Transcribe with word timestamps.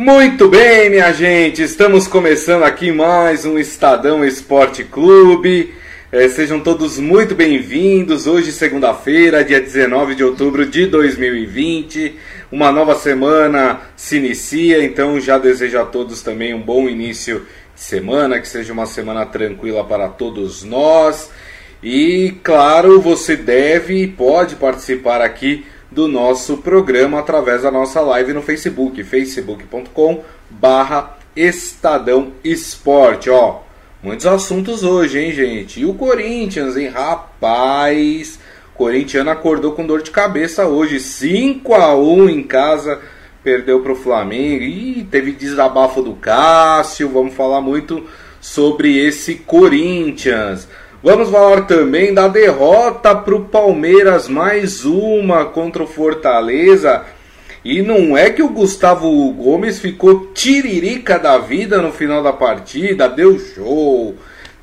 Muito 0.00 0.46
bem, 0.46 0.90
minha 0.90 1.12
gente, 1.12 1.60
estamos 1.60 2.06
começando 2.06 2.62
aqui 2.62 2.92
mais 2.92 3.44
um 3.44 3.58
Estadão 3.58 4.24
Esporte 4.24 4.84
Clube. 4.84 5.74
É, 6.12 6.28
sejam 6.28 6.60
todos 6.60 7.00
muito 7.00 7.34
bem-vindos. 7.34 8.28
Hoje, 8.28 8.52
segunda-feira, 8.52 9.42
dia 9.42 9.60
19 9.60 10.14
de 10.14 10.22
outubro 10.22 10.64
de 10.64 10.86
2020. 10.86 12.14
Uma 12.52 12.70
nova 12.70 12.94
semana 12.94 13.80
se 13.96 14.18
inicia, 14.18 14.84
então 14.84 15.18
já 15.18 15.36
desejo 15.36 15.80
a 15.80 15.84
todos 15.84 16.22
também 16.22 16.54
um 16.54 16.62
bom 16.62 16.88
início 16.88 17.44
de 17.74 17.80
semana, 17.80 18.38
que 18.38 18.46
seja 18.46 18.72
uma 18.72 18.86
semana 18.86 19.26
tranquila 19.26 19.82
para 19.82 20.08
todos 20.08 20.62
nós. 20.62 21.28
E, 21.82 22.36
claro, 22.44 23.00
você 23.00 23.34
deve 23.34 24.00
e 24.04 24.06
pode 24.06 24.54
participar 24.54 25.20
aqui 25.20 25.66
do 25.90 26.06
nosso 26.06 26.58
programa 26.58 27.18
através 27.18 27.62
da 27.62 27.70
nossa 27.70 28.00
live 28.00 28.32
no 28.32 28.42
Facebook, 28.42 29.02
facebook.com 29.02 30.22
barra 30.50 31.18
Estadão 31.34 32.32
Esporte, 32.42 33.30
ó. 33.30 33.60
Muitos 34.02 34.26
assuntos 34.26 34.84
hoje, 34.84 35.18
hein, 35.18 35.32
gente? 35.32 35.80
E 35.80 35.86
o 35.86 35.94
Corinthians, 35.94 36.76
hein? 36.76 36.88
Rapaz, 36.88 38.38
o 38.74 38.78
corintiano 38.78 39.30
acordou 39.30 39.72
com 39.72 39.86
dor 39.86 40.02
de 40.02 40.10
cabeça 40.10 40.66
hoje, 40.66 41.00
5 41.00 41.74
a 41.74 41.96
1 41.96 42.28
em 42.28 42.42
casa, 42.42 43.00
perdeu 43.42 43.80
para 43.80 43.92
o 43.92 43.96
Flamengo. 43.96 44.62
E 44.62 45.06
teve 45.10 45.32
desabafo 45.32 46.02
do 46.02 46.14
Cássio, 46.14 47.08
vamos 47.08 47.34
falar 47.34 47.60
muito 47.60 48.06
sobre 48.40 48.98
esse 48.98 49.36
Corinthians. 49.36 50.68
Vamos 51.00 51.30
falar 51.30 51.60
também 51.60 52.12
da 52.12 52.26
derrota 52.26 53.14
para 53.14 53.32
o 53.32 53.44
Palmeiras, 53.44 54.28
mais 54.28 54.84
uma 54.84 55.44
contra 55.44 55.84
o 55.84 55.86
Fortaleza. 55.86 57.04
E 57.64 57.82
não 57.82 58.18
é 58.18 58.30
que 58.30 58.42
o 58.42 58.48
Gustavo 58.48 59.32
Gomes 59.32 59.78
ficou 59.78 60.32
tiririca 60.34 61.16
da 61.16 61.38
vida 61.38 61.80
no 61.80 61.92
final 61.92 62.20
da 62.20 62.32
partida, 62.32 63.08
deu 63.08 63.38
show, 63.38 64.16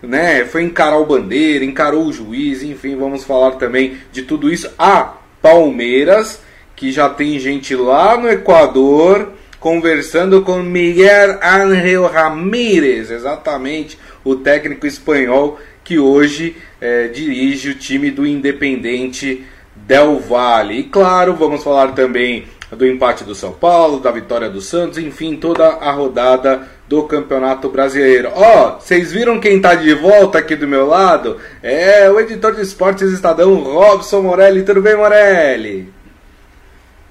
né? 0.04 0.44
Foi 0.44 0.64
encarar 0.64 0.98
o 0.98 1.06
bandeira, 1.06 1.64
encarou 1.64 2.06
o 2.06 2.12
juiz, 2.12 2.62
enfim, 2.64 2.98
vamos 2.98 3.24
falar 3.24 3.52
também 3.52 3.96
de 4.12 4.24
tudo 4.24 4.52
isso. 4.52 4.70
A 4.78 5.14
Palmeiras, 5.42 6.42
que 6.76 6.92
já 6.92 7.08
tem 7.08 7.40
gente 7.40 7.74
lá 7.78 8.18
no 8.18 8.30
Equador 8.30 9.32
conversando 9.58 10.42
com 10.42 10.62
Miguel 10.62 11.40
Ángel 11.42 12.08
Ramírez, 12.08 13.10
exatamente, 13.10 13.98
o 14.24 14.36
técnico 14.36 14.86
espanhol 14.86 15.60
que 15.86 16.00
hoje 16.00 16.58
é, 16.82 17.08
dirige 17.08 17.70
o 17.70 17.76
time 17.76 18.10
do 18.10 18.26
Independente 18.26 19.46
Del 19.76 20.20
Valle. 20.20 20.80
E 20.80 20.84
claro, 20.84 21.36
vamos 21.36 21.64
falar 21.64 21.92
também 21.92 22.48
do 22.72 22.86
empate 22.88 23.24
do 23.24 23.36
São 23.36 23.52
Paulo, 23.54 24.00
da 24.00 24.12
vitória 24.12 24.50
do 24.50 24.60
Santos, 24.60 24.98
enfim, 24.98 25.36
toda 25.36 25.68
a 25.68 25.92
rodada 25.92 26.68
do 26.90 27.04
Campeonato 27.04 27.70
Brasileiro. 27.70 28.32
Ó, 28.34 28.68
oh, 28.68 28.82
vocês 28.82 29.12
viram 29.12 29.40
quem 29.40 29.62
tá 29.62 29.76
de 29.76 29.94
volta 29.94 30.40
aqui 30.40 30.56
do 30.56 30.68
meu 30.68 30.88
lado? 30.88 31.38
É 31.62 32.10
o 32.10 32.20
editor 32.20 32.56
de 32.56 32.62
esportes 32.62 33.12
Estadão, 33.12 33.56
Robson 33.56 34.24
Morelli. 34.24 34.64
Tudo 34.64 34.82
bem, 34.82 34.98
Morelli? 34.98 35.94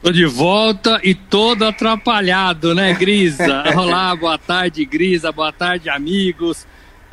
Tô 0.02 0.10
de 0.10 0.26
volta 0.26 1.00
e 1.02 1.14
todo 1.14 1.64
atrapalhado, 1.64 2.74
né, 2.74 2.92
Grisa? 2.92 3.62
Olá, 3.76 4.14
boa 4.16 4.36
tarde, 4.36 4.84
Grisa, 4.84 5.30
boa 5.30 5.52
tarde, 5.52 5.88
amigos 5.88 6.66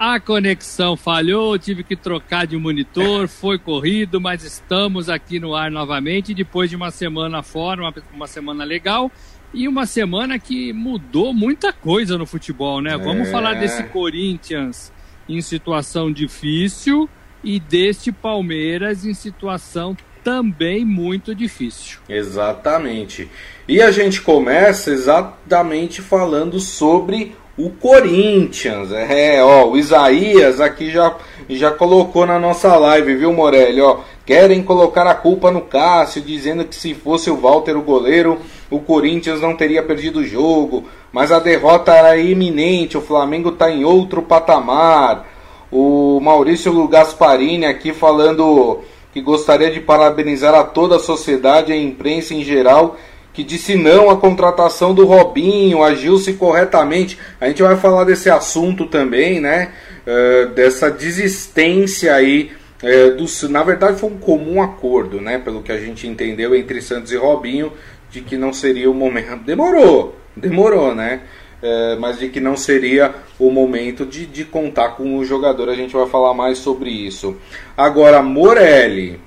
a 0.03 0.19
conexão 0.19 0.97
falhou, 0.97 1.59
tive 1.59 1.83
que 1.83 1.95
trocar 1.95 2.47
de 2.47 2.57
monitor, 2.57 3.27
foi 3.27 3.59
corrido, 3.59 4.19
mas 4.19 4.43
estamos 4.43 5.07
aqui 5.09 5.39
no 5.39 5.53
ar 5.53 5.69
novamente 5.69 6.33
depois 6.33 6.71
de 6.71 6.75
uma 6.75 6.89
semana 6.89 7.43
fora, 7.43 7.83
uma, 7.83 7.93
uma 8.11 8.25
semana 8.25 8.63
legal 8.63 9.11
e 9.53 9.67
uma 9.67 9.85
semana 9.85 10.39
que 10.39 10.73
mudou 10.73 11.35
muita 11.35 11.71
coisa 11.71 12.17
no 12.17 12.25
futebol, 12.25 12.81
né? 12.81 12.95
É. 12.95 12.97
Vamos 12.97 13.29
falar 13.29 13.53
desse 13.53 13.83
Corinthians 13.83 14.91
em 15.29 15.39
situação 15.39 16.11
difícil 16.11 17.07
e 17.43 17.59
deste 17.59 18.11
Palmeiras 18.11 19.05
em 19.05 19.13
situação 19.13 19.95
também 20.23 20.83
muito 20.83 21.35
difícil. 21.35 21.99
Exatamente. 22.09 23.29
E 23.67 23.79
a 23.79 23.91
gente 23.91 24.19
começa 24.21 24.89
exatamente 24.89 26.01
falando 26.01 26.59
sobre 26.59 27.35
o 27.57 27.69
Corinthians. 27.69 28.91
É, 28.91 29.43
ó, 29.43 29.67
o 29.67 29.77
Isaías 29.77 30.59
aqui 30.59 30.89
já, 30.89 31.15
já 31.49 31.71
colocou 31.71 32.25
na 32.25 32.39
nossa 32.39 32.75
live, 32.75 33.15
viu, 33.15 33.33
Morelli? 33.33 33.81
Ó, 33.81 33.99
querem 34.25 34.63
colocar 34.63 35.05
a 35.07 35.15
culpa 35.15 35.51
no 35.51 35.61
Cássio, 35.61 36.21
dizendo 36.21 36.65
que 36.65 36.75
se 36.75 36.93
fosse 36.93 37.29
o 37.29 37.37
Walter 37.37 37.77
o 37.77 37.81
goleiro, 37.81 38.39
o 38.69 38.79
Corinthians 38.79 39.41
não 39.41 39.55
teria 39.55 39.83
perdido 39.83 40.19
o 40.19 40.25
jogo. 40.25 40.85
Mas 41.11 41.31
a 41.31 41.39
derrota 41.39 41.93
era 41.93 42.17
iminente, 42.17 42.97
o 42.97 43.01
Flamengo 43.01 43.49
está 43.49 43.69
em 43.69 43.83
outro 43.83 44.21
patamar. 44.21 45.27
O 45.71 46.19
Maurício 46.21 46.87
Gasparini 46.87 47.65
aqui 47.65 47.93
falando 47.93 48.79
que 49.13 49.21
gostaria 49.21 49.69
de 49.71 49.81
parabenizar 49.81 50.53
a 50.55 50.63
toda 50.63 50.95
a 50.95 50.99
sociedade 50.99 51.71
e 51.71 51.75
a 51.75 51.77
imprensa 51.77 52.33
em 52.33 52.43
geral 52.43 52.95
que 53.33 53.43
disse 53.43 53.75
não 53.75 54.09
à 54.09 54.17
contratação 54.17 54.93
do 54.93 55.05
Robinho, 55.05 55.83
agiu-se 55.83 56.33
corretamente. 56.33 57.17
A 57.39 57.47
gente 57.47 57.61
vai 57.61 57.77
falar 57.77 58.03
desse 58.03 58.29
assunto 58.29 58.85
também, 58.85 59.39
né? 59.39 59.71
Uh, 60.05 60.49
dessa 60.49 60.91
desistência 60.91 62.13
aí. 62.13 62.51
Uh, 62.83 63.15
do, 63.15 63.49
na 63.49 63.63
verdade, 63.63 63.99
foi 63.99 64.09
um 64.09 64.17
comum 64.17 64.61
acordo, 64.61 65.21
né? 65.21 65.37
Pelo 65.37 65.61
que 65.61 65.71
a 65.71 65.79
gente 65.79 66.07
entendeu 66.07 66.53
entre 66.55 66.81
Santos 66.81 67.11
e 67.11 67.17
Robinho, 67.17 67.71
de 68.09 68.21
que 68.21 68.35
não 68.35 68.51
seria 68.51 68.91
o 68.91 68.93
momento. 68.93 69.43
Demorou, 69.45 70.15
demorou, 70.35 70.93
né? 70.93 71.21
Uh, 71.63 71.99
mas 71.99 72.17
de 72.17 72.27
que 72.27 72.39
não 72.39 72.57
seria 72.57 73.13
o 73.37 73.51
momento 73.51 74.03
de, 74.03 74.25
de 74.25 74.43
contar 74.43 74.89
com 74.89 75.17
o 75.17 75.23
jogador. 75.23 75.69
A 75.69 75.75
gente 75.75 75.93
vai 75.93 76.07
falar 76.07 76.33
mais 76.33 76.57
sobre 76.57 76.89
isso. 76.89 77.37
Agora, 77.77 78.21
Morelli, 78.21 79.19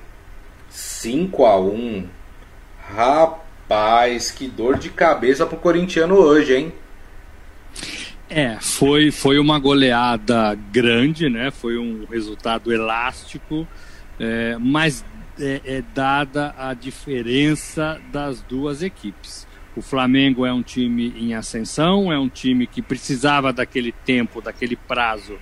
5 0.68 1.46
a 1.46 1.58
1 1.58 2.08
Rapaz 2.96 3.43
Rapaz, 3.68 4.30
que 4.30 4.46
dor 4.46 4.78
de 4.78 4.90
cabeça 4.90 5.46
pro 5.46 5.56
corintiano 5.56 6.16
hoje, 6.16 6.54
hein? 6.54 6.72
É, 8.28 8.58
foi, 8.60 9.10
foi 9.10 9.38
uma 9.38 9.58
goleada 9.58 10.54
grande, 10.70 11.30
né? 11.30 11.50
Foi 11.50 11.78
um 11.78 12.04
resultado 12.04 12.70
elástico, 12.70 13.66
é, 14.20 14.58
mas 14.60 15.02
é, 15.40 15.62
é 15.64 15.82
dada 15.94 16.54
a 16.58 16.74
diferença 16.74 17.98
das 18.12 18.42
duas 18.42 18.82
equipes. 18.82 19.46
O 19.74 19.80
Flamengo 19.80 20.44
é 20.44 20.52
um 20.52 20.62
time 20.62 21.14
em 21.16 21.34
ascensão, 21.34 22.12
é 22.12 22.18
um 22.18 22.28
time 22.28 22.66
que 22.66 22.82
precisava 22.82 23.50
daquele 23.50 23.92
tempo, 23.92 24.42
daquele 24.42 24.76
prazo 24.76 25.38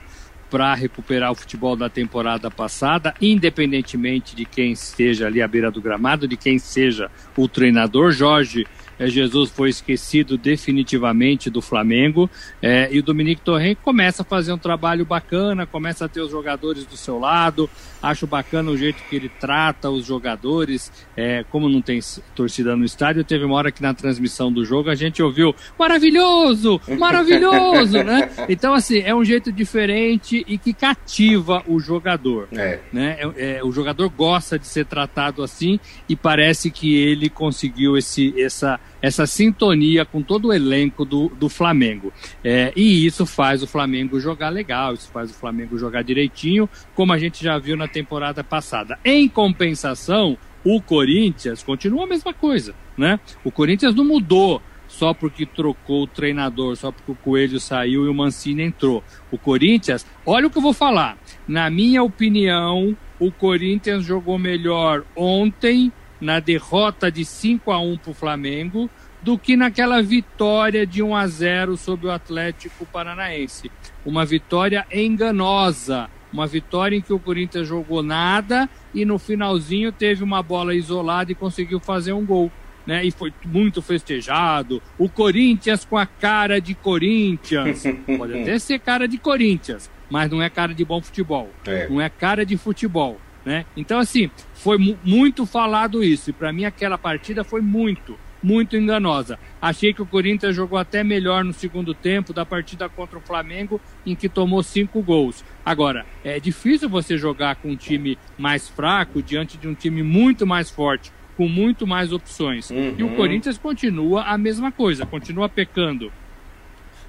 para 0.53 0.75
recuperar 0.75 1.33
o 1.33 1.35
futebol 1.35 1.75
da 1.75 1.89
temporada 1.89 2.51
passada, 2.51 3.15
independentemente 3.23 4.37
de 4.37 4.45
quem 4.45 4.73
esteja 4.73 5.27
ali 5.27 5.41
à 5.41 5.49
beira 5.49 5.71
do 5.71 5.81
gramado, 5.81 6.29
de 6.29 6.37
quem 6.37 6.59
seja 6.59 7.11
o 7.35 7.49
treinador. 7.49 8.13
Jorge 8.13 8.67
é, 9.03 9.09
Jesus 9.09 9.51
foi 9.51 9.71
esquecido 9.71 10.39
definitivamente 10.39 11.51
do 11.51 11.61
Flamengo 11.61 12.31
é, 12.61 12.89
e 12.93 13.01
o 13.01 13.03
Dominique 13.03 13.43
Torren 13.43 13.75
começa 13.75 14.23
a 14.23 14.25
fazer 14.25 14.53
um 14.53 14.59
trabalho 14.59 15.05
bacana, 15.05 15.67
começa 15.67 16.05
a 16.05 16.09
ter 16.09 16.21
os 16.21 16.31
jogadores 16.31 16.87
do 16.87 16.97
seu 16.97 17.19
lado. 17.19 17.69
Acho 18.01 18.27
bacana 18.27 18.71
o 18.71 18.77
jeito 18.77 19.03
que 19.09 19.17
ele 19.17 19.29
trata 19.29 19.91
os 19.91 20.07
jogadores. 20.07 20.93
É, 21.17 21.45
como 21.51 21.69
não 21.69 21.81
tem 21.81 22.01
torcida 22.35 22.77
no 22.77 22.85
estádio, 22.85 23.25
teve 23.25 23.45
uma 23.45 23.55
hora 23.55 23.73
que 23.73 23.83
na 23.83 23.95
transmissão 23.95 24.53
do 24.53 24.65
jogo 24.65 24.91
a 24.91 24.95
gente 24.95 25.23
ouviu 25.23 25.55
maravilhoso, 25.79 26.81
maravilhoso, 26.99 28.03
né? 28.03 28.31
Então, 28.49 28.75
assim, 28.75 28.99
é 29.01 29.15
um 29.15 29.25
jeito 29.25 29.53
diferente 29.53 30.45
e 30.47 30.59
que 30.59 30.73
cativa 30.73 31.63
o 31.67 31.79
jogador. 31.79 32.49
É. 32.53 32.81
Né? 32.93 33.19
É, 33.19 33.57
é, 33.57 33.65
o 33.65 33.73
jogador 33.73 34.09
gosta 34.09 34.59
de 34.59 34.67
ser 34.67 34.87
tratado 34.87 35.43
assim 35.43 35.79
e 36.09 36.15
parece 36.15 36.71
que 36.71 36.95
ele 36.95 37.29
conseguiu 37.29 37.97
esse, 37.97 38.35
essa 38.41 38.81
essa 39.03 39.27
sintonia 39.27 40.05
com 40.05 40.23
todo 40.23 40.49
o 40.49 40.53
elenco 40.53 41.05
do, 41.05 41.29
do 41.29 41.49
Flamengo. 41.49 42.13
É, 42.43 42.73
e 42.77 43.05
isso 43.05 43.27
faz 43.27 43.63
o 43.63 43.67
Flamengo 43.67 44.21
jogar 44.21 44.49
legal, 44.51 44.95
isso 44.95 45.11
faz 45.11 45.31
o 45.31 45.35
Flamengo 45.35 45.77
jogar 45.77 46.03
direitinho, 46.03 46.71
como 46.95 47.13
a 47.13 47.19
gente 47.19 47.43
já 47.43 47.59
viu 47.59 47.77
na 47.77 47.89
temporada 47.89 48.45
passada. 48.45 48.99
Em 49.05 49.29
compensação, 49.29 50.39
o 50.65 50.81
Corinthians 50.81 51.63
continua 51.63 52.05
a 52.05 52.07
mesma 52.07 52.33
coisa, 52.33 52.75
né? 52.97 53.19
O 53.43 53.51
Corinthians 53.51 53.95
não 53.95 54.05
mudou 54.05 54.63
só 54.87 55.15
porque 55.15 55.47
trocou 55.47 56.03
o 56.03 56.07
treinador, 56.07 56.77
só 56.77 56.93
porque 56.93 57.11
o 57.11 57.17
Coelho 57.17 57.59
saiu 57.59 58.05
e 58.05 58.09
o 58.09 58.15
Mancini 58.15 58.63
entrou. 58.63 59.03
O 59.31 59.39
Corinthians, 59.39 60.07
olha 60.25 60.47
o 60.47 60.51
que 60.51 60.59
eu 60.59 60.63
vou 60.63 60.75
falar. 60.75 61.17
Na 61.49 61.71
minha 61.71 62.03
opinião, 62.03 62.97
o 63.19 63.33
Corinthians 63.33 64.05
jogou 64.05 64.39
melhor 64.39 65.03
ontem 65.17 65.91
na 66.23 66.39
derrota 66.39 67.11
de 67.11 67.25
5 67.25 67.73
a 67.73 67.81
1 67.81 67.99
para 67.99 68.11
o 68.13 68.15
Flamengo 68.15 68.89
do 69.21 69.37
que 69.37 69.57
naquela 69.57 70.01
vitória 70.01 70.87
de 70.87 71.03
1 71.03 71.17
a 71.17 71.27
0 71.27 71.77
sobre 71.77 72.07
o 72.07 72.13
Atlético 72.13 72.87
Paranaense. 72.87 73.73
Uma 74.07 74.25
vitória 74.25 74.87
enganosa, 74.93 76.09
uma 76.33 76.47
vitória 76.47 76.97
em 76.97 77.01
que 77.01 77.13
o 77.13 77.19
Corinthians 77.19 77.67
jogou 77.67 78.05
nada 78.05 78.71
e 78.95 79.05
no 79.05 79.19
finalzinho 79.19 79.91
teve 79.91 80.23
uma 80.23 80.43
bola 80.43 80.75
isolada 80.75 81.33
e 81.33 81.35
conseguiu 81.35 81.81
fazer 81.81 82.13
um 82.13 82.25
gol. 82.25 82.53
né? 82.87 83.05
E 83.05 83.11
foi 83.11 83.33
muito 83.45 83.83
festejado. 83.83 84.81
O 84.97 85.09
Corinthians 85.09 85.85
com 85.85 85.99
a 85.99 86.07
cara 86.07 86.61
de 86.61 86.75
Corinthians. 86.75 87.83
Pode 88.17 88.43
até 88.43 88.59
ser 88.61 88.79
cara 88.79 89.09
de 89.09 89.19
Corinthians, 89.19 89.91
mas 90.09 90.31
não 90.31 90.41
é 90.41 90.49
cara 90.49 90.73
de 90.73 90.85
bom 90.85 91.01
futebol. 91.01 91.51
É. 91.67 91.89
Não 91.89 92.01
é 92.01 92.09
cara 92.09 92.47
de 92.47 92.57
futebol, 92.57 93.21
né? 93.45 93.65
Então, 93.77 93.99
assim, 93.99 94.31
foi 94.55 94.79
muito 95.05 95.45
falado 95.47 96.03
isso. 96.03 96.31
E 96.31 96.33
para 96.33 96.53
mim, 96.53 96.65
aquela 96.65 96.97
partida 96.97 97.43
foi 97.45 97.61
muito, 97.61 98.19
muito 98.43 98.77
enganosa. 98.77 99.39
Achei 99.61 99.93
que 99.93 100.03
o 100.03 100.07
Corinthians 100.07 100.55
jogou 100.55 100.79
até 100.79 101.03
melhor 101.03 101.45
no 101.45 101.53
segundo 101.53 101.95
tempo 101.95 102.33
da 102.33 102.45
partida 102.45 102.89
contra 102.89 103.19
o 103.19 103.23
Flamengo, 103.23 103.81
em 104.05 104.15
que 104.15 104.29
tomou 104.29 104.63
cinco 104.63 105.03
gols. 105.03 105.45
Agora, 105.65 106.07
é 106.25 106.39
difícil 106.41 106.89
você 106.89 107.17
jogar 107.17 107.57
com 107.57 107.71
um 107.71 107.77
time 107.77 108.19
mais 108.39 108.69
fraco 108.69 109.23
diante 109.23 109.57
de 109.57 109.69
um 109.69 109.75
time 109.75 110.03
muito 110.03 110.47
mais 110.47 110.71
forte 110.71 111.13
com 111.37 111.49
muito 111.49 111.87
mais 111.87 112.13
opções. 112.13 112.71
Uhum. 112.71 112.95
E 112.99 113.03
o 113.03 113.17
Corinthians 113.17 113.57
continua 113.57 114.23
a 114.25 114.37
mesma 114.37 114.71
coisa, 114.71 115.07
continua 115.07 115.49
pecando 115.49 116.13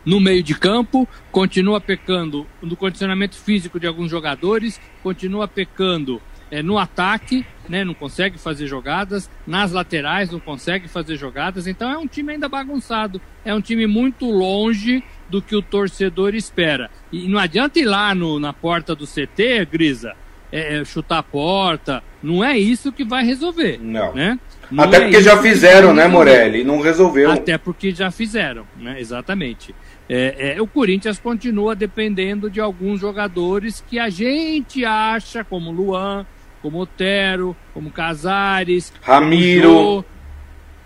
no 0.05 0.19
meio 0.19 0.43
de 0.43 0.55
campo, 0.55 1.07
continua 1.31 1.79
pecando 1.79 2.45
no 2.61 2.75
condicionamento 2.75 3.37
físico 3.37 3.79
de 3.79 3.87
alguns 3.87 4.09
jogadores, 4.09 4.79
continua 5.01 5.47
pecando 5.47 6.21
é, 6.51 6.61
no 6.61 6.77
ataque, 6.77 7.45
né, 7.67 7.83
não 7.83 7.93
consegue 7.93 8.37
fazer 8.37 8.67
jogadas, 8.67 9.29
nas 9.47 9.71
laterais 9.71 10.29
não 10.29 10.39
consegue 10.39 10.87
fazer 10.87 11.17
jogadas, 11.17 11.65
então 11.65 11.89
é 11.89 11.97
um 11.97 12.07
time 12.07 12.33
ainda 12.33 12.47
bagunçado, 12.47 13.19
é 13.43 13.53
um 13.53 13.61
time 13.61 13.87
muito 13.87 14.29
longe 14.29 15.03
do 15.29 15.41
que 15.41 15.55
o 15.55 15.61
torcedor 15.61 16.35
espera. 16.35 16.91
E 17.11 17.27
não 17.27 17.39
adianta 17.39 17.79
ir 17.79 17.85
lá 17.85 18.13
no, 18.13 18.39
na 18.39 18.53
porta 18.53 18.93
do 18.93 19.07
CT, 19.07 19.65
Grisa, 19.71 20.15
é, 20.51 20.77
é, 20.77 20.85
chutar 20.85 21.17
a 21.17 21.23
porta. 21.23 22.03
Não 22.21 22.43
é 22.43 22.55
isso 22.55 22.91
que 22.91 23.03
vai 23.03 23.25
resolver. 23.25 23.79
Não. 23.81 24.13
Né? 24.13 24.39
Não 24.69 24.83
Até 24.83 24.97
é 24.97 24.99
porque 25.01 25.21
já 25.23 25.41
fizeram, 25.41 25.93
né, 25.93 26.07
Morelli? 26.07 26.63
Não 26.63 26.79
resolveu. 26.79 27.31
Até 27.31 27.57
porque 27.57 27.91
já 27.91 28.11
fizeram, 28.11 28.67
né? 28.77 28.99
Exatamente. 28.99 29.73
É, 30.09 30.55
é, 30.55 30.61
o 30.61 30.67
Corinthians 30.67 31.19
continua 31.19 31.75
dependendo 31.75 32.49
de 32.49 32.59
alguns 32.59 32.99
jogadores 32.99 33.83
que 33.87 33.97
a 33.97 34.09
gente 34.09 34.83
acha, 34.83 35.43
como 35.43 35.71
Luan, 35.71 36.25
como 36.61 36.79
Otero, 36.79 37.55
como 37.73 37.89
Casares, 37.89 38.93
Ramiro. 39.01 39.69
Como, 39.69 39.83
Jô, 39.83 40.05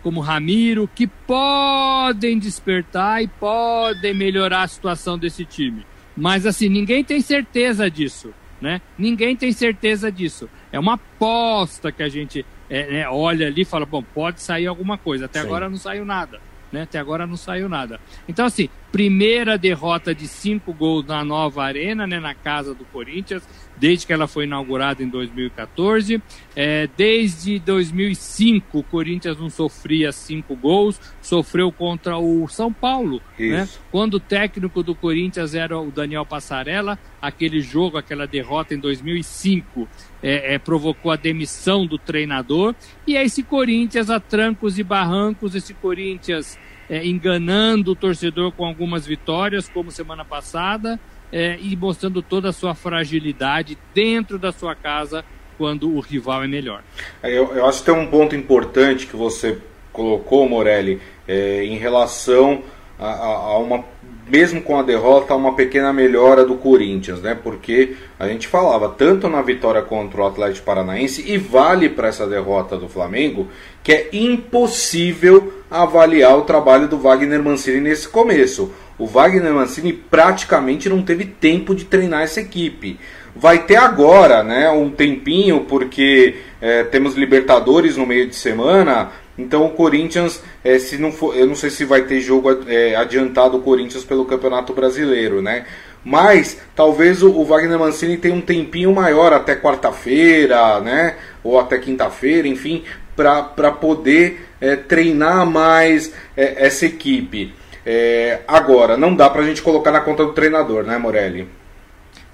como 0.04 0.19
Ramiro, 0.22 0.90
que 0.94 1.08
podem 1.08 2.40
despertar 2.40 3.24
e 3.24 3.28
podem 3.28 4.14
melhorar 4.14 4.64
a 4.64 4.68
situação 4.68 5.18
desse 5.18 5.44
time. 5.44 5.86
Mas 6.16 6.46
assim, 6.46 6.70
ninguém 6.70 7.04
tem 7.04 7.20
certeza 7.20 7.90
disso 7.90 8.34
né? 8.62 8.81
Ninguém 8.98 9.36
tem 9.36 9.52
certeza 9.52 10.12
disso. 10.12 10.50
É 10.72 10.80
uma 10.80 10.96
aposta 10.96 11.92
que 11.92 12.04
a 12.04 12.10
gente 12.10 12.46
é, 12.70 12.92
né, 12.92 13.10
olha 13.10 13.48
ali 13.48 13.62
e 13.62 13.66
fala, 13.66 13.86
bom, 13.86 14.04
pode 14.04 14.42
sair 14.42 14.68
alguma 14.68 14.98
coisa. 14.98 15.25
Até 15.25 15.40
Sim. 15.40 15.46
agora 15.46 15.70
não 15.70 15.78
saiu 15.78 16.06
nada. 16.06 16.40
Né? 16.72 16.81
Até 16.81 17.00
agora 17.00 17.25
não 17.25 17.38
saiu 17.38 17.70
nada. 17.70 18.00
Então, 18.28 18.46
assim, 18.46 18.70
primeira 18.92 19.57
derrota 19.57 20.13
de 20.13 20.28
cinco 20.28 20.74
gols 20.74 21.06
na 21.06 21.24
nova 21.24 21.63
arena, 21.63 22.07
né, 22.07 22.19
na 22.19 22.34
casa 22.34 22.74
do 22.74 22.86
Corinthians 22.86 23.44
desde 23.80 24.07
que 24.07 24.13
ela 24.13 24.28
foi 24.28 24.45
inaugurada 24.45 25.04
em 25.04 25.07
2014. 25.07 26.22
É, 26.56 26.89
desde 26.98 27.60
2005, 27.60 28.80
o 28.80 28.84
Corinthians 28.84 29.39
não 29.39 29.50
sofria 29.50 30.12
cinco 30.12 30.56
gols, 30.56 31.00
sofreu 31.22 31.72
contra 31.72 32.18
o 32.18 32.48
São 32.48 32.74
Paulo. 32.74 33.22
Né? 33.38 33.69
Quando 33.92 34.16
o 34.16 34.19
técnico 34.19 34.81
do 34.81 34.95
Corinthians 34.95 35.54
era 35.54 35.78
o 35.80 35.92
Daniel 35.92 36.25
Passarella, 36.25 36.98
aquele 37.22 37.62
jogo, 37.62 37.98
aquela 37.98 38.25
derrota 38.25 38.74
em 38.74 38.80
2005, 38.80 39.88
é, 40.22 40.56
é, 40.56 40.60
provocou 40.60 41.12
a 41.12 41.16
demissão 41.16 41.86
do 41.86 41.98
treinador. 41.98 42.74
E 43.06 43.16
é 43.16 43.24
esse 43.24 43.44
Corinthians 43.44 44.10
a 44.10 44.19
trancos 44.19 44.80
e 44.80 44.84
barrancos, 44.84 45.54
esse 45.54 45.74
Corinthians 45.74 46.57
é, 46.89 47.06
enganando 47.06 47.92
o 47.92 47.95
torcedor 47.95 48.51
com 48.51 48.66
algumas 48.66 49.06
vitórias, 49.06 49.68
como 49.68 49.92
semana 49.92 50.24
passada 50.24 51.00
é, 51.31 51.57
e 51.62 51.75
mostrando 51.75 52.22
toda 52.22 52.50
a 52.50 52.54
sua 52.54 52.74
fragilidade 52.74 53.78
dentro 53.94 54.38
da 54.38 54.51
sua 54.51 54.75
casa 54.75 55.24
quando 55.57 55.89
o 55.89 56.00
rival 56.00 56.44
é 56.44 56.48
melhor. 56.48 56.84
É, 57.22 57.31
eu, 57.31 57.56
eu 57.56 57.66
acho 57.66 57.80
que 57.80 57.92
tem 57.92 57.94
um 57.94 58.07
ponto 58.07 58.36
importante 58.36 59.07
que 59.07 59.16
você 59.16 59.57
colocou, 59.92 60.48
Morelli, 60.48 61.01
é, 61.28 61.63
em 61.66 61.78
relação 61.78 62.62
a, 63.00 63.07
a, 63.07 63.36
a, 63.36 63.57
uma 63.57 63.84
mesmo 64.28 64.62
com 64.62 64.78
a 64.78 64.84
derrota, 64.84 65.34
uma 65.34 65.56
pequena 65.56 65.94
melhora 65.94 66.45
do 66.45 66.56
Corinthians, 66.56 67.22
né? 67.22 67.34
Porque 67.34 67.95
a 68.19 68.28
gente 68.28 68.45
falava 68.45 68.89
tanto 68.89 69.30
na 69.30 69.42
vitória 69.42 69.81
contra 69.81 70.22
o 70.22 70.28
Atlético 70.28 70.66
Paranaense 70.66 71.24
e 71.25 71.38
vale 71.38 71.88
para 71.88 72.10
essa 72.10 72.28
derrota 72.28 72.78
do 72.78 72.89
Flamengo 72.89 73.48
que 73.81 73.94
é 73.94 74.10
impossível 74.12 75.56
avaliar 75.69 76.38
o 76.38 76.42
trabalho 76.42 76.88
do 76.88 76.98
Wagner 76.98 77.44
Mancini 77.44 77.80
nesse 77.80 78.08
começo. 78.08 78.72
O 78.98 79.06
Wagner 79.06 79.54
Mancini 79.54 79.94
praticamente 79.94 80.90
não 80.90 81.04
teve 81.04 81.25
tempo 81.25 81.75
de 81.75 81.86
treinar 81.86 82.24
essa 82.24 82.42
equipe. 82.42 83.00
Vai 83.36 83.66
ter 83.66 83.75
agora, 83.75 84.44
né, 84.44 84.69
um 84.72 84.90
tempinho, 84.90 85.62
porque 85.62 86.36
é, 86.60 86.84
temos 86.84 87.16
Libertadores 87.16 87.96
no 87.96 88.06
meio 88.06 88.28
de 88.28 88.36
semana. 88.36 89.12
Então 89.38 89.66
o 89.66 89.69
Corinthians, 89.69 90.42
é, 90.64 90.80
se 90.80 90.98
não 90.98 91.12
for, 91.12 91.38
eu 91.38 91.46
não 91.46 91.54
sei 91.54 91.70
se 91.70 91.86
vai 91.86 92.02
ter 92.02 92.20
jogo 92.20 92.50
é, 92.68 92.96
adiantado 92.96 93.58
o 93.58 93.62
Corinthians 93.62 94.04
pelo 94.04 94.25
Campeonato 94.25 94.74
Brasileiro, 94.74 95.42
né? 95.44 95.66
Mas 96.04 96.60
talvez 96.75 97.22
o, 97.22 97.30
o 97.30 97.46
Wagner 97.46 97.78
Mancini 97.78 98.18
tenha 98.18 98.34
um 98.34 98.42
tempinho 98.42 98.92
maior 98.92 99.31
até 99.34 99.56
quarta-feira, 99.56 100.80
né? 100.80 101.18
Ou 101.44 101.60
até 101.60 101.78
quinta-feira, 101.78 102.48
enfim, 102.48 102.84
para 103.18 103.72
poder 103.72 104.48
é, 104.62 104.75
treinar 104.75 105.46
mais 105.46 106.14
é, 106.36 106.66
essa 106.66 106.86
equipe. 106.86 107.54
É, 107.84 108.42
agora, 108.48 108.96
não 108.96 109.16
dá 109.16 109.30
para 109.30 109.42
a 109.42 109.46
gente 109.46 109.62
colocar 109.62 109.92
na 109.92 110.02
conta 110.02 110.24
do 110.24 110.34
treinador, 110.34 110.84
né, 110.84 110.98
Morelli? 110.98 111.48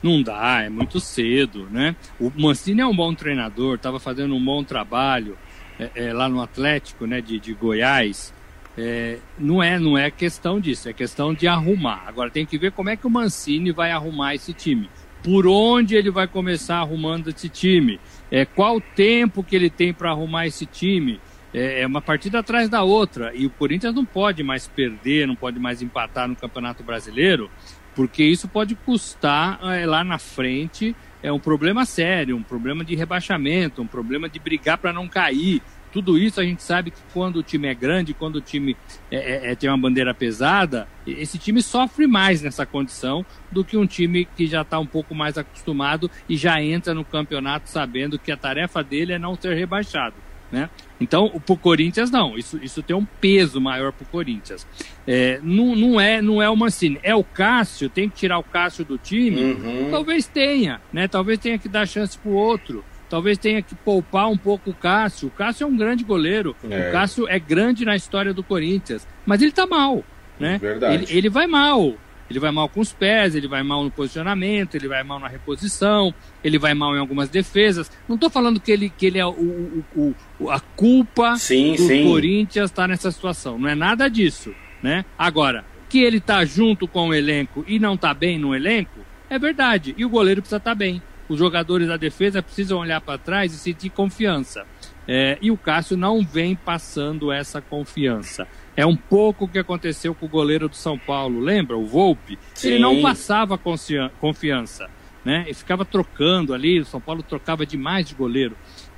Não 0.02 0.22
dá, 0.22 0.64
é 0.64 0.70
muito 0.70 1.00
cedo, 1.00 1.68
né? 1.72 1.96
O 2.20 2.30
Mancini 2.36 2.82
é 2.82 2.86
um 2.86 2.96
bom 2.96 3.14
treinador, 3.14 3.76
estava 3.76 4.00
fazendo 4.00 4.36
um 4.36 4.44
bom 4.44 4.62
trabalho 4.62 5.38
é, 5.80 5.90
é, 5.96 6.14
lá 6.14 6.28
no 6.28 6.42
Atlético, 6.42 7.06
né, 7.06 7.22
de, 7.22 7.40
de 7.40 7.54
Goiás. 7.54 8.34
É, 8.78 9.20
não 9.38 9.62
é 9.62 9.78
não 9.78 9.98
é 9.98 10.10
questão 10.10 10.60
disso, 10.60 10.90
é 10.90 10.94
questão 10.94 11.34
de 11.34 11.48
arrumar. 11.48 12.04
Agora 12.08 12.30
tem 12.30 12.46
que 12.46 12.58
ver 12.58 12.72
como 12.72 12.90
é 12.90 12.98
que 12.98 13.08
o 13.08 13.10
Mancini 13.10 13.72
vai 13.72 13.92
arrumar 13.92 14.36
esse 14.36 14.52
time. 14.52 14.90
Por 15.24 15.48
onde 15.48 15.96
ele 15.96 16.12
vai 16.12 16.28
começar 16.28 16.78
arrumando 16.78 17.30
esse 17.30 17.48
time? 17.48 18.00
É, 18.34 18.46
qual 18.46 18.78
o 18.78 18.82
tempo 18.82 19.44
que 19.44 19.56
ele 19.56 19.70
tem 19.70 19.94
para 19.94 20.10
arrumar 20.10 20.48
esse 20.48 20.66
time? 20.66 21.22
É, 21.54 21.82
é 21.82 21.88
uma 21.88 22.02
partida 22.02 22.40
atrás 22.40 22.68
da 22.68 22.82
outra. 22.82 23.32
E 23.36 23.46
o 23.46 23.50
Corinthians 23.52 23.94
não 23.94 24.04
pode 24.04 24.42
mais 24.42 24.68
perder, 24.68 25.28
não 25.28 25.36
pode 25.36 25.60
mais 25.60 25.84
empatar 25.84 26.28
no 26.28 26.36
Campeonato 26.36 26.82
Brasileiro, 26.82 27.48
porque 27.96 28.24
isso 28.24 28.48
pode 28.48 28.74
custar 28.74 29.60
é, 29.72 29.86
lá 29.86 30.04
na 30.04 30.18
frente 30.18 30.96
é 31.22 31.32
um 31.32 31.40
problema 31.40 31.86
sério, 31.86 32.36
um 32.36 32.44
problema 32.44 32.84
de 32.84 32.96
rebaixamento, 32.96 33.84
um 33.84 33.88
problema 33.88 34.28
de 34.28 34.40
brigar 34.40 34.80
para 34.80 34.92
não 34.92 35.08
cair. 35.08 35.62
Tudo 35.94 36.18
isso 36.18 36.42
a 36.42 36.44
gente 36.44 36.64
sabe 36.64 36.90
que 36.90 37.00
quando 37.14 37.38
o 37.38 37.44
time 37.44 37.68
é 37.68 37.74
grande, 37.76 38.16
quando 38.16 38.38
o 38.38 38.42
time 38.42 38.76
é, 39.12 39.18
é, 39.18 39.52
é, 39.52 39.56
tem 39.56 39.70
uma 39.70 39.78
bandeira 39.78 40.12
pesada, 40.12 40.88
esse 41.06 41.38
time 41.38 41.62
sofre 41.62 42.08
mais 42.08 42.42
nessa 42.42 42.66
condição 42.66 43.24
do 43.52 43.64
que 43.64 43.78
um 43.78 43.86
time 43.86 44.26
que 44.36 44.48
já 44.48 44.64
está 44.64 44.80
um 44.80 44.88
pouco 44.88 45.14
mais 45.14 45.38
acostumado 45.38 46.10
e 46.28 46.36
já 46.36 46.62
entra 46.62 46.96
no 46.96 47.06
campeonato 47.06 47.70
sabendo 47.70 48.18
que 48.18 48.32
a 48.32 48.38
tarefa 48.38 48.84
dele 48.84 49.14
é 49.14 49.20
não 49.20 49.36
ser 49.36 49.56
rebaixado. 49.56 50.16
Né? 50.52 50.70
Então, 51.02 51.30
para 51.30 51.54
o 51.54 51.58
Corinthians, 51.58 52.12
não. 52.12 52.38
Isso, 52.38 52.60
isso 52.62 52.84
tem 52.84 52.96
um 52.96 53.06
peso 53.06 53.60
maior 53.60 53.92
para 53.92 54.04
o 54.04 54.08
Corinthians. 54.08 54.68
É, 55.08 55.40
não, 55.42 55.76
não, 55.76 56.00
é, 56.00 56.22
não 56.22 56.42
é 56.42 56.50
o 56.50 56.56
Mancini. 56.56 57.00
É 57.02 57.16
o 57.16 57.24
Cássio, 57.24 57.90
tem 57.90 58.08
que 58.08 58.16
tirar 58.16 58.38
o 58.38 58.44
Cássio 58.44 58.86
do 58.86 58.98
time? 58.98 59.44
Uhum. 59.44 59.88
Talvez 59.90 60.28
tenha, 60.28 60.80
né? 60.94 61.08
Talvez 61.08 61.40
tenha 61.40 61.58
que 61.58 61.68
dar 61.68 61.88
chance 61.88 62.18
para 62.18 62.32
o 62.32 62.36
outro. 62.36 62.86
Talvez 63.14 63.38
tenha 63.38 63.62
que 63.62 63.76
poupar 63.76 64.28
um 64.28 64.36
pouco 64.36 64.72
o 64.72 64.74
Cássio. 64.74 65.28
O 65.28 65.32
Cássio 65.32 65.66
é 65.66 65.68
um 65.68 65.78
grande 65.78 66.04
goleiro. 66.04 66.56
É. 66.68 66.90
O 66.90 66.92
Cássio 66.92 67.30
é 67.30 67.38
grande 67.38 67.86
na 67.86 67.96
história 67.96 68.34
do 68.34 68.42
Corinthians. 68.42 69.08
Mas 69.24 69.40
ele 69.40 69.52
está 69.52 69.68
mal, 69.68 70.04
né? 70.40 70.58
Verdade. 70.58 71.04
Ele, 71.04 71.18
ele 71.20 71.30
vai 71.30 71.46
mal. 71.46 71.94
Ele 72.28 72.40
vai 72.40 72.50
mal 72.50 72.68
com 72.68 72.80
os 72.80 72.92
pés, 72.92 73.36
ele 73.36 73.48
vai 73.48 73.62
mal 73.62 73.84
no 73.84 73.92
posicionamento, 73.92 74.74
ele 74.74 74.88
vai 74.88 75.04
mal 75.04 75.20
na 75.20 75.28
reposição, 75.28 76.12
ele 76.44 76.58
vai 76.58 76.74
mal 76.74 76.96
em 76.96 76.98
algumas 76.98 77.30
defesas. 77.30 77.92
Não 78.10 78.16
estou 78.16 78.32
falando 78.32 78.60
que 78.60 78.72
ele, 78.72 78.90
que 78.90 79.06
ele 79.06 79.20
é 79.20 79.26
o, 79.28 79.84
o, 79.96 80.16
o 80.40 80.50
a 80.50 80.60
culpa 80.60 81.36
sim, 81.36 81.76
do 81.76 81.84
sim. 81.84 82.06
Corinthians 82.06 82.72
estar 82.72 82.82
tá 82.82 82.88
nessa 82.88 83.12
situação. 83.12 83.60
Não 83.60 83.70
é 83.70 83.76
nada 83.76 84.10
disso, 84.10 84.56
né? 84.82 85.06
Agora, 85.16 85.64
que 85.88 86.02
ele 86.02 86.18
está 86.18 86.44
junto 86.46 86.88
com 86.88 87.10
o 87.10 87.14
elenco 87.14 87.64
e 87.68 87.78
não 87.78 87.94
está 87.94 88.12
bem 88.12 88.40
no 88.40 88.56
elenco, 88.56 89.02
é 89.30 89.38
verdade. 89.38 89.94
E 90.00 90.04
o 90.04 90.10
goleiro 90.10 90.42
precisa 90.42 90.58
estar 90.58 90.72
tá 90.72 90.76
bem. 90.76 91.00
Os 91.30 91.40
jogadores 91.40 91.88
da 91.88 91.98
defesa 91.98 92.42
precisam 92.42 92.80
olhar 92.80 93.02
para 93.02 93.18
trás 93.18 93.54
e 93.54 93.58
sentir 93.58 93.90
confiança. 93.90 94.66
É, 95.08 95.38
e 95.42 95.52
o 95.52 95.58
Cássio 95.58 95.98
não 95.98 96.24
vem 96.24 96.56
passando 96.56 97.32
essa 97.32 97.62
confiança. 97.62 98.48
É 98.76 98.86
um 98.86 98.96
pouco 98.96 99.46
o 99.46 99.48
que 99.48 99.60
aconteceu 99.60 100.16
com 100.16 100.26
o 100.26 100.30
goleiro 100.30 100.70
do 100.70 100.76
São 100.76 100.98
Paulo, 100.98 101.40
lembra? 101.40 101.78
O 101.78 101.86
Volpe. 101.86 102.40
Sim. 102.54 102.70
Ele 102.70 102.80
não 102.80 103.02
passava 103.02 103.58
confiança, 103.58 104.90
né? 105.24 105.46
E 105.48 105.54
ficava 105.54 105.84
trocando 105.86 106.54
ali, 106.54 106.80
o 106.80 106.86
São 106.86 107.02
Paulo 107.02 107.22
trocava 107.22 107.66
demais 107.66 108.08
de 108.08 108.16
goleiro. 108.16 108.56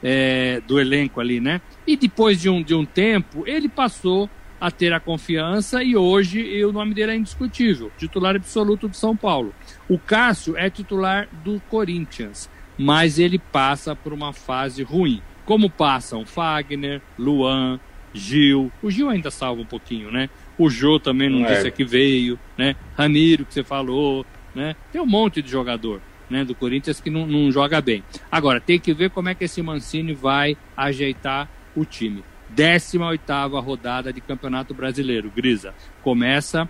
é, 0.07 0.61
do 0.67 0.79
elenco 0.79 1.19
ali, 1.19 1.39
né? 1.39 1.59
E 1.87 1.97
depois 1.97 2.39
de 2.39 2.47
um, 2.47 2.61
de 2.61 2.75
um 2.75 2.85
tempo, 2.85 3.43
ele 3.47 3.67
passou 3.67 4.29
a 4.59 4.71
ter 4.71 4.93
a 4.93 4.99
confiança 4.99 5.83
e 5.83 5.95
hoje 5.95 6.63
o 6.63 6.71
nome 6.71 6.93
dele 6.93 7.11
é 7.11 7.15
indiscutível, 7.15 7.91
titular 7.97 8.35
absoluto 8.35 8.89
de 8.89 8.97
São 8.97 9.15
Paulo. 9.15 9.53
O 9.89 9.97
Cássio 9.97 10.57
é 10.57 10.69
titular 10.69 11.27
do 11.43 11.61
Corinthians, 11.69 12.49
mas 12.77 13.19
ele 13.19 13.39
passa 13.39 13.95
por 13.95 14.13
uma 14.13 14.33
fase 14.33 14.83
ruim. 14.83 15.21
Como 15.45 15.69
passam 15.69 16.25
Fagner, 16.25 17.01
Luan, 17.19 17.79
Gil. 18.13 18.71
O 18.81 18.89
Gil 18.89 19.09
ainda 19.09 19.29
salva 19.29 19.61
um 19.61 19.65
pouquinho, 19.65 20.11
né? 20.11 20.29
O 20.57 20.69
Jô 20.69 20.99
também 20.99 21.29
não, 21.29 21.45
é. 21.45 21.53
disse 21.53 21.69
que 21.69 21.83
veio, 21.83 22.39
né? 22.57 22.75
Ramiro, 22.97 23.45
que 23.45 23.53
você 23.53 23.63
falou, 23.63 24.25
né? 24.55 24.75
Tem 24.91 25.01
um 25.01 25.05
monte 25.05 25.41
de 25.41 25.49
jogador. 25.49 26.01
Né, 26.27 26.43
do 26.43 26.55
Corinthians 26.55 26.99
que 26.99 27.11
não, 27.11 27.27
não 27.27 27.51
joga 27.51 27.79
bem. 27.79 28.03
Agora, 28.31 28.59
tem 28.59 28.79
que 28.79 28.91
ver 28.95 29.11
como 29.11 29.29
é 29.29 29.35
que 29.35 29.43
esse 29.43 29.61
Mancini 29.61 30.11
vai 30.11 30.57
ajeitar 30.75 31.47
o 31.75 31.85
time. 31.85 32.23
18 32.49 33.21
rodada 33.59 34.11
de 34.11 34.21
Campeonato 34.21 34.73
Brasileiro. 34.73 35.31
Grisa, 35.35 35.73
começa, 36.01 36.69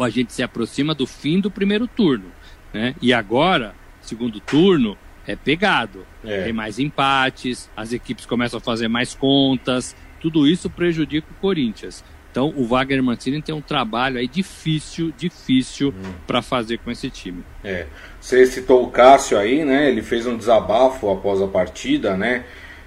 a 0.00 0.08
gente 0.08 0.32
se 0.32 0.42
aproxima 0.42 0.94
do 0.94 1.06
fim 1.06 1.40
do 1.40 1.50
primeiro 1.50 1.86
turno. 1.86 2.26
Né? 2.72 2.94
E 3.00 3.12
agora, 3.12 3.74
segundo 4.00 4.40
turno, 4.40 4.96
é 5.26 5.36
pegado. 5.36 6.06
É. 6.24 6.44
Tem 6.44 6.52
mais 6.52 6.78
empates, 6.78 7.70
as 7.76 7.92
equipes 7.92 8.26
começam 8.26 8.58
a 8.58 8.60
fazer 8.60 8.88
mais 8.88 9.14
contas, 9.14 9.94
tudo 10.20 10.46
isso 10.46 10.70
prejudica 10.70 11.26
o 11.30 11.40
Corinthians. 11.40 12.04
Então 12.30 12.52
o 12.56 12.64
Wagner 12.64 13.02
Mancini 13.02 13.42
tem 13.42 13.54
um 13.54 13.60
trabalho 13.60 14.18
aí 14.18 14.26
difícil, 14.26 15.12
difícil 15.16 15.90
hum. 15.90 16.12
para 16.26 16.40
fazer 16.40 16.78
com 16.78 16.90
esse 16.90 17.10
time. 17.10 17.44
É. 17.62 17.86
Você 18.18 18.46
citou 18.46 18.84
o 18.84 18.90
Cássio 18.90 19.38
aí, 19.38 19.64
né? 19.64 19.90
Ele 19.90 20.00
fez 20.00 20.26
um 20.26 20.36
desabafo 20.36 21.10
após 21.10 21.42
a 21.42 21.46
partida, 21.46 22.16
né? 22.16 22.44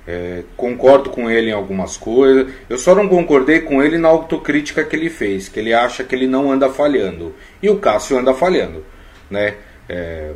É, 0.08 0.44
concordo 0.56 1.10
com 1.10 1.30
ele 1.30 1.50
em 1.50 1.54
algumas 1.54 1.98
coisas. 1.98 2.54
Eu 2.70 2.78
só 2.78 2.94
não 2.94 3.08
concordei 3.08 3.62
com 3.62 3.82
ele 3.82 3.98
na 3.98 4.08
autocrítica 4.08 4.84
que 4.84 4.96
ele 4.96 5.10
fez, 5.10 5.50
que 5.50 5.60
ele 5.60 5.74
acha 5.74 6.04
que 6.04 6.14
ele 6.14 6.28
não 6.28 6.52
anda 6.52 6.70
falhando. 6.70 7.34
E 7.62 7.70
o 7.70 7.78
Cássio 7.78 8.18
anda 8.18 8.34
falhando. 8.34 8.86
Né? 9.30 9.56
É, 9.90 10.32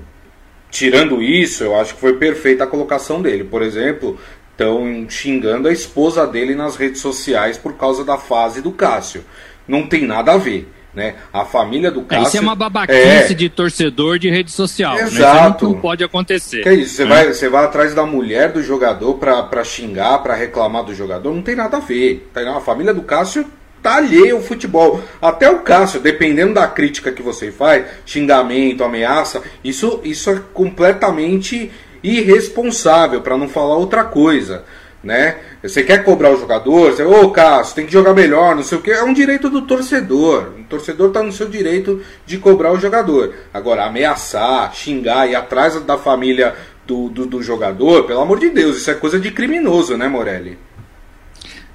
tirando 0.72 1.22
isso, 1.22 1.64
eu 1.64 1.76
acho 1.76 1.94
que 1.94 2.02
foi 2.02 2.18
perfeita 2.18 2.64
a 2.64 2.68
colocação 2.68 3.22
dele. 3.22 3.44
Por 3.44 3.62
exemplo, 3.62 4.20
estão 4.52 5.08
xingando 5.08 5.68
a 5.68 5.72
esposa 5.72 6.26
dele 6.26 6.56
nas 6.56 6.76
redes 6.76 7.00
sociais 7.00 7.58
por 7.58 7.78
causa 7.78 8.04
da 8.04 8.18
fase 8.18 8.62
do 8.62 8.72
Cássio. 8.72 9.24
Não 9.68 9.88
tem 9.88 10.06
nada 10.06 10.34
a 10.34 10.38
ver. 10.38 10.68
Né? 10.94 11.16
A 11.32 11.46
família 11.46 11.92
do 11.92 12.02
Cássio. 12.02 12.26
É, 12.26 12.28
isso 12.28 12.38
é 12.38 12.42
uma 12.42 12.56
babaquice 12.56 13.32
é... 13.32 13.34
de 13.34 13.48
torcedor 13.48 14.18
de 14.18 14.30
rede 14.30 14.52
social. 14.52 14.98
Exato. 14.98 15.68
Né? 15.68 15.74
Não 15.74 15.80
pode 15.80 16.04
acontecer. 16.04 16.64
Que 16.64 16.70
é 16.70 16.74
isso? 16.74 16.96
Você, 16.96 17.04
né? 17.04 17.10
vai, 17.10 17.28
você 17.28 17.48
vai 17.50 17.64
atrás 17.66 17.94
da 17.94 18.06
mulher 18.06 18.52
do 18.52 18.64
jogador 18.64 19.16
para 19.16 19.64
xingar, 19.64 20.18
para 20.20 20.34
reclamar 20.34 20.84
do 20.84 20.94
jogador. 20.94 21.34
Não 21.34 21.44
tem 21.44 21.56
nada 21.56 21.78
a 21.78 21.80
ver. 21.80 22.30
Tá 22.34 22.42
a 22.56 22.60
família 22.60 22.94
do 22.94 23.04
Cássio 23.04 23.46
tá 23.82 23.96
alheio 23.96 24.38
ao 24.38 24.42
futebol. 24.42 25.02
Até 25.22 25.50
o 25.50 25.60
Cássio, 25.60 26.00
dependendo 26.00 26.54
da 26.54 26.68
crítica 26.68 27.12
que 27.12 27.22
você 27.22 27.52
faz, 27.52 27.86
xingamento, 28.06 28.84
ameaça, 28.84 29.42
isso, 29.64 30.02
isso 30.04 30.30
é 30.30 30.42
completamente 30.54 31.72
irresponsável, 32.02 33.22
para 33.22 33.38
não 33.38 33.48
falar 33.48 33.76
outra 33.76 34.04
coisa 34.04 34.64
né? 35.04 35.38
Você 35.64 35.84
quer 35.84 36.04
cobrar 36.04 36.32
o 36.32 36.40
jogador, 36.40 36.92
você, 36.92 37.04
ô 37.04 37.24
oh, 37.24 37.32
Cássio, 37.32 37.76
tem 37.76 37.86
que 37.86 37.94
jogar 37.94 38.14
melhor, 38.14 38.56
não 38.56 38.64
sei 38.64 38.78
o 38.78 38.82
que, 38.82 38.92
é 38.92 39.04
um 39.04 39.14
direito 39.14 39.50
do 39.50 39.62
torcedor. 39.62 40.54
O 40.60 40.64
torcedor 40.64 41.08
está 41.08 41.24
no 41.24 41.32
seu 41.32 41.48
direito 41.48 42.02
de 42.26 42.38
cobrar 42.38 42.72
o 42.72 42.80
jogador. 42.80 43.34
Agora, 43.54 43.86
ameaçar, 43.86 44.74
xingar 44.74 45.30
e 45.30 45.36
atrás 45.36 45.80
da 45.82 45.98
família 45.98 46.56
do, 46.86 47.10
do, 47.10 47.26
do, 47.26 47.44
jogador, 47.44 48.04
pelo 48.04 48.22
amor 48.22 48.40
de 48.40 48.50
Deus, 48.50 48.78
isso 48.78 48.92
é 48.92 48.96
coisa 48.96 49.20
de 49.20 49.32
criminoso, 49.32 49.96
né, 49.96 50.08
Morelli? 50.08 50.58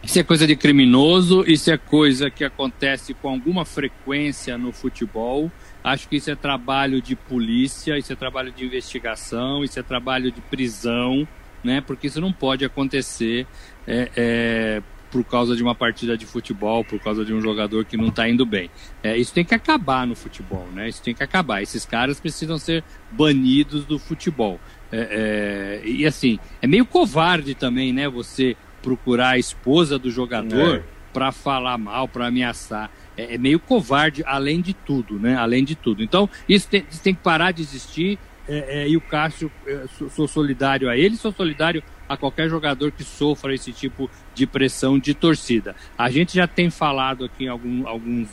Isso 0.03 0.19
é 0.19 0.23
coisa 0.23 0.47
de 0.47 0.55
criminoso, 0.55 1.45
isso 1.47 1.71
é 1.71 1.79
coisa 1.79 2.31
que 2.31 2.45
acontece 2.45 3.15
com 3.15 3.29
alguma 3.31 3.65
frequência 3.65 4.59
no 4.59 4.71
futebol. 4.71 5.51
Acho 5.83 6.09
que 6.09 6.17
isso 6.17 6.31
é 6.31 6.35
trabalho 6.35 7.01
de 7.01 7.17
polícia, 7.17 7.97
isso 7.97 8.13
é 8.13 8.17
trabalho 8.17 8.53
de 8.53 8.67
investigação, 8.67 9.65
isso 9.65 9.79
é 9.79 9.83
trabalho 9.83 10.31
de 10.31 10.43
prisão 10.43 11.27
né? 11.65 11.81
Porque 11.81 12.07
isso 12.07 12.21
não 12.21 12.33
pode 12.33 12.65
acontecer 12.65 13.47
é, 13.87 14.11
é, 14.17 14.83
por 15.11 15.25
causa 15.25 15.55
de 15.55 15.63
uma 15.63 15.75
partida 15.75 16.19
de 16.19 16.27
futebol, 16.27 16.85
por 16.85 16.99
causa 16.99 17.25
de 17.25 17.33
um 17.33 17.41
jogador 17.41 17.85
que 17.85 17.97
não 17.97 18.09
está 18.09 18.29
indo 18.29 18.45
bem. 18.45 18.69
É, 19.03 19.17
isso 19.17 19.33
tem 19.33 19.45
que 19.45 19.55
acabar 19.55 20.07
no 20.07 20.17
futebol, 20.17 20.69
né? 20.75 20.89
Isso 20.89 21.01
tem 21.03 21.15
que 21.15 21.23
acabar. 21.23 21.63
Esses 21.63 21.87
caras 21.87 22.19
precisam 22.19 22.59
ser 22.59 22.83
banidos 23.13 23.85
do 23.85 23.97
futebol. 23.97 24.61
É, 24.91 25.81
é, 25.83 25.89
e 25.89 26.05
assim, 26.05 26.39
é 26.61 26.67
meio 26.67 26.85
covarde 26.85 27.55
também, 27.55 27.93
né? 27.93 28.09
Você 28.09 28.57
procurar 28.83 29.31
a 29.31 29.39
esposa 29.39 29.99
do 29.99 30.11
jogador 30.11 30.77
é. 30.77 30.83
para 31.13 31.31
falar 31.31 31.79
mal, 31.79 32.09
para 32.09 32.27
ameaçar. 32.27 32.91
É, 33.17 33.39
meio 33.39 33.61
covarde, 33.61 34.25
além 34.27 34.61
de 34.61 34.75
tudo, 34.75 35.19
né? 35.19 35.37
Além 35.37 35.65
de 35.65 35.77
tudo. 35.77 36.03
Então, 36.03 36.29
isso 36.49 36.69
tem, 36.69 36.85
isso 36.91 37.01
tem 37.01 37.15
que 37.15 37.23
parar 37.23 37.53
de 37.53 37.63
existir 37.63 38.19
é, 38.49 38.83
é, 38.83 38.89
e 38.89 38.97
o 38.97 39.01
Cássio, 39.01 39.51
é, 39.67 39.85
sou, 39.99 40.11
sou, 40.11 40.29
solidário 40.29 40.89
a 40.89 40.97
ele, 40.97 41.17
sou 41.17 41.33
solidário 41.33 41.83
a 42.09 42.17
qualquer 42.17 42.49
jogador 42.49 42.93
que 42.93 43.03
sofra 43.03 43.55
esse 43.55 43.73
tipo 43.73 44.11
de 44.35 44.47
pressão 44.47 44.99
de 44.99 45.15
torcida. 45.15 45.75
A 45.97 46.11
gente 46.11 46.35
já 46.35 46.47
tem 46.47 46.69
falado 46.71 47.25
aqui 47.25 47.45
em 47.45 47.49
algum, 47.49 47.89
alguns, 47.89 48.29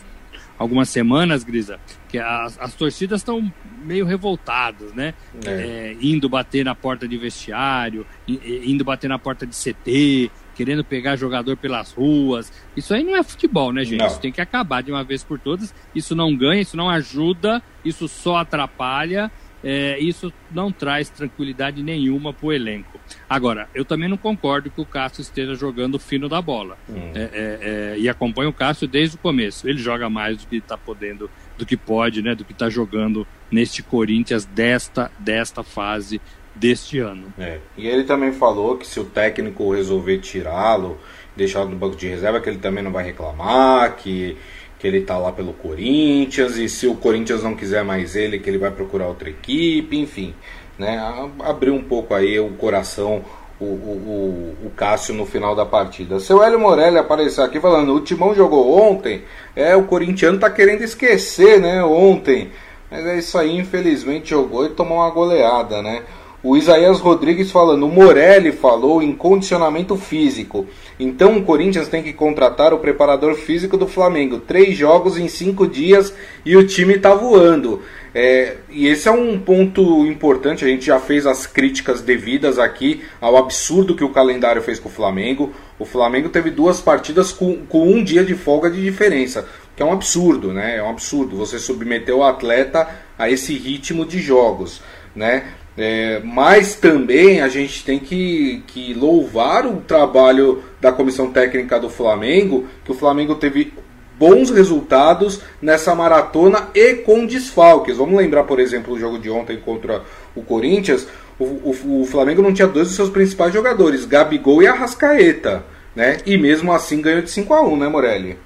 algumas 0.58 0.89
semanas, 0.89 1.44
Grisa, 1.44 1.80
que 2.10 2.20
as, 2.20 2.60
as 2.60 2.74
torcidas 2.74 3.22
estão 3.22 3.51
meio 3.84 4.06
revoltadas, 4.06 4.94
né? 4.94 5.13
É. 5.46 5.50
é. 5.50 5.98
indo 6.01 6.27
bater 6.27 6.65
na 6.65 6.75
porta 6.75 7.08
de 7.08 7.18
vestiário, 7.18 8.06
indo 8.27 8.84
bater 8.84 9.08
na 9.08 9.18
porta 9.18 9.48
de 9.48 9.56
CT, 9.56 10.30
querendo 10.53 10.84
pegar 10.84 11.15
jogador 11.15 11.56
pelas 11.56 11.94
ruas. 11.94 12.51
Isso 12.75 12.94
aí 12.94 13.03
não 13.03 13.15
é 13.15 13.24
futebol, 13.24 13.72
né, 13.72 13.86
gente? 13.86 14.00
Não. 14.00 14.08
Isso 14.08 14.20
tem 14.20 14.32
que 14.32 14.41
acabar 14.41 14.84
de 14.84 14.91
uma 14.91 15.06
vez 15.06 15.24
por 15.24 15.39
todas. 15.39 15.74
Isso 15.96 16.13
não 16.13 16.36
ganha, 16.36 16.62
isso 16.62 16.75
não 16.75 16.89
ajuda, 16.89 17.63
isso 17.86 18.10
só 18.10 18.38
atrapalha 18.38 19.32
é, 19.63 20.00
isso 20.00 20.34
não 20.51 20.72
traz 20.72 21.10
tranquilidade 21.10 21.84
nenhuma 21.84 22.34
para 22.34 22.48
o 22.48 22.53
elenco. 22.53 23.00
Agora, 23.30 23.70
eu 23.74 23.86
também 23.86 24.10
não 24.10 24.18
concordo 24.18 24.70
que 24.70 24.82
o 24.82 24.86
Cássio 24.86 25.22
esteja 25.22 25.56
jogando 25.56 26.00
fino 26.00 26.27
da 26.27 26.41
bola. 26.41 26.77
Hum. 26.89 27.12
É, 27.13 27.22
é, 27.22 27.60
é 27.62 27.96
e 27.98 28.10
acompanho 28.10 28.50
o 28.50 28.53
Cássio 28.53 28.88
desde 28.88 29.15
o 29.15 29.20
começo. 29.20 29.68
Ele 29.68 29.77
joga 29.77 30.10
mais 30.10 30.38
do 30.38 30.48
que 30.48 30.58
está 30.58 30.77
podendo, 30.77 31.30
do 31.58 31.65
que 31.65 31.77
pode, 31.77 32.22
né, 32.22 32.34
do 32.34 32.44
que 32.44 32.53
está 32.53 32.70
jogando 32.70 33.27
neste 33.51 33.84
Corinthians 33.84 34.46
desta, 34.46 35.12
desta 35.20 35.63
fase 35.63 36.22
deste 36.56 37.00
ano. 37.00 37.34
É. 37.38 37.60
E 37.77 37.88
ele 37.88 38.03
também 38.03 38.32
falou 38.32 38.77
que 38.77 38.86
se 38.86 39.00
o 39.00 39.06
técnico 39.06 39.74
resolver 39.74 40.20
tirá-lo, 40.20 41.00
deixá-lo 41.36 41.70
no 41.70 41.75
banco 41.75 41.96
de 41.96 42.08
reserva, 42.08 42.41
que 42.41 42.50
ele 42.50 42.60
também 42.60 42.84
não 42.84 42.91
vai 42.91 43.03
reclamar, 43.03 43.96
que 43.96 44.38
que 44.82 44.88
ele 44.88 44.98
está 44.98 45.16
lá 45.16 45.32
pelo 45.32 45.54
Corinthians 45.54 46.58
e 46.58 46.68
se 46.68 46.88
o 46.88 46.96
Corinthians 46.96 47.44
não 47.44 47.56
quiser 47.56 47.84
mais 47.84 48.16
ele, 48.16 48.40
que 48.40 48.50
ele 48.50 48.58
vai 48.58 48.72
procurar 48.72 49.08
outra 49.08 49.30
equipe, 49.30 49.96
enfim, 49.96 50.34
né? 50.78 51.00
Abriu 51.40 51.76
um 51.76 51.84
pouco 51.84 52.16
aí 52.16 52.40
o 52.40 52.50
coração 52.54 53.24
o, 53.60 53.66
o, 53.66 54.56
o, 54.66 54.72
Cássio 54.76 55.14
no 55.14 55.24
final 55.24 55.56
da 55.56 55.68
partida. 55.68 56.20
Seu 56.20 56.44
Hélio 56.44 56.60
Morelli 56.60 56.98
apareceu 56.98 57.44
aqui 57.44 57.60
falando: 57.60 57.94
o 57.94 58.02
Timão 58.02 58.34
jogou 58.34 58.76
ontem, 58.76 59.22
é 59.56 59.76
o 59.76 59.84
corintiano 59.84 60.40
tá 60.40 60.50
querendo 60.50 60.82
esquecer, 60.82 61.60
né? 61.60 61.84
Ontem, 61.84 62.50
mas 62.90 63.06
é 63.06 63.20
isso 63.20 63.38
aí, 63.38 63.56
infelizmente 63.56 64.32
jogou 64.32 64.66
e 64.66 64.70
tomou 64.70 64.98
uma 64.98 65.12
goleada, 65.12 65.84
né? 65.84 66.02
O 66.44 66.58
Isaías 66.58 67.00
Rodrigues 67.00 67.52
falando, 67.52 67.86
o 67.86 67.90
Morelli 67.90 68.52
falou 68.52 69.00
em 69.00 69.14
condicionamento 69.14 69.96
físico. 69.96 70.66
Então 71.00 71.38
o 71.38 71.44
Corinthians 71.44 71.88
tem 71.88 72.02
que 72.02 72.14
contratar 72.14 72.74
o 72.74 72.80
preparador 72.80 73.36
físico 73.36 73.78
do 73.78 73.88
Flamengo. 73.88 74.40
Três 74.40 74.76
jogos 74.76 75.20
em 75.20 75.28
cinco 75.28 75.68
dias 75.68 76.12
e 76.44 76.58
o 76.58 76.66
time 76.66 76.96
está 76.96 77.14
voando. 77.14 77.84
É, 78.14 78.58
e 78.72 78.88
esse 78.88 79.08
é 79.08 79.12
um 79.12 79.40
ponto 79.40 80.04
importante. 80.08 80.66
A 80.66 80.68
gente 80.68 80.84
já 80.84 81.00
fez 81.00 81.28
as 81.28 81.46
críticas 81.46 82.02
devidas 82.02 82.58
aqui 82.58 83.04
ao 83.22 83.38
absurdo 83.38 83.96
que 83.96 84.04
o 84.04 84.10
calendário 84.10 84.64
fez 84.64 84.80
com 84.80 84.90
o 84.90 84.92
Flamengo. 84.92 85.54
O 85.78 85.86
Flamengo 85.86 86.28
teve 86.28 86.50
duas 86.50 86.82
partidas 86.82 87.32
com, 87.32 87.58
com 87.68 87.88
um 87.88 88.04
dia 88.04 88.24
de 88.24 88.34
folga 88.34 88.70
de 88.70 88.82
diferença, 88.82 89.48
que 89.76 89.84
é 89.84 89.86
um 89.86 89.94
absurdo, 89.94 90.52
né? 90.52 90.78
É 90.78 90.84
um 90.84 90.90
absurdo 90.90 91.36
você 91.38 91.60
submeter 91.60 92.16
o 92.16 92.24
atleta 92.24 92.88
a 93.18 93.30
esse 93.30 93.54
ritmo 93.54 94.06
de 94.06 94.20
jogos, 94.20 94.82
né? 95.16 95.46
É, 95.84 96.22
mas 96.24 96.76
também 96.76 97.42
a 97.42 97.50
gente 97.50 97.84
tem 97.84 97.98
que, 97.98 98.64
que 98.68 98.94
louvar 98.94 99.66
o 99.66 99.78
trabalho 99.78 100.62
da 100.80 100.92
comissão 100.92 101.32
técnica 101.32 101.80
do 101.80 101.90
Flamengo, 101.90 102.68
que 102.86 102.92
o 102.92 102.96
Flamengo 102.96 103.34
teve 103.34 103.74
bons 104.20 104.52
resultados 104.52 105.42
nessa 105.60 105.96
maratona 105.96 106.70
e 106.76 106.94
com 106.98 107.26
desfalques. 107.26 107.98
Vamos 107.98 108.16
lembrar, 108.16 108.44
por 108.44 108.60
exemplo, 108.60 108.94
o 108.94 109.00
jogo 109.00 109.18
de 109.18 109.32
ontem 109.32 109.58
contra 109.58 110.04
o 110.36 110.44
Corinthians. 110.44 111.08
O, 111.40 111.46
o, 111.46 112.02
o 112.02 112.06
Flamengo 112.06 112.44
não 112.44 112.54
tinha 112.54 112.68
dois 112.68 112.90
dos 112.90 112.96
seus 112.96 113.10
principais 113.10 113.52
jogadores, 113.52 114.06
Gabigol 114.06 114.62
e 114.62 114.68
Arrascaeta. 114.68 115.66
Né? 115.96 116.20
E 116.28 116.38
mesmo 116.38 116.72
assim 116.72 117.02
ganhou 117.02 117.24
de 117.24 117.32
5 117.32 117.52
a 117.56 117.62
1 117.64 117.78
né, 117.78 117.88
Morelli? 117.88 118.38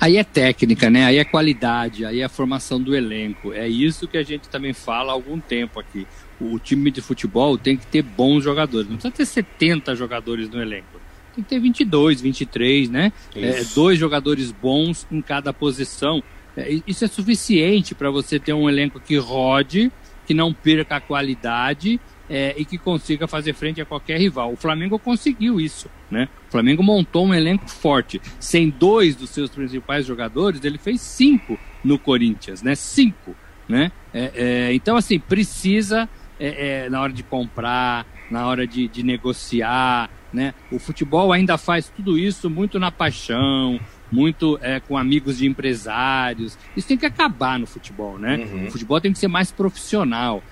Aí 0.00 0.16
é 0.16 0.24
técnica, 0.24 0.88
né? 0.88 1.04
Aí 1.04 1.18
é 1.18 1.24
qualidade, 1.24 2.06
aí 2.06 2.22
é 2.22 2.24
a 2.24 2.28
formação 2.30 2.80
do 2.80 2.96
elenco. 2.96 3.52
É 3.52 3.68
isso 3.68 4.08
que 4.08 4.16
a 4.16 4.22
gente 4.22 4.48
também 4.48 4.72
fala 4.72 5.12
há 5.12 5.12
algum 5.12 5.38
tempo 5.38 5.78
aqui. 5.78 6.06
O 6.40 6.58
time 6.58 6.90
de 6.90 7.00
futebol 7.00 7.58
tem 7.58 7.76
que 7.76 7.86
ter 7.86 8.02
bons 8.02 8.42
jogadores. 8.42 8.88
Não 8.88 8.96
precisa 8.96 9.14
ter 9.14 9.26
70 9.26 9.94
jogadores 9.94 10.48
no 10.48 10.60
elenco. 10.60 11.00
Tem 11.34 11.44
que 11.44 11.50
ter 11.50 11.60
22, 11.60 12.20
23, 12.20 12.88
né? 12.88 13.12
É, 13.34 13.62
dois 13.74 13.98
jogadores 13.98 14.50
bons 14.50 15.06
em 15.10 15.20
cada 15.20 15.52
posição. 15.52 16.22
É, 16.56 16.80
isso 16.86 17.04
é 17.04 17.08
suficiente 17.08 17.94
para 17.94 18.10
você 18.10 18.38
ter 18.38 18.52
um 18.52 18.68
elenco 18.68 18.98
que 18.98 19.16
rode, 19.16 19.92
que 20.26 20.34
não 20.34 20.52
perca 20.52 20.96
a 20.96 21.00
qualidade 21.00 22.00
é, 22.30 22.54
e 22.56 22.64
que 22.64 22.78
consiga 22.78 23.26
fazer 23.26 23.52
frente 23.52 23.80
a 23.80 23.84
qualquer 23.84 24.18
rival. 24.18 24.52
O 24.52 24.56
Flamengo 24.56 24.98
conseguiu 24.98 25.60
isso, 25.60 25.90
né? 26.08 26.28
O 26.48 26.52
Flamengo 26.52 26.82
montou 26.82 27.26
um 27.26 27.34
elenco 27.34 27.68
forte. 27.68 28.20
Sem 28.38 28.70
dois 28.70 29.16
dos 29.16 29.30
seus 29.30 29.50
principais 29.50 30.06
jogadores, 30.06 30.64
ele 30.64 30.78
fez 30.78 31.00
cinco 31.00 31.58
no 31.82 31.98
Corinthians, 31.98 32.62
né? 32.62 32.76
Cinco, 32.76 33.34
né? 33.68 33.90
É, 34.14 34.30
é, 34.34 34.74
então, 34.74 34.96
assim, 34.96 35.18
precisa, 35.18 36.08
é, 36.40 36.84
é, 36.84 36.90
na 36.90 37.00
hora 37.00 37.12
de 37.12 37.22
comprar, 37.22 38.06
na 38.30 38.46
hora 38.46 38.66
de, 38.66 38.88
de 38.88 39.02
negociar, 39.02 40.10
né? 40.32 40.54
O 40.72 40.78
futebol 40.78 41.32
ainda 41.32 41.58
faz 41.58 41.92
tudo 41.94 42.18
isso 42.18 42.48
muito 42.48 42.78
na 42.78 42.90
paixão, 42.90 43.78
muito 44.10 44.58
é, 44.62 44.80
com 44.80 44.96
amigos 44.96 45.38
de 45.38 45.46
empresários. 45.46 46.58
Isso 46.76 46.88
tem 46.88 46.96
que 46.96 47.06
acabar 47.06 47.58
no 47.58 47.66
futebol, 47.66 48.18
né? 48.18 48.36
Uhum. 48.36 48.66
O 48.66 48.70
futebol 48.70 49.00
tem 49.00 49.12
que 49.12 49.18
ser 49.18 49.28
mais 49.28 49.52
profissional. 49.52 50.42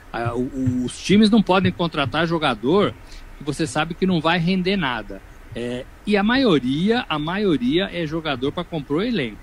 os 0.85 1.01
times 1.01 1.31
não 1.31 1.43
podem 1.43 1.73
contratar 1.73 2.27
jogador 2.27 2.95
que 3.39 3.45
você 3.45 3.67
sabe 3.67 3.95
que 3.95 4.07
não 4.07 4.21
vai 4.21 4.39
render 4.39 4.77
nada. 4.77 5.23
É, 5.55 5.85
e 6.07 6.17
a 6.17 6.23
maioria, 6.23 7.07
a 7.09 7.19
maioria 7.19 7.89
é 7.93 8.07
jogador 8.07 8.53
para 8.53 8.65
compor 8.65 9.05
elenco. 9.05 9.39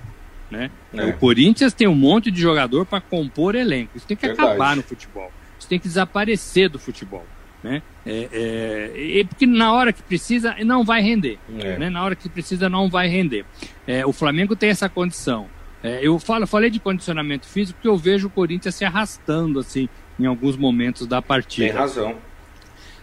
Né? 0.51 0.69
É. 0.93 1.05
O 1.05 1.17
Corinthians 1.17 1.73
tem 1.73 1.87
um 1.87 1.95
monte 1.95 2.29
de 2.29 2.39
jogador 2.39 2.85
para 2.85 3.01
compor 3.01 3.55
elenco. 3.55 3.97
Isso 3.97 4.05
tem 4.05 4.15
que 4.15 4.27
Verdade. 4.27 4.49
acabar 4.49 4.75
no 4.75 4.83
futebol. 4.83 5.31
Isso 5.65 5.69
tem 5.69 5.79
que 5.79 5.87
desaparecer 5.87 6.69
do 6.69 6.77
futebol. 6.77 7.25
Né? 7.63 7.81
É, 8.05 9.19
é, 9.19 9.23
porque 9.23 9.47
na 9.47 9.73
hora 9.73 9.91
que 9.91 10.03
precisa 10.03 10.55
não 10.63 10.85
vai 10.85 11.01
render. 11.01 11.39
É. 11.57 11.79
Né? 11.79 11.89
Na 11.89 12.03
hora 12.03 12.15
que 12.15 12.29
precisa 12.29 12.69
não 12.69 12.87
vai 12.87 13.07
render. 13.07 13.43
É, 13.87 14.05
o 14.05 14.13
Flamengo 14.13 14.55
tem 14.55 14.69
essa 14.69 14.87
condição. 14.87 15.47
É, 15.81 15.99
eu 16.03 16.19
falo, 16.19 16.45
falei 16.45 16.69
de 16.69 16.79
condicionamento 16.79 17.47
físico 17.47 17.77
porque 17.77 17.87
eu 17.87 17.97
vejo 17.97 18.27
o 18.27 18.29
Corinthians 18.29 18.75
se 18.75 18.85
arrastando 18.85 19.59
assim 19.59 19.89
em 20.19 20.27
alguns 20.27 20.55
momentos 20.55 21.07
da 21.07 21.19
partida. 21.19 21.67
Tem 21.67 21.75
razão. 21.75 22.15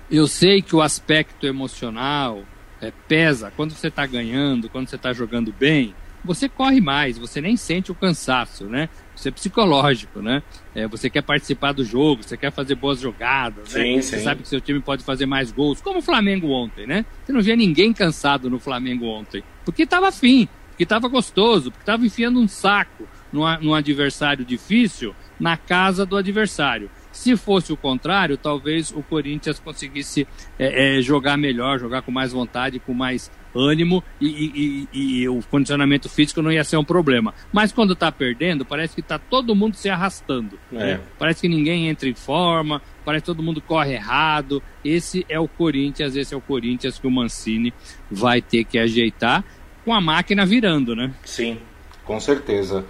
Eu 0.09 0.29
sei 0.29 0.63
que 0.63 0.77
o 0.77 0.81
aspecto 0.81 1.45
emocional 1.45 2.45
é, 2.81 2.93
pesa 3.09 3.53
quando 3.57 3.73
você 3.73 3.89
está 3.89 4.07
ganhando, 4.07 4.69
quando 4.69 4.89
você 4.89 4.97
está 4.97 5.13
jogando 5.13 5.53
bem. 5.53 5.95
Você 6.25 6.49
corre 6.49 6.81
mais, 6.81 7.19
você 7.19 7.41
nem 7.41 7.57
sente 7.57 7.91
o 7.91 7.95
cansaço, 7.95 8.67
né? 8.67 8.89
Isso 9.15 9.29
é 9.29 9.31
psicológico, 9.31 10.23
né? 10.23 10.43
É, 10.75 10.87
você 10.87 11.11
quer 11.11 11.23
participar 11.23 11.73
do 11.73 11.85
jogo, 11.85 12.23
você 12.23 12.37
quer 12.37 12.53
fazer 12.53 12.77
boas 12.77 13.01
jogadas, 13.01 13.71
sim, 13.71 13.97
né? 13.97 14.03
Sim. 14.03 14.03
Você 14.03 14.19
sabe 14.21 14.43
que 14.43 14.49
seu 14.49 14.61
time 14.61 14.81
pode 14.81 15.03
fazer 15.03 15.27
mais 15.27 15.51
gols, 15.51 15.81
como 15.81 15.99
o 15.99 16.03
Flamengo 16.03 16.49
ontem, 16.51 16.87
né? 16.87 17.05
Você 17.25 17.33
não 17.33 17.43
via 17.43 17.57
ninguém 17.57 17.93
cansado 17.93 18.49
no 18.49 18.59
Flamengo 18.59 19.07
ontem, 19.07 19.43
porque 19.65 19.83
estava 19.83 20.09
afim, 20.09 20.49
porque 20.69 20.85
estava 20.85 21.09
gostoso, 21.09 21.71
porque 21.71 21.83
estava 21.83 22.07
enfiando 22.07 22.41
um 22.41 22.49
saco 22.49 23.07
num, 23.33 23.43
num 23.61 23.75
adversário 23.75 24.45
difícil 24.45 25.15
na 25.39 25.57
casa 25.57 26.07
do 26.07 26.17
adversário. 26.17 26.91
Se 27.11 27.37
fosse 27.37 27.73
o 27.73 27.77
contrário, 27.77 28.39
talvez 28.39 28.91
o 28.91 29.03
Corinthians 29.03 29.59
conseguisse 29.59 30.27
é, 30.59 30.99
é, 30.99 31.03
jogar 31.03 31.37
melhor, 31.37 31.79
jogar 31.79 32.03
com 32.03 32.11
mais 32.11 32.33
vontade, 32.33 32.79
com 32.79 32.95
mais 32.95 33.31
ânimo 33.55 34.03
e, 34.21 34.89
e, 34.93 35.23
e, 35.23 35.29
o 35.29 35.41
condicionamento 35.51 36.09
físico 36.09 36.43
não 36.43 36.51
ia 36.51 36.65
ser 36.65 36.77
um 36.77 36.85
problema. 36.85 37.35
Mas 37.53 37.73
quando 37.73 37.93
está 37.93 38.11
perdendo, 38.11 38.65
parece 38.65 38.95
que 38.95 39.01
está 39.01 39.19
todo 39.19 39.55
mundo 39.55 39.77
se 39.77 39.89
arrastando. 39.89 40.59
É. 40.73 40.77
Né? 40.77 41.01
Parece 41.19 41.43
que 41.43 41.49
ninguém 41.49 41.89
entra 41.89 42.09
em 42.09 42.15
forma, 42.15 42.81
parece 43.05 43.23
que 43.23 43.27
todo 43.27 43.43
mundo 43.43 43.61
corre 43.61 43.95
errado. 43.95 44.63
Esse 44.85 45.25
é 45.29 45.39
o 45.39 45.49
Corinthians, 45.49 46.17
esse 46.17 46.35
é 46.35 46.37
o 46.37 46.41
Corinthians 46.41 46.99
que 46.99 47.07
o 47.07 47.11
Mancini 47.11 47.73
vai 48.11 48.41
ter 48.41 48.65
que 48.65 48.79
ajeitar 48.79 49.45
com 49.85 49.93
a 49.93 50.01
máquina 50.01 50.47
virando, 50.47 50.95
né? 50.95 51.13
Sim, 51.25 51.59
com 52.05 52.19
certeza. 52.21 52.85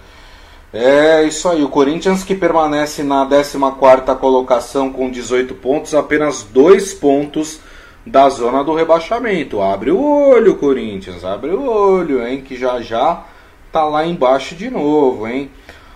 É 0.71 1.23
isso 1.23 1.47
aí, 1.49 1.63
o 1.63 1.69
Corinthians 1.69 2.23
que 2.23 2.33
permanece 2.33 3.03
na 3.03 3.27
14 3.27 4.19
colocação 4.19 4.91
com 4.91 5.09
18 5.09 5.53
pontos, 5.55 5.93
apenas 5.93 6.41
dois 6.41 6.95
pontos 6.95 7.59
da 8.05 8.29
zona 8.29 8.63
do 8.63 8.73
rebaixamento. 8.73 9.61
Abre 9.61 9.91
o 9.91 10.01
olho, 10.01 10.55
Corinthians, 10.55 11.23
abre 11.23 11.51
o 11.51 11.63
olho, 11.63 12.25
hein, 12.25 12.41
que 12.41 12.55
já 12.55 12.81
já 12.81 13.23
tá 13.71 13.85
lá 13.85 14.05
embaixo 14.05 14.55
de 14.55 14.69
novo, 14.69 15.27
hein. 15.27 15.49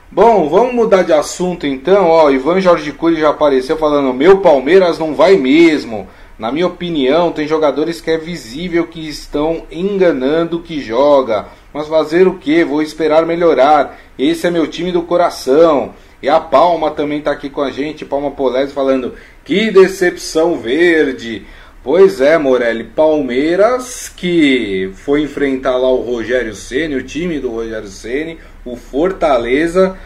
Bom, 0.10 0.48
vamos 0.48 0.74
mudar 0.74 1.04
de 1.04 1.12
assunto 1.12 1.68
então. 1.68 2.08
Ó, 2.08 2.30
Ivan 2.30 2.62
Jorge 2.62 2.92
Cury 2.94 3.20
já 3.20 3.30
apareceu 3.30 3.78
falando: 3.78 4.14
"Meu 4.14 4.38
Palmeiras 4.40 4.98
não 4.98 5.14
vai 5.14 5.36
mesmo. 5.36 6.08
Na 6.40 6.52
minha 6.52 6.68
opinião, 6.68 7.32
tem 7.32 7.48
jogadores 7.48 8.00
que 8.00 8.12
é 8.12 8.18
visível 8.18 8.86
que 8.88 9.08
estão 9.08 9.64
enganando 9.72 10.62
que 10.62 10.80
joga. 10.80 11.48
Mas 11.74 11.88
fazer 11.88 12.28
o 12.28 12.36
que? 12.36 12.64
Vou 12.64 12.82
esperar 12.82 13.26
melhorar. 13.26 13.98
Esse 14.18 14.48
é 14.48 14.52
meu 14.52 14.68
time 14.68 14.92
do 14.92 15.02
coração. 15.02 15.94
E 16.22 16.30
a 16.30 16.40
Palma 16.40 16.92
também 16.92 17.20
está 17.20 17.32
aqui 17.32 17.50
com 17.50 17.62
a 17.62 17.70
gente, 17.70 18.06
Palma 18.06 18.32
Polese, 18.32 18.72
falando: 18.72 19.14
que 19.44 19.72
decepção 19.72 20.58
verde. 20.58 21.46
Pois 21.88 22.20
é, 22.20 22.38
Morelli, 22.38 22.84
Palmeiras 22.84 24.12
que 24.14 24.92
foi 24.94 25.22
enfrentar 25.22 25.78
lá 25.78 25.90
o 25.90 26.02
Rogério 26.02 26.54
Ceni, 26.54 26.96
o 26.96 27.02
time 27.02 27.40
do 27.40 27.50
Rogério 27.50 27.88
Ceni, 27.88 28.40
o 28.66 28.76
Fortaleza 28.76 29.98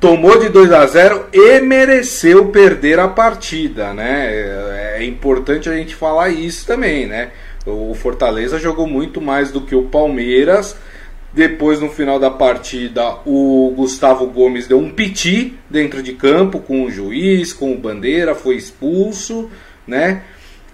tomou 0.00 0.40
de 0.40 0.48
2 0.48 0.72
a 0.72 0.86
0 0.86 1.26
e 1.30 1.60
mereceu 1.60 2.46
perder 2.46 2.98
a 2.98 3.06
partida, 3.06 3.92
né? 3.92 4.30
É, 4.32 4.96
é 5.00 5.04
importante 5.04 5.68
a 5.68 5.76
gente 5.76 5.94
falar 5.94 6.30
isso 6.30 6.66
também, 6.66 7.06
né? 7.06 7.32
O 7.66 7.92
Fortaleza 7.92 8.58
jogou 8.58 8.86
muito 8.86 9.20
mais 9.20 9.52
do 9.52 9.60
que 9.60 9.74
o 9.74 9.82
Palmeiras. 9.82 10.74
Depois, 11.34 11.80
no 11.80 11.90
final 11.90 12.18
da 12.18 12.30
partida, 12.30 13.18
o 13.26 13.74
Gustavo 13.76 14.26
Gomes 14.28 14.66
deu 14.66 14.78
um 14.78 14.88
piti 14.88 15.52
dentro 15.68 16.02
de 16.02 16.14
campo 16.14 16.60
com 16.60 16.82
o 16.82 16.90
juiz, 16.90 17.52
com 17.52 17.74
o 17.74 17.78
bandeira, 17.78 18.34
foi 18.34 18.56
expulso, 18.56 19.50
né? 19.86 20.22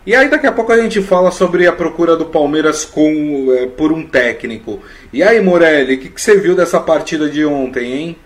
E 0.06 0.14
aí 0.14 0.30
daqui 0.30 0.46
a 0.46 0.52
pouco 0.52 0.72
a 0.72 0.80
gente 0.80 1.02
fala 1.02 1.30
sobre 1.30 1.66
a 1.66 1.72
procura 1.72 2.16
do 2.16 2.26
Palmeiras 2.26 2.84
com, 2.84 3.52
é, 3.52 3.66
por 3.66 3.92
um 3.92 4.06
técnico. 4.06 4.82
E 5.12 5.22
aí, 5.22 5.40
Morelli, 5.42 5.96
o 5.96 6.00
que, 6.00 6.08
que 6.08 6.20
você 6.20 6.40
viu 6.40 6.56
dessa 6.56 6.80
partida 6.80 7.28
de 7.28 7.44
ontem, 7.44 7.92
hein? 7.92 8.16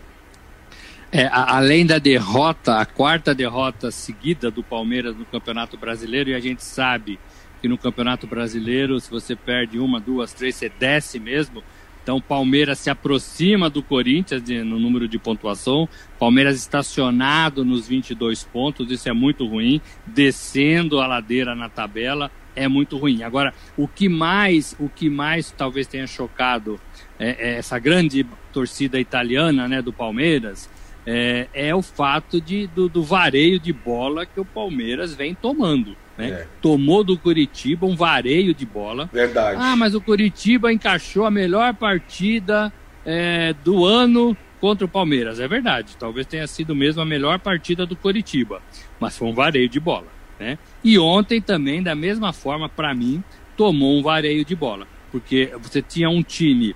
É, 1.10 1.26
a, 1.26 1.56
além 1.56 1.84
da 1.84 1.98
derrota, 1.98 2.78
a 2.78 2.87
quarta 2.87 3.34
derrota 3.34 3.90
seguida 3.90 4.50
do 4.50 4.62
Palmeiras 4.62 5.16
no 5.16 5.24
Campeonato 5.24 5.76
Brasileiro, 5.76 6.30
e 6.30 6.34
a 6.34 6.40
gente 6.40 6.62
sabe 6.62 7.18
que 7.60 7.68
no 7.68 7.78
Campeonato 7.78 8.26
Brasileiro, 8.26 9.00
se 9.00 9.10
você 9.10 9.34
perde 9.34 9.78
uma, 9.78 9.98
duas, 9.98 10.32
três, 10.32 10.54
você 10.54 10.68
desce 10.68 11.18
mesmo. 11.18 11.62
Então, 12.05 12.21
Palmeiras 12.21 12.81
se 12.81 12.90
aproxima 12.90 13.71
do 13.71 13.83
Corinthians 13.83 14.43
de, 14.43 14.62
no 14.62 14.79
número 14.79 15.09
de 15.09 15.19
pontuação. 15.19 15.88
Palmeiras 16.19 16.59
estacionado 16.59 17.64
nos 17.64 17.88
22 17.88 18.45
pontos, 18.45 18.90
isso 18.90 19.09
é 19.09 19.12
muito 19.14 19.47
ruim. 19.47 19.81
Descendo 20.07 21.01
a 21.01 21.07
ladeira 21.07 21.55
na 21.55 21.71
tabela 21.71 22.31
é 22.55 22.69
muito 22.69 22.99
ruim. 22.99 23.23
Agora, 23.23 23.55
o 23.75 23.88
que 23.88 24.07
mais, 24.07 24.77
o 24.79 24.87
que 24.87 25.09
mais 25.09 25.51
talvez 25.51 25.87
tenha 25.87 26.07
chocado 26.07 26.79
é, 27.19 27.53
é 27.53 27.59
essa 27.59 27.79
grande 27.79 28.27
torcida 28.53 29.01
italiana, 29.01 29.67
né, 29.67 29.81
do 29.81 29.93
Palmeiras, 29.93 30.69
é, 31.07 31.49
é 31.53 31.75
o 31.75 31.83
fato 31.83 32.40
de, 32.40 32.67
do, 32.69 32.88
do, 32.88 33.03
vareio 33.03 33.59
de 33.59 33.73
bola 33.73 34.25
que 34.25 34.40
o 34.40 34.45
Palmeiras 34.45 35.14
vem 35.14 35.35
tomando. 35.35 35.97
Né? 36.17 36.29
É. 36.29 36.47
Tomou 36.62 37.05
do 37.05 37.19
Curitiba 37.19 37.87
um 37.87 37.97
vareio 37.97 38.55
de 38.55 38.64
bola. 38.64 39.09
Verdade. 39.12 39.59
Ah, 39.61 39.77
mas 39.77 39.95
o 39.95 40.01
Curitiba 40.01 40.73
encaixou 40.73 41.27
a 41.27 41.31
melhor 41.31 41.75
partida 41.75 42.73
é, 43.05 43.55
do 43.64 43.85
ano 43.85 44.37
contra 44.61 44.87
o 44.87 44.88
Palmeiras. 44.88 45.40
É 45.40 45.47
verdade, 45.47 45.97
talvez 45.99 46.27
tenha 46.27 46.47
sido 46.47 46.75
mesmo 46.75 47.03
a 47.03 47.05
melhor 47.05 47.38
partida 47.38 47.85
do 47.85 47.95
Curitiba, 47.95 48.62
mas 48.99 49.17
foi 49.17 49.29
um 49.29 49.35
vareio 49.35 49.69
de 49.69 49.79
bola. 49.79 50.07
Né? 50.40 50.59
E 50.83 50.99
ontem 50.99 51.40
também, 51.40 51.83
da 51.83 51.95
mesma 51.95 52.33
forma, 52.33 52.69
para 52.69 52.95
mim, 52.95 53.23
tomou 53.57 53.99
um 53.99 54.03
vareio 54.03 54.45
de 54.45 54.57
bola, 54.57 54.87
porque 55.12 55.53
você 55.61 55.83
tinha 55.83 56.09
um 56.09 56.23
time 56.23 56.75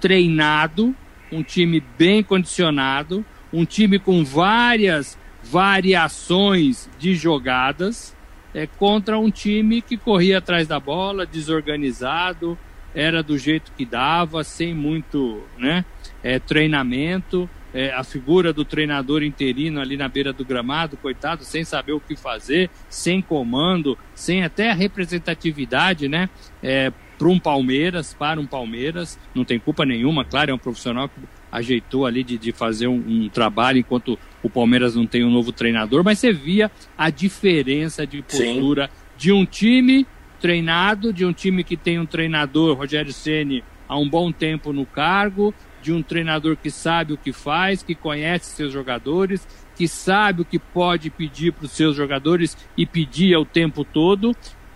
treinado, 0.00 0.94
um 1.30 1.42
time 1.42 1.82
bem 1.96 2.22
condicionado, 2.22 3.24
um 3.52 3.64
time 3.64 3.98
com 3.98 4.24
várias 4.24 5.18
variações 5.42 6.88
de 6.98 7.14
jogadas 7.14 8.14
é, 8.54 8.66
contra 8.66 9.18
um 9.18 9.30
time 9.30 9.80
que 9.80 9.96
corria 9.96 10.38
atrás 10.38 10.66
da 10.66 10.78
bola, 10.78 11.26
desorganizado, 11.26 12.58
era 12.94 13.22
do 13.22 13.38
jeito 13.38 13.72
que 13.76 13.84
dava, 13.84 14.42
sem 14.42 14.74
muito 14.74 15.42
né, 15.58 15.84
é, 16.22 16.38
treinamento. 16.38 17.48
É, 17.72 17.92
a 17.94 18.02
figura 18.02 18.52
do 18.52 18.64
treinador 18.64 19.22
interino 19.22 19.80
ali 19.80 19.96
na 19.96 20.08
beira 20.08 20.32
do 20.32 20.44
gramado, 20.44 20.96
coitado, 20.96 21.44
sem 21.44 21.62
saber 21.62 21.92
o 21.92 22.00
que 22.00 22.16
fazer, 22.16 22.68
sem 22.88 23.22
comando, 23.22 23.96
sem 24.12 24.42
até 24.42 24.72
a 24.72 24.74
representatividade, 24.74 26.08
né? 26.08 26.28
É, 26.60 26.92
para 27.16 27.28
um 27.28 27.38
Palmeiras, 27.38 28.12
para 28.12 28.40
um 28.40 28.46
Palmeiras, 28.46 29.16
não 29.32 29.44
tem 29.44 29.60
culpa 29.60 29.86
nenhuma, 29.86 30.24
claro, 30.24 30.50
é 30.50 30.54
um 30.54 30.58
profissional 30.58 31.08
que 31.08 31.20
ajeitou 31.50 32.06
ali 32.06 32.22
de, 32.22 32.38
de 32.38 32.52
fazer 32.52 32.86
um, 32.86 33.02
um, 33.24 33.28
trabalho 33.28 33.78
enquanto 33.78 34.18
o 34.42 34.48
Palmeiras 34.48 34.94
não 34.94 35.06
tem 35.06 35.24
um 35.24 35.30
novo 35.30 35.52
treinador, 35.52 36.04
mas 36.04 36.18
você 36.18 36.32
via 36.32 36.70
a 36.96 37.10
diferença 37.10 38.06
de 38.06 38.22
postura 38.22 38.86
Sim. 38.86 38.92
de 39.16 39.32
um 39.32 39.44
time 39.44 40.06
treinado, 40.40 41.12
de 41.12 41.24
um 41.24 41.32
time 41.32 41.62
que 41.62 41.76
tem 41.76 41.98
um 41.98 42.06
treinador, 42.06 42.76
Rogério 42.76 43.12
Ceni, 43.12 43.62
há 43.88 43.98
um 43.98 44.08
bom 44.08 44.32
tempo 44.32 44.72
no 44.72 44.86
cargo, 44.86 45.54
de 45.82 45.92
um 45.92 46.02
treinador 46.02 46.56
que 46.56 46.70
sabe 46.70 47.12
o 47.12 47.18
que 47.18 47.32
faz, 47.32 47.82
que 47.82 47.94
conhece 47.94 48.54
seus 48.56 48.72
jogadores, 48.72 49.46
que 49.74 49.88
sabe 49.88 50.42
o 50.42 50.44
que 50.44 50.58
pode 50.58 51.10
pedir 51.10 51.52
para 51.52 51.64
os 51.64 51.72
seus 51.72 51.96
jogadores 51.96 52.56
e 52.76 52.86
pedir 52.86 53.36
o 53.36 53.44
tempo 53.44 53.84
todo, 53.84 54.34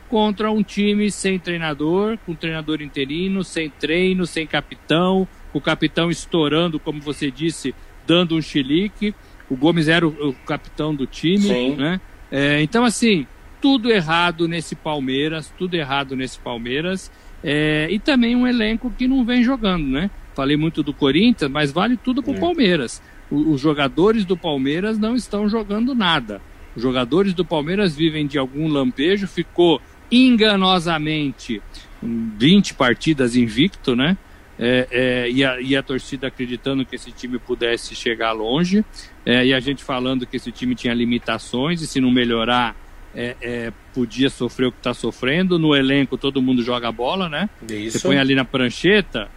contra 0.09 0.51
um 0.51 0.63
time 0.63 1.11
sem 1.11 1.39
treinador, 1.39 2.19
com 2.25 2.35
treinador 2.35 2.81
interino, 2.81 3.43
sem 3.43 3.69
treino, 3.69 4.27
sem 4.27 4.47
capitão, 4.47 5.27
o 5.55 5.61
capitão 5.61 6.11
estourando, 6.11 6.79
como 6.79 7.01
você 7.01 7.31
disse, 7.31 7.75
dando 8.07 8.35
um 8.35 8.43
chilique. 8.43 9.15
O 9.49 9.57
Gomes 9.57 9.89
era 9.89 10.07
o, 10.07 10.31
o 10.31 10.33
capitão 10.33 10.95
do 10.95 11.07
time, 11.07 11.39
Sim. 11.39 11.77
né? 11.77 12.01
É, 12.31 12.61
então, 12.61 12.85
assim, 12.85 13.27
tudo 13.61 13.91
errado 13.91 14.49
nesse 14.49 14.75
Palmeiras, 14.75 15.53
tudo 15.57 15.75
errado 15.75 16.17
nesse 16.17 16.39
Palmeiras. 16.39 17.11
É, 17.43 17.87
e 17.91 17.99
também 17.99 18.35
um 18.35 18.47
elenco 18.47 18.91
que 18.91 19.07
não 19.07 19.25
vem 19.25 19.43
jogando, 19.43 19.87
né? 19.87 20.11
Falei 20.35 20.57
muito 20.57 20.83
do 20.83 20.93
Corinthians, 20.93 21.51
mas 21.51 21.71
vale 21.71 21.97
tudo 21.97 22.23
para 22.23 22.33
o 22.33 22.37
é. 22.37 22.41
Palmeiras. 22.41 23.01
Os 23.31 23.61
jogadores 23.61 24.25
do 24.25 24.37
Palmeiras 24.37 24.99
não 24.99 25.15
estão 25.15 25.49
jogando 25.49 25.95
nada. 25.95 26.43
Os 26.75 26.83
jogadores 26.83 27.33
do 27.33 27.45
Palmeiras 27.45 27.95
vivem 27.95 28.27
de 28.27 28.39
algum 28.39 28.69
lampejo, 28.69 29.27
ficou 29.29 29.81
enganosamente 30.11 31.63
20 32.03 32.75
partidas 32.75 33.37
invicto, 33.37 33.95
né? 33.95 34.17
É, 34.59 34.89
é, 34.91 35.31
e, 35.31 35.45
a, 35.45 35.61
e, 35.61 35.77
a, 35.77 35.83
torcida 35.83 36.29
acreditando 36.29 36.87
que 36.87 36.95
esse 36.95 37.11
time 37.11 37.39
pudesse 37.39 37.95
chegar 37.95 38.33
longe, 38.33 38.85
é, 39.27 39.45
e 39.45 39.53
a 39.53 39.59
gente 39.59 39.83
falando 39.83 40.27
que 40.27 40.37
esse 40.37 40.53
time 40.53 40.75
tinha 40.75 40.95
limitações 40.95 41.83
e 41.83 41.87
se 41.87 42.01
não 42.01 42.11
melhorar 42.11 42.77
é, 43.15 43.37
é, 43.41 43.73
podia 43.93 44.29
sofrer 44.29 44.67
o 44.67 44.73
que 44.73 44.79
está 44.79 44.95
sofrendo. 44.95 45.59
No 45.59 45.75
elenco 45.75 46.17
todo 46.17 46.43
mundo 46.43 46.63
joga 46.63 46.91
bola, 46.91 47.29
né? 47.29 47.49
Isso. 47.69 47.99
Você 47.99 48.07
põe 48.07 48.19
ali 48.19 48.35
na 48.35 48.45
prancheta, 48.45 49.29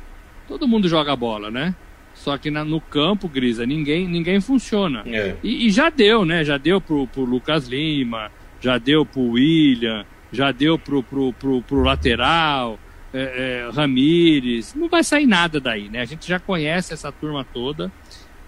todo 0.48 0.68
mundo 0.68 0.88
joga 0.88 1.16
bola, 1.16 1.50
né? 1.50 1.76
Só 2.14 2.38
que 2.38 2.50
na, 2.50 2.66
no 2.66 2.82
campo, 2.82 3.28
Grisa, 3.28 3.66
ninguém, 3.66 4.08
ninguém 4.08 4.42
funciona. 4.42 5.04
É. 5.06 5.36
E, 5.44 5.68
e, 5.68 5.72
já 5.72 5.90
deu, 5.90 6.26
né? 6.26 6.44
Já 6.44 6.58
deu 6.58 6.82
pro, 6.82 7.06
pro 7.08 7.24
Lucas 7.24 7.68
Lima, 7.68 8.32
já 8.60 8.78
deu 8.80 9.06
pro 9.06 9.22
William, 9.22 10.04
já 10.32 10.52
deu 10.52 10.80
pro, 10.80 11.04
pro, 11.04 11.32
pro, 11.34 11.62
pro 11.62 11.84
lateral, 11.84 12.80
é, 13.14 13.68
é, 13.68 13.72
Ramires. 13.72 14.74
Não 14.74 14.90
vai 14.90 15.04
sair 15.04 15.26
nada 15.26 15.60
daí, 15.60 15.90
né? 15.90 16.02
A 16.02 16.06
gente 16.06 16.28
já 16.28 16.40
conhece 16.40 16.94
essa 16.94 17.12
turma 17.12 17.46
toda 17.54 17.92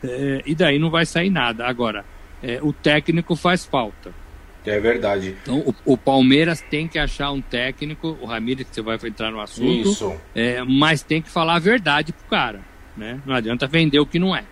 é, 0.04 0.42
e 0.46 0.56
daí 0.56 0.80
não 0.80 0.90
vai 0.90 1.06
sair 1.06 1.30
nada. 1.30 1.66
Agora, 1.66 2.06
é, 2.44 2.60
o 2.62 2.74
técnico 2.74 3.36
faz 3.36 3.66
falta. 3.66 4.14
É 4.66 4.80
verdade. 4.80 5.36
Então, 5.42 5.60
o, 5.60 5.94
o, 5.94 5.98
Palmeiras 5.98 6.62
tem 6.62 6.88
que 6.88 7.00
achar 7.00 7.32
um 7.32 7.42
técnico, 7.42 8.18
o 8.22 8.26
Ramires, 8.26 8.68
que 8.68 8.76
você 8.76 8.82
vai 8.82 9.00
entrar 9.04 9.32
no 9.32 9.40
assunto, 9.40 9.90
Isso. 9.90 10.14
É, 10.36 10.62
mas 10.64 11.02
tem 11.02 11.22
que 11.22 11.30
falar 11.30 11.56
a 11.56 11.60
verdade 11.60 12.12
pro 12.12 12.28
cara. 12.28 12.60
Né? 12.96 13.20
Não 13.26 13.34
adianta 13.34 13.66
vender 13.66 14.00
o 14.00 14.06
que 14.06 14.20
não 14.20 14.36
é. 14.36 14.44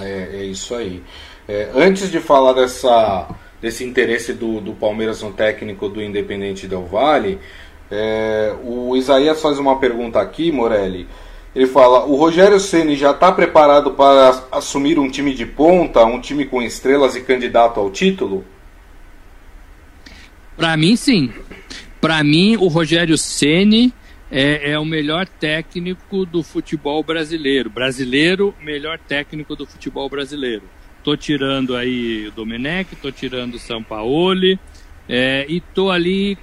É, 0.00 0.40
é 0.40 0.44
isso 0.44 0.74
aí. 0.74 1.02
É, 1.48 1.70
antes 1.74 2.10
de 2.10 2.20
falar 2.20 2.52
dessa 2.52 3.28
desse 3.60 3.84
interesse 3.84 4.34
do, 4.34 4.60
do 4.60 4.74
Palmeiras 4.74 5.22
no 5.22 5.32
técnico 5.32 5.88
do 5.88 6.02
Independente 6.02 6.68
Del 6.68 6.84
Vale. 6.84 7.38
É, 7.90 8.54
o 8.64 8.96
Isaías 8.96 9.40
faz 9.40 9.58
uma 9.58 9.78
pergunta 9.78 10.20
aqui, 10.20 10.50
Morelli. 10.50 11.06
Ele 11.54 11.66
fala: 11.66 12.04
o 12.04 12.16
Rogério 12.16 12.60
Ceni 12.60 12.96
já 12.96 13.12
está 13.12 13.32
preparado 13.32 13.92
para 13.92 14.44
assumir 14.52 14.98
um 14.98 15.10
time 15.10 15.32
de 15.34 15.46
ponta, 15.46 16.04
um 16.04 16.20
time 16.20 16.44
com 16.44 16.62
estrelas 16.62 17.16
e 17.16 17.22
candidato 17.22 17.80
ao 17.80 17.90
título? 17.90 18.44
Para 20.56 20.76
mim, 20.76 20.96
sim. 20.96 21.32
Para 22.00 22.22
mim, 22.22 22.56
o 22.56 22.68
Rogério 22.68 23.16
Ceni 23.16 23.92
é, 24.30 24.72
é, 24.72 24.78
o 24.78 24.84
melhor 24.84 25.26
técnico 25.26 26.26
do 26.26 26.42
futebol 26.42 27.02
brasileiro. 27.02 27.70
Brasileiro, 27.70 28.54
melhor 28.60 28.98
técnico 28.98 29.54
do 29.54 29.66
futebol 29.66 30.08
brasileiro. 30.08 30.64
Tô 31.02 31.16
tirando 31.16 31.76
aí 31.76 32.26
o 32.26 32.32
Domenech, 32.32 32.96
tô 32.96 33.12
tirando 33.12 33.54
o 33.54 33.58
Sampaoli 33.58 34.58
é, 35.08 35.46
e 35.48 35.60
tô 35.60 35.90
ali 35.90 36.36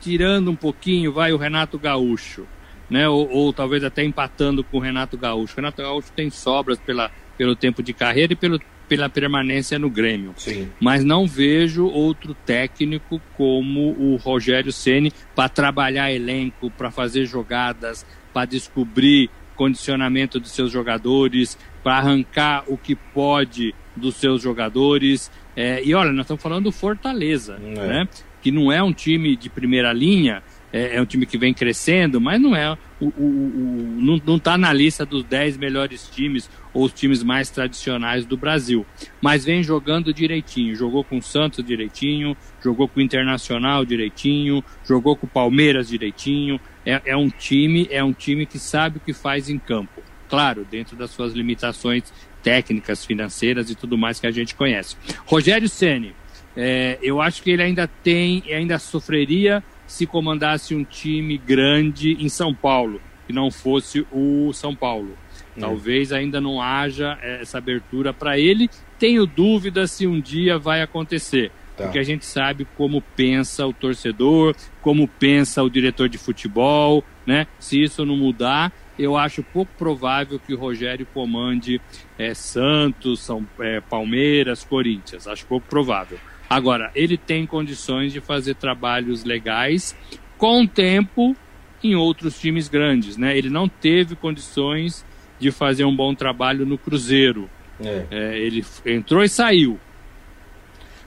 tirando 0.00 0.50
um 0.50 0.56
pouquinho, 0.56 1.12
vai 1.12 1.32
o 1.32 1.36
Renato 1.36 1.78
Gaúcho, 1.78 2.46
né? 2.88 3.08
Ou, 3.08 3.28
ou, 3.30 3.52
talvez 3.52 3.84
até 3.84 4.04
empatando 4.04 4.62
com 4.64 4.78
o 4.78 4.80
Renato 4.80 5.16
Gaúcho. 5.16 5.54
O 5.54 5.56
Renato 5.56 5.82
Gaúcho 5.82 6.12
tem 6.14 6.30
sobras 6.30 6.78
pela, 6.78 7.10
pelo 7.36 7.54
tempo 7.54 7.82
de 7.82 7.92
carreira 7.92 8.32
e 8.32 8.36
pelo, 8.36 8.60
pela 8.88 9.08
permanência 9.08 9.78
no 9.78 9.90
Grêmio. 9.90 10.34
Sim. 10.36 10.70
Mas 10.80 11.04
não 11.04 11.26
vejo 11.26 11.86
outro 11.86 12.34
técnico 12.34 13.20
como 13.36 13.90
o 13.90 14.16
Rogério 14.16 14.72
Ceni 14.72 15.12
para 15.34 15.48
trabalhar 15.48 16.10
elenco, 16.10 16.70
para 16.70 16.90
fazer 16.90 17.26
jogadas, 17.26 18.06
para 18.32 18.46
descobrir 18.46 19.30
condicionamento 19.54 20.38
dos 20.38 20.52
seus 20.52 20.70
jogadores, 20.70 21.58
para 21.82 21.96
arrancar 21.98 22.64
o 22.68 22.78
que 22.78 22.94
pode 22.94 23.74
dos 23.94 24.14
seus 24.14 24.40
jogadores. 24.40 25.30
É, 25.56 25.82
e 25.84 25.94
olha, 25.94 26.12
nós 26.12 26.24
estamos 26.24 26.42
falando 26.42 26.64
do 26.64 26.72
Fortaleza, 26.72 27.58
é. 27.60 27.86
né? 27.86 28.08
Que 28.42 28.50
não 28.50 28.72
é 28.72 28.82
um 28.82 28.92
time 28.92 29.36
de 29.36 29.48
primeira 29.48 29.92
linha, 29.92 30.42
é, 30.72 30.96
é 30.96 31.02
um 31.02 31.06
time 31.06 31.24
que 31.24 31.38
vem 31.38 31.54
crescendo, 31.54 32.20
mas 32.20 32.40
não 32.40 32.54
é 32.54 32.76
o, 33.00 33.06
o, 33.06 33.24
o 33.24 34.20
não 34.24 34.36
está 34.36 34.58
na 34.58 34.72
lista 34.72 35.06
dos 35.06 35.24
10 35.24 35.56
melhores 35.56 36.08
times 36.08 36.50
ou 36.74 36.84
os 36.84 36.92
times 36.92 37.22
mais 37.22 37.50
tradicionais 37.50 38.26
do 38.26 38.36
Brasil. 38.36 38.84
Mas 39.20 39.44
vem 39.44 39.62
jogando 39.62 40.12
direitinho. 40.12 40.74
Jogou 40.74 41.02
com 41.02 41.18
o 41.18 41.22
Santos 41.22 41.64
direitinho, 41.64 42.36
jogou 42.62 42.88
com 42.88 43.00
o 43.00 43.02
Internacional 43.02 43.84
direitinho, 43.84 44.62
jogou 44.84 45.16
com 45.16 45.26
o 45.26 45.30
Palmeiras 45.30 45.88
direitinho. 45.88 46.60
É, 46.84 47.00
é 47.06 47.16
um 47.16 47.30
time, 47.30 47.88
é 47.90 48.02
um 48.02 48.12
time 48.12 48.44
que 48.44 48.58
sabe 48.58 48.98
o 48.98 49.00
que 49.00 49.14
faz 49.14 49.48
em 49.48 49.58
campo. 49.58 50.02
Claro, 50.28 50.66
dentro 50.70 50.94
das 50.94 51.10
suas 51.10 51.32
limitações 51.32 52.12
técnicas, 52.42 53.04
financeiras 53.04 53.70
e 53.70 53.74
tudo 53.74 53.96
mais 53.96 54.20
que 54.20 54.26
a 54.26 54.30
gente 54.30 54.54
conhece. 54.54 54.96
Rogério 55.24 55.68
Ceni, 55.68 56.14
é, 56.60 56.98
eu 57.00 57.20
acho 57.20 57.40
que 57.40 57.52
ele 57.52 57.62
ainda 57.62 57.86
tem, 57.86 58.42
ainda 58.52 58.80
sofreria 58.80 59.62
se 59.86 60.08
comandasse 60.08 60.74
um 60.74 60.82
time 60.82 61.38
grande 61.38 62.16
em 62.18 62.28
São 62.28 62.52
Paulo, 62.52 63.00
que 63.28 63.32
não 63.32 63.48
fosse 63.48 64.04
o 64.10 64.52
São 64.52 64.74
Paulo. 64.74 65.16
Hum. 65.56 65.60
Talvez 65.60 66.10
ainda 66.12 66.40
não 66.40 66.60
haja 66.60 67.16
essa 67.22 67.58
abertura 67.58 68.12
para 68.12 68.36
ele. 68.36 68.68
Tenho 68.98 69.24
dúvida 69.24 69.86
se 69.86 70.04
um 70.04 70.20
dia 70.20 70.58
vai 70.58 70.82
acontecer. 70.82 71.52
Tá. 71.76 71.84
Porque 71.84 71.98
a 72.00 72.02
gente 72.02 72.26
sabe 72.26 72.66
como 72.76 73.00
pensa 73.00 73.64
o 73.64 73.72
torcedor, 73.72 74.56
como 74.82 75.06
pensa 75.06 75.62
o 75.62 75.70
diretor 75.70 76.08
de 76.08 76.18
futebol, 76.18 77.04
né? 77.24 77.46
Se 77.60 77.80
isso 77.80 78.04
não 78.04 78.16
mudar, 78.16 78.72
eu 78.98 79.16
acho 79.16 79.44
pouco 79.44 79.70
provável 79.78 80.40
que 80.44 80.52
o 80.52 80.58
Rogério 80.58 81.06
comande 81.14 81.80
é, 82.18 82.34
Santos, 82.34 83.20
São, 83.20 83.46
é, 83.60 83.80
Palmeiras, 83.80 84.64
Corinthians. 84.64 85.28
Acho 85.28 85.46
pouco 85.46 85.68
provável. 85.68 86.18
Agora, 86.48 86.90
ele 86.94 87.16
tem 87.16 87.46
condições 87.46 88.12
de 88.12 88.20
fazer 88.20 88.54
trabalhos 88.54 89.24
legais 89.24 89.96
com 90.36 90.66
tempo 90.66 91.36
em 91.82 91.94
outros 91.94 92.38
times 92.40 92.68
grandes, 92.68 93.16
né? 93.16 93.36
Ele 93.36 93.50
não 93.50 93.68
teve 93.68 94.16
condições 94.16 95.04
de 95.38 95.50
fazer 95.50 95.84
um 95.84 95.94
bom 95.94 96.14
trabalho 96.14 96.64
no 96.64 96.78
Cruzeiro. 96.78 97.48
É. 97.80 98.06
É, 98.10 98.38
ele 98.38 98.64
entrou 98.86 99.22
e 99.22 99.28
saiu. 99.28 99.78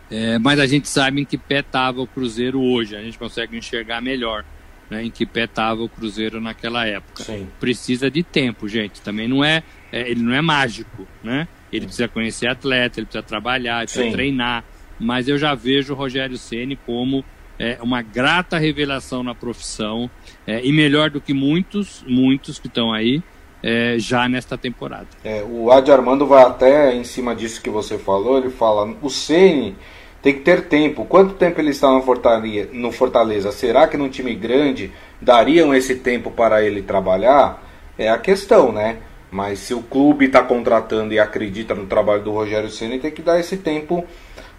É, 0.09 0.37
mas 0.37 0.59
a 0.59 0.65
gente 0.65 0.87
sabe 0.87 1.21
em 1.21 1.25
que 1.25 1.37
pé 1.37 1.59
estava 1.59 2.01
o 2.01 2.07
Cruzeiro 2.07 2.61
hoje. 2.61 2.95
A 2.95 3.01
gente 3.01 3.17
consegue 3.17 3.57
enxergar 3.57 4.01
melhor 4.01 4.45
né, 4.89 5.03
em 5.03 5.09
que 5.09 5.25
pé 5.25 5.45
estava 5.45 5.81
o 5.81 5.89
Cruzeiro 5.89 6.41
naquela 6.41 6.85
época. 6.85 7.23
Sim. 7.23 7.47
Precisa 7.59 8.11
de 8.11 8.21
tempo, 8.21 8.67
gente. 8.67 9.01
Também 9.01 9.27
não 9.27 9.43
é, 9.43 9.63
é 9.91 10.09
ele 10.09 10.21
não 10.21 10.33
é 10.33 10.41
mágico, 10.41 11.07
né? 11.23 11.47
Ele 11.71 11.85
precisa 11.85 12.09
conhecer 12.09 12.47
atleta, 12.47 12.99
ele 12.99 13.05
precisa 13.05 13.23
trabalhar, 13.23 13.77
ele 13.77 13.85
precisa 13.85 14.05
Sim. 14.05 14.11
treinar. 14.11 14.65
Mas 15.01 15.27
eu 15.27 15.37
já 15.37 15.55
vejo 15.55 15.93
o 15.93 15.95
Rogério 15.95 16.37
Ceni 16.37 16.75
como 16.75 17.25
é, 17.59 17.77
uma 17.81 18.01
grata 18.01 18.57
revelação 18.57 19.23
na 19.23 19.35
profissão 19.35 20.09
é, 20.47 20.63
e 20.63 20.71
melhor 20.71 21.09
do 21.09 21.19
que 21.19 21.33
muitos, 21.33 22.03
muitos 22.07 22.59
que 22.59 22.67
estão 22.67 22.93
aí. 22.93 23.21
É, 23.63 23.95
já 23.99 24.27
nesta 24.27 24.57
temporada. 24.57 25.05
É, 25.23 25.43
o 25.47 25.71
Adi 25.71 25.91
Armando 25.91 26.25
vai 26.25 26.43
até 26.43 26.95
em 26.95 27.03
cima 27.03 27.35
disso 27.35 27.61
que 27.61 27.69
você 27.69 27.95
falou. 27.95 28.39
Ele 28.39 28.49
fala: 28.49 28.91
o 29.03 29.07
Ceni 29.07 29.75
tem 30.19 30.33
que 30.33 30.39
ter 30.39 30.63
tempo. 30.63 31.05
Quanto 31.05 31.35
tempo 31.35 31.61
ele 31.61 31.69
está 31.69 31.87
no 31.91 32.91
Fortaleza? 32.91 33.51
Será 33.51 33.87
que 33.87 33.97
num 33.97 34.09
time 34.09 34.33
grande 34.33 34.91
dariam 35.21 35.75
esse 35.75 35.95
tempo 35.97 36.31
para 36.31 36.63
ele 36.63 36.81
trabalhar? 36.81 37.63
É 37.99 38.09
a 38.09 38.17
questão, 38.17 38.71
né? 38.71 38.97
Mas 39.31 39.59
se 39.59 39.73
o 39.73 39.81
clube 39.81 40.25
está 40.25 40.41
contratando 40.43 41.13
e 41.13 41.19
acredita 41.19 41.73
no 41.73 41.85
trabalho 41.85 42.23
do 42.23 42.31
Rogério 42.31 42.69
Ceni, 42.69 42.97
tem 42.99 43.11
que 43.11 43.21
dar 43.21 43.39
esse 43.39 43.57
tempo 43.57 44.05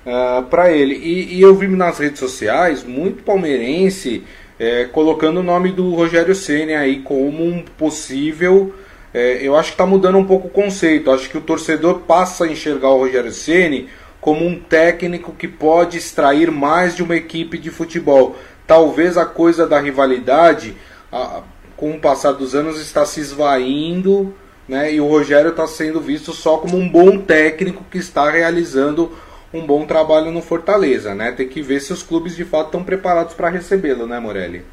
uh, 0.06 0.10
ah, 0.38 0.44
para 0.48 0.72
ele. 0.72 0.94
E, 0.94 1.36
e, 1.36 1.42
eu 1.42 1.54
vi 1.54 1.66
nas 1.68 1.98
redes 1.98 2.18
sociais 2.18 2.84
muito 2.84 3.22
palmeirense 3.22 4.24
é, 4.58 4.84
colocando 4.84 5.40
o 5.40 5.42
nome 5.42 5.72
do 5.72 5.94
Rogério 5.94 6.34
Ceni 6.34 6.74
aí 6.74 7.00
como 7.00 7.44
um 7.44 7.62
possível. 7.76 8.72
É, 9.12 9.40
eu 9.42 9.56
acho 9.56 9.70
que 9.70 9.74
está 9.74 9.86
mudando 9.86 10.18
um 10.18 10.24
pouco 10.24 10.48
o 10.48 10.50
conceito. 10.50 11.10
Acho 11.10 11.28
que 11.28 11.36
o 11.36 11.40
torcedor 11.40 12.00
passa 12.00 12.44
a 12.44 12.48
enxergar 12.48 12.90
o 12.90 12.98
Rogério 12.98 13.32
Ceni 13.32 13.88
como 14.20 14.46
um 14.46 14.58
técnico 14.58 15.32
que 15.32 15.48
pode 15.48 15.98
extrair 15.98 16.50
mais 16.50 16.94
de 16.94 17.02
uma 17.02 17.16
equipe 17.16 17.58
de 17.58 17.70
futebol. 17.70 18.36
Talvez 18.66 19.18
a 19.18 19.26
coisa 19.26 19.66
da 19.66 19.80
rivalidade, 19.80 20.76
a, 21.10 21.42
com 21.76 21.90
o 21.90 21.98
passar 21.98 22.30
dos 22.30 22.54
anos, 22.54 22.80
está 22.80 23.04
se 23.04 23.18
esvaindo, 23.18 24.32
né? 24.68 24.94
E 24.94 25.00
o 25.00 25.08
Rogério 25.08 25.50
está 25.50 25.66
sendo 25.66 26.00
visto 26.00 26.32
só 26.32 26.58
como 26.58 26.76
um 26.78 26.88
bom 26.88 27.18
técnico 27.18 27.84
que 27.90 27.98
está 27.98 28.30
realizando 28.30 29.10
um 29.52 29.66
bom 29.66 29.86
trabalho 29.86 30.30
no 30.30 30.40
Fortaleza, 30.40 31.14
né? 31.14 31.32
Tem 31.32 31.48
que 31.48 31.60
ver 31.60 31.80
se 31.80 31.92
os 31.92 32.02
clubes 32.02 32.34
de 32.34 32.44
fato 32.44 32.66
estão 32.66 32.82
preparados 32.82 33.34
para 33.34 33.48
recebê-lo, 33.48 34.06
né, 34.06 34.18
Morelli? 34.18 34.64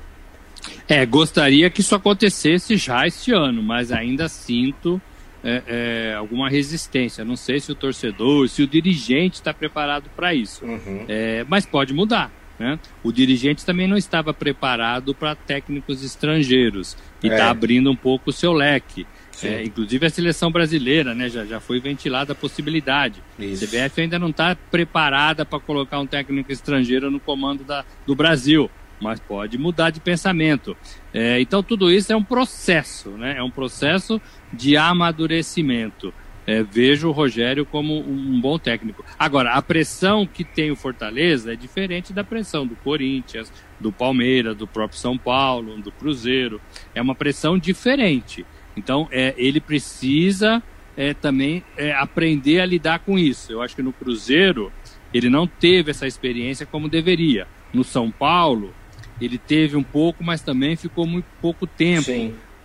É, 0.88 1.06
gostaria 1.06 1.70
que 1.70 1.82
isso 1.82 1.96
acontecesse 1.96 2.78
já 2.78 3.06
este 3.06 3.32
ano, 3.32 3.62
mas 3.62 3.92
ainda 3.92 4.28
sinto 4.28 5.02
é, 5.44 5.64
é, 5.68 6.14
alguma 6.16 6.50
resistência. 6.50 7.24
Não 7.24 7.36
sei 7.36 7.60
se 7.60 7.72
o 7.72 7.76
torcedor, 7.76 8.48
se 8.50 8.62
o 8.62 8.68
dirigente 8.68 9.36
está 9.36 9.54
preparado 9.54 10.10
para 10.16 10.34
isso. 10.34 10.66
Uhum. 10.66 11.06
É, 11.08 11.46
mas 11.48 11.66
pode 11.66 11.94
mudar. 11.94 12.32
Né? 12.58 12.78
O 13.02 13.12
dirigente 13.12 13.66
também 13.66 13.88
não 13.88 13.96
estava 13.96 14.34
preparado 14.34 15.16
para 15.16 15.34
técnicos 15.34 16.04
estrangeiros 16.04 16.98
e 17.24 17.28
está 17.28 17.46
é. 17.46 17.50
abrindo 17.50 17.90
um 17.90 17.96
pouco 17.96 18.32
o 18.32 18.34
seu 18.34 18.52
leque. 18.52 19.08
É, 19.48 19.64
inclusive 19.64 20.06
a 20.06 20.10
seleção 20.10 20.52
brasileira, 20.52 21.14
né? 21.14 21.30
Já, 21.30 21.46
já 21.46 21.60
foi 21.60 21.80
ventilada 21.80 22.34
a 22.34 22.36
possibilidade. 22.36 23.22
Isso. 23.38 23.64
A 23.64 23.68
CBF 23.68 24.02
ainda 24.02 24.20
não 24.20 24.30
está 24.30 24.56
preparada 24.56 25.46
para 25.46 25.60
colocar 25.60 26.00
um 26.00 26.06
técnico 26.06 26.52
estrangeiro 26.52 27.10
no 27.10 27.20
comando 27.20 27.64
da, 27.64 27.86
do 28.06 28.16
Brasil, 28.16 28.70
mas 29.00 29.20
pode 29.20 29.58
mudar 29.58 29.90
de 29.90 30.00
pensamento. 30.00 30.76
É, 31.14 31.40
então 31.40 31.64
tudo 31.64 31.92
isso 31.92 32.12
é 32.12 32.16
um 32.16 32.24
processo, 32.24 33.10
né? 33.12 33.38
É 33.38 33.44
um 33.44 33.52
processo 33.52 34.22
de 34.52 34.76
amadurecimento. 34.76 36.14
É, 36.46 36.64
vejo 36.64 37.10
o 37.10 37.12
Rogério 37.12 37.64
como 37.64 38.00
um 38.00 38.42
bom 38.42 38.58
técnico. 38.58 39.06
Agora, 39.20 39.54
a 39.54 39.62
pressão 39.62 40.26
que 40.26 40.44
tem 40.44 40.72
o 40.72 40.76
Fortaleza 40.76 41.54
é 41.54 41.56
diferente 41.56 42.12
da 42.12 42.24
pressão 42.24 42.66
do 42.66 42.76
Corinthians, 42.78 43.54
do 43.80 43.92
Palmeiras, 43.92 44.58
do 44.58 44.66
próprio 44.66 45.00
São 45.00 45.16
Paulo, 45.16 45.80
do 45.80 45.92
Cruzeiro. 45.92 46.60
É 46.96 47.02
uma 47.02 47.14
pressão 47.14 47.56
diferente. 47.56 48.46
Então, 48.80 49.08
é, 49.12 49.36
ele 49.38 49.60
precisa 49.60 50.64
é, 50.96 51.14
também 51.14 51.64
é, 51.78 51.92
aprender 51.94 52.62
a 52.62 52.66
lidar 52.66 53.00
com 53.00 53.20
isso. 53.20 53.52
Eu 53.52 53.62
acho 53.62 53.76
que 53.76 53.82
no 53.82 53.92
Cruzeiro 53.92 54.72
ele 55.14 55.30
não 55.30 55.46
teve 55.46 55.92
essa 55.92 56.08
experiência 56.08 56.66
como 56.66 56.88
deveria. 56.88 57.46
No 57.74 57.84
São 57.84 58.10
Paulo, 58.10 58.74
ele 59.22 59.38
teve 59.38 59.76
um 59.76 59.84
pouco, 59.84 60.24
mas 60.24 60.42
também 60.42 60.76
ficou 60.76 61.06
muito 61.06 61.26
pouco 61.42 61.68
tempo. 61.68 62.10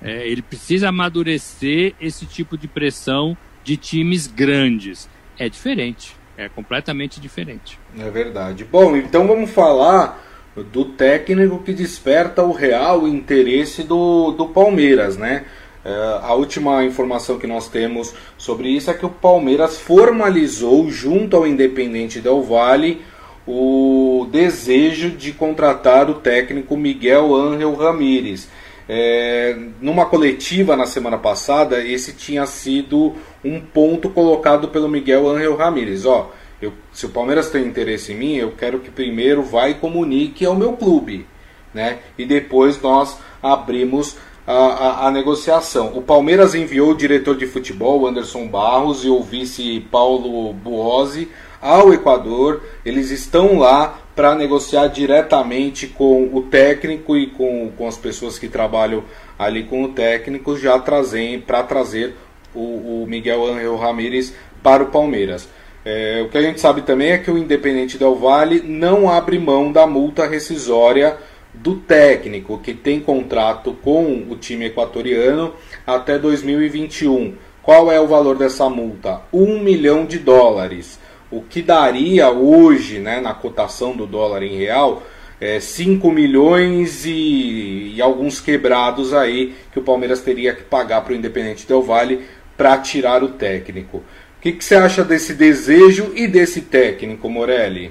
É, 0.01 0.27
ele 0.29 0.41
precisa 0.41 0.89
amadurecer 0.89 1.95
esse 2.01 2.27
tipo 2.27 2.57
de 2.57 2.69
pressão 2.69 3.37
de 3.65 3.77
times 3.77 4.27
grandes. 4.27 5.09
É 5.39 5.49
diferente, 5.49 6.15
é 6.37 6.49
completamente 6.49 7.21
diferente. 7.21 7.79
É 7.99 8.09
verdade. 8.09 8.65
Bom, 8.65 8.97
então 8.97 9.27
vamos 9.27 9.51
falar 9.51 10.23
do 10.63 10.85
técnico 10.85 11.63
que 11.63 11.73
desperta 11.73 12.43
o 12.43 12.53
real 12.53 13.09
interesse 13.09 13.83
do, 13.83 14.31
do 14.33 14.47
Palmeiras, 14.47 15.17
né? 15.17 15.45
É, 15.85 16.19
a 16.23 16.33
última 16.33 16.83
informação 16.85 17.39
que 17.39 17.47
nós 17.47 17.69
temos 17.69 18.15
sobre 18.39 18.69
isso 18.69 18.91
é 18.91 18.95
que 18.95 19.05
o 19.05 19.11
Palmeiras 19.11 19.79
formalizou 19.79 20.91
junto 20.91 21.37
ao 21.37 21.47
Independente 21.47 22.21
Del 22.21 22.43
Valle 22.43 23.03
o 23.47 24.27
desejo 24.31 25.11
de 25.11 25.33
contratar 25.33 26.09
o 26.09 26.15
técnico 26.15 26.77
Miguel 26.77 27.35
Ángel 27.35 27.75
Ramírez. 27.75 28.49
É, 28.89 29.57
numa 29.81 30.07
coletiva 30.07 30.77
na 30.77 30.87
semana 30.87 31.19
passada, 31.19 31.83
esse 31.83 32.15
tinha 32.15 32.47
sido 32.47 33.15
um 33.45 33.61
ponto 33.61 34.09
colocado 34.11 34.69
pelo 34.69 34.89
Miguel 34.89 35.29
Angel 35.29 35.57
Ramírez. 35.57 36.07
Ó, 36.07 36.31
eu, 36.61 36.73
se 36.93 37.05
o 37.05 37.11
Palmeiras 37.11 37.51
tem 37.51 37.65
interesse 37.67 38.13
em 38.13 38.17
mim, 38.17 38.35
eu 38.37 38.53
quero 38.53 38.81
que 38.81 38.91
primeiro 38.91 39.43
vá 39.43 39.69
e 39.69 39.75
comunique 39.75 40.47
ao 40.47 40.55
meu 40.55 40.73
clube, 40.75 41.27
né? 41.73 41.99
E 42.17 42.25
depois 42.25 42.81
nós 42.81 43.19
abrimos 43.43 44.17
a, 44.47 44.53
a, 44.53 45.07
a 45.09 45.11
negociação. 45.11 45.93
O 45.95 46.03
Palmeiras 46.03 46.55
enviou 46.55 46.91
o 46.91 46.97
diretor 46.97 47.37
de 47.37 47.47
futebol, 47.47 48.07
Anderson 48.07 48.47
Barros, 48.47 49.05
e 49.05 49.09
o 49.09 49.23
vice 49.23 49.81
Paulo 49.91 50.53
Buozzi 50.53 51.29
ao 51.61 51.93
Equador. 51.93 52.63
Eles 52.85 53.11
estão 53.11 53.59
lá 53.59 53.99
para 54.15 54.35
negociar 54.35 54.89
diretamente 54.89 55.87
com 55.87 56.31
o 56.33 56.43
técnico 56.43 57.17
e 57.17 57.27
com, 57.27 57.71
com 57.77 57.89
as 57.89 57.97
pessoas 57.97 58.39
que 58.39 58.49
trabalham 58.49 59.03
ali 59.39 59.65
com 59.65 59.83
o 59.83 59.89
técnico, 59.89 60.57
já 60.57 60.79
trazem 60.79 61.41
para 61.41 61.63
trazer 61.65 62.15
o, 62.55 63.03
o, 63.03 63.07
Miguel 63.09 63.45
Angel 63.45 63.77
Ramírez 63.77 64.33
para 64.63 64.85
o 64.85 64.87
Palmeiras. 64.87 65.49
É, 65.85 66.23
o 66.25 66.31
que 66.31 66.39
a 66.39 66.43
gente 66.43 66.61
sabe 66.61 66.83
também 66.83 67.11
é 67.11 67.19
que 67.19 67.31
o 67.31 67.37
Independente 67.37 67.99
Del 67.99 68.15
Valle 68.15 68.63
não 68.65 69.11
abre 69.11 69.39
mão 69.39 69.73
da 69.73 69.87
multa 69.87 70.27
rescisória 70.27 71.17
do 71.55 71.77
técnico 71.77 72.59
que 72.59 72.75
tem 72.75 73.01
contrato 73.01 73.73
com 73.83 74.27
o 74.29 74.37
time 74.37 74.67
equatoriano 74.67 75.55
até 75.87 76.19
2021. 76.19 77.35
Qual 77.63 77.91
é 77.91 77.99
o 77.99 78.07
valor 78.07 78.37
dessa 78.37 78.69
multa? 78.69 79.23
Um 79.33 79.61
milhão 79.61 80.05
de 80.05 80.19
dólares 80.19 80.99
o 81.35 81.43
que 81.43 81.61
daria 81.61 82.31
hoje, 82.31 83.01
né, 83.01 83.21
na 83.21 83.35
cotação 83.35 83.97
do 83.97 84.07
dólar 84.07 84.43
em 84.45 84.57
real, 84.57 85.03
é, 85.41 85.59
5 85.59 86.11
milhões 86.13 87.05
e, 87.05 87.95
e, 87.97 88.01
alguns 88.01 88.41
quebrados 88.41 89.13
aí 89.13 89.55
que 89.73 89.79
o 89.81 89.83
Palmeiras 89.83 90.21
teria 90.21 90.55
que 90.55 90.63
pagar 90.63 91.01
para 91.03 91.13
o 91.13 91.17
Independente 91.17 91.67
Del 91.67 91.83
Vale 91.83 92.25
para 92.57 92.79
tirar 92.79 93.25
o 93.25 93.31
técnico. 93.31 93.99
O 93.99 94.41
que, 94.41 94.53
que 94.53 94.65
você 94.65 94.77
acha 94.77 95.03
desse 95.03 95.35
desejo 95.35 96.13
e 96.15 96.29
desse 96.29 96.61
técnico, 96.61 97.29
Morelli? 97.29 97.91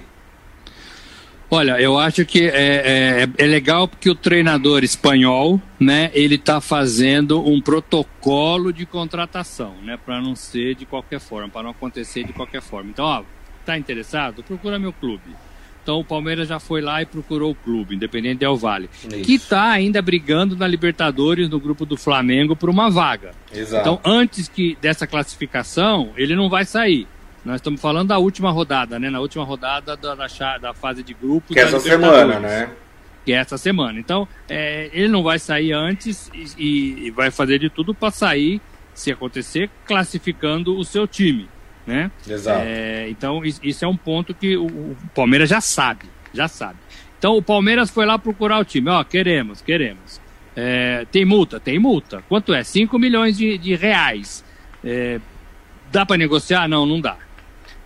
Olha, 1.53 1.79
eu 1.79 1.99
acho 1.99 2.25
que 2.25 2.47
é, 2.47 3.27
é, 3.27 3.29
é 3.37 3.45
legal 3.45 3.87
porque 3.87 4.09
o 4.09 4.15
treinador 4.15 4.83
espanhol, 4.83 5.61
né, 5.79 6.09
ele 6.13 6.33
está 6.33 6.59
fazendo 6.59 7.47
um 7.47 7.61
protocolo 7.61 8.73
de 8.73 8.87
contratação, 8.87 9.75
né, 9.83 9.95
para 10.03 10.19
não 10.19 10.35
ser 10.35 10.73
de 10.73 10.83
qualquer 10.83 11.19
forma, 11.19 11.49
para 11.49 11.61
não 11.61 11.69
acontecer 11.69 12.23
de 12.23 12.33
qualquer 12.33 12.61
forma. 12.61 12.89
Então, 12.89 13.05
ó, 13.05 13.23
tá 13.63 13.77
interessado? 13.77 14.41
Procura 14.41 14.79
meu 14.79 14.91
clube. 14.91 15.29
Então 15.83 15.99
o 15.99 16.03
Palmeiras 16.03 16.47
já 16.47 16.59
foi 16.59 16.81
lá 16.81 17.01
e 17.01 17.05
procurou 17.05 17.51
o 17.51 17.55
clube, 17.55 17.93
Independente 17.93 18.39
Del 18.39 18.55
Vale, 18.55 18.89
Isso. 18.93 19.09
que 19.09 19.35
está 19.35 19.69
ainda 19.69 20.01
brigando 20.01 20.55
na 20.55 20.65
Libertadores 20.65 21.49
no 21.49 21.59
grupo 21.59 21.85
do 21.85 21.97
Flamengo 21.97 22.55
por 22.55 22.69
uma 22.69 22.89
vaga. 22.89 23.31
Exato. 23.53 23.81
Então 23.81 23.99
antes 24.03 24.47
que 24.47 24.77
dessa 24.81 25.05
classificação 25.05 26.13
ele 26.15 26.35
não 26.35 26.49
vai 26.49 26.65
sair. 26.65 27.05
Nós 27.43 27.55
estamos 27.55 27.81
falando 27.81 28.07
da 28.07 28.17
última 28.17 28.51
rodada, 28.51 28.97
né? 28.97 29.09
Na 29.09 29.19
última 29.19 29.43
rodada 29.43 29.97
da, 29.97 30.15
da, 30.15 30.57
da 30.57 30.73
fase 30.73 31.03
de 31.03 31.13
grupos. 31.13 31.53
Que 31.53 31.59
é 31.59 31.63
essa 31.63 31.79
semana, 31.79 32.39
né? 32.39 32.69
Que 33.25 33.33
é 33.33 33.35
essa 33.35 33.57
semana. 33.57 33.99
Então, 33.99 34.27
é, 34.47 34.89
ele 34.93 35.09
não 35.09 35.23
vai 35.23 35.37
sair 35.39 35.73
antes 35.73 36.31
e, 36.33 37.07
e 37.07 37.11
vai 37.11 37.31
fazer 37.31 37.59
de 37.59 37.69
tudo 37.69 37.93
para 37.93 38.11
sair, 38.11 38.61
se 38.93 39.11
acontecer, 39.11 39.69
classificando 39.85 40.77
o 40.77 40.85
seu 40.85 41.05
time, 41.05 41.49
né? 41.85 42.09
Exato. 42.25 42.63
É, 42.65 43.09
então, 43.09 43.41
isso 43.43 43.83
é 43.83 43.87
um 43.87 43.97
ponto 43.97 44.33
que 44.33 44.55
o, 44.55 44.65
o 44.65 44.97
Palmeiras 45.13 45.49
já 45.49 45.59
sabe, 45.59 46.05
já 46.33 46.47
sabe. 46.47 46.79
Então, 47.19 47.35
o 47.35 47.41
Palmeiras 47.41 47.89
foi 47.89 48.05
lá 48.05 48.17
procurar 48.17 48.59
o 48.59 48.65
time. 48.65 48.89
Ó, 48.89 49.03
queremos, 49.03 49.61
queremos. 49.61 50.21
É, 50.55 51.05
tem 51.11 51.25
multa? 51.25 51.59
Tem 51.59 51.77
multa. 51.77 52.23
Quanto 52.29 52.53
é? 52.53 52.63
5 52.63 52.97
milhões 52.97 53.37
de, 53.37 53.57
de 53.57 53.75
reais. 53.75 54.43
É, 54.83 55.19
dá 55.91 56.05
para 56.05 56.17
negociar? 56.17 56.67
Não, 56.69 56.85
não 56.85 57.01
dá 57.01 57.17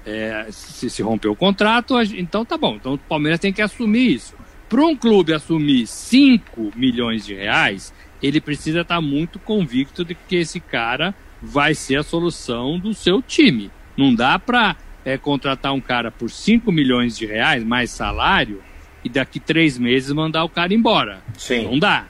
é, 0.07 0.47
se, 0.51 0.89
se 0.89 1.01
rompeu 1.01 1.33
o 1.33 1.35
contrato, 1.35 2.01
então 2.01 2.45
tá 2.45 2.57
bom. 2.57 2.75
Então 2.75 2.93
o 2.93 2.97
Palmeiras 2.97 3.41
tem 3.41 3.51
que 3.51 3.61
assumir 3.61 4.15
isso. 4.15 4.35
Para 4.69 4.85
um 4.85 4.95
clube 4.95 5.33
assumir 5.33 5.85
5 5.85 6.71
milhões 6.75 7.25
de 7.25 7.33
reais, 7.33 7.93
ele 8.23 8.39
precisa 8.39 8.81
estar 8.81 8.95
tá 8.95 9.01
muito 9.01 9.37
convicto 9.37 10.05
de 10.05 10.15
que 10.15 10.37
esse 10.37 10.61
cara 10.61 11.13
vai 11.41 11.75
ser 11.75 11.97
a 11.97 12.03
solução 12.03 12.79
do 12.79 12.93
seu 12.93 13.21
time. 13.21 13.69
Não 13.97 14.15
dá 14.15 14.39
para 14.39 14.77
é, 15.03 15.17
contratar 15.17 15.73
um 15.73 15.81
cara 15.81 16.09
por 16.09 16.29
5 16.29 16.71
milhões 16.71 17.17
de 17.17 17.25
reais, 17.25 17.63
mais 17.63 17.91
salário, 17.91 18.63
e 19.03 19.09
daqui 19.09 19.39
três 19.41 19.77
meses 19.77 20.11
mandar 20.11 20.45
o 20.45 20.49
cara 20.49 20.73
embora. 20.73 21.21
Sim. 21.37 21.63
Não 21.63 21.79
dá. 21.79 22.05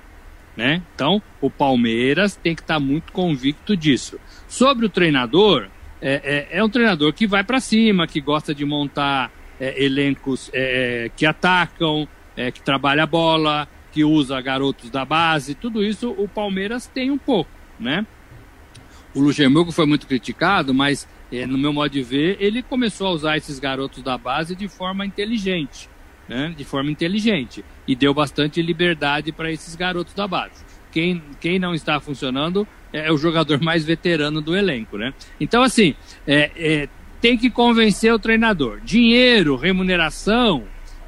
Né? 0.56 0.82
Então, 0.96 1.22
o 1.42 1.50
Palmeiras 1.50 2.36
tem 2.36 2.56
que 2.56 2.62
estar 2.62 2.76
tá 2.76 2.80
muito 2.80 3.12
convicto 3.12 3.76
disso. 3.76 4.20
Sobre 4.48 4.86
o 4.86 4.90
treinador, 4.90 5.68
é, 6.02 6.48
é, 6.52 6.60
é 6.60 6.64
um 6.64 6.70
treinador 6.70 7.12
que 7.14 7.26
vai 7.26 7.44
para 7.44 7.60
cima, 7.60 8.08
que 8.08 8.22
gosta 8.22 8.54
de 8.54 8.64
montar 8.66 9.32
é, 9.60 9.84
elencos 9.84 10.50
é, 10.54 11.06
é, 11.06 11.10
que 11.10 11.26
atacam, 11.26 12.08
é, 12.36 12.52
que 12.52 12.62
trabalha 12.62 13.04
a 13.04 13.08
bola, 13.08 13.68
que 13.92 14.04
usa 14.04 14.40
garotos 14.42 14.90
da 14.90 15.04
base, 15.04 15.56
tudo 15.56 15.84
isso 15.84 16.12
o 16.18 16.28
Palmeiras 16.28 16.86
tem 16.86 17.10
um 17.10 17.18
pouco, 17.18 17.50
né? 17.80 18.06
O 19.16 19.20
Luxemburgo 19.20 19.72
foi 19.72 19.88
muito 19.88 20.06
criticado, 20.06 20.74
mas 20.74 21.08
no 21.48 21.58
meu 21.58 21.74
modo 21.74 21.90
de 21.90 22.04
ver, 22.04 22.38
ele 22.40 22.62
começou 22.62 23.08
a 23.08 23.12
usar 23.12 23.38
esses 23.38 23.58
garotos 23.58 24.04
da 24.04 24.18
base 24.18 24.56
de 24.56 24.68
forma 24.68 25.06
inteligente. 25.06 25.90
né, 26.28 26.54
de 26.56 26.64
forma 26.66 26.92
inteligente 26.92 27.64
e 27.88 27.96
deu 27.96 28.14
bastante 28.14 28.62
liberdade 28.62 29.32
para 29.32 29.50
esses 29.52 29.76
garotos 29.76 30.14
da 30.14 30.28
base. 30.28 30.64
Quem, 30.92 31.24
quem 31.40 31.58
não 31.58 31.74
está 31.74 32.00
funcionando 32.00 32.68
é 32.94 33.12
o 33.12 33.18
jogador 33.18 33.62
mais 33.62 33.84
veterano 33.84 34.42
do 34.42 34.56
elenco, 34.56 34.98
né? 34.98 35.14
Então, 35.40 35.62
assim, 35.64 35.96
é, 36.26 36.52
é, 36.56 36.90
tem 37.22 37.38
que 37.38 37.50
convencer 37.50 38.14
o 38.14 38.20
treinador. 38.20 38.80
Dinheiro, 38.82 39.56
remuneração, 39.56 40.66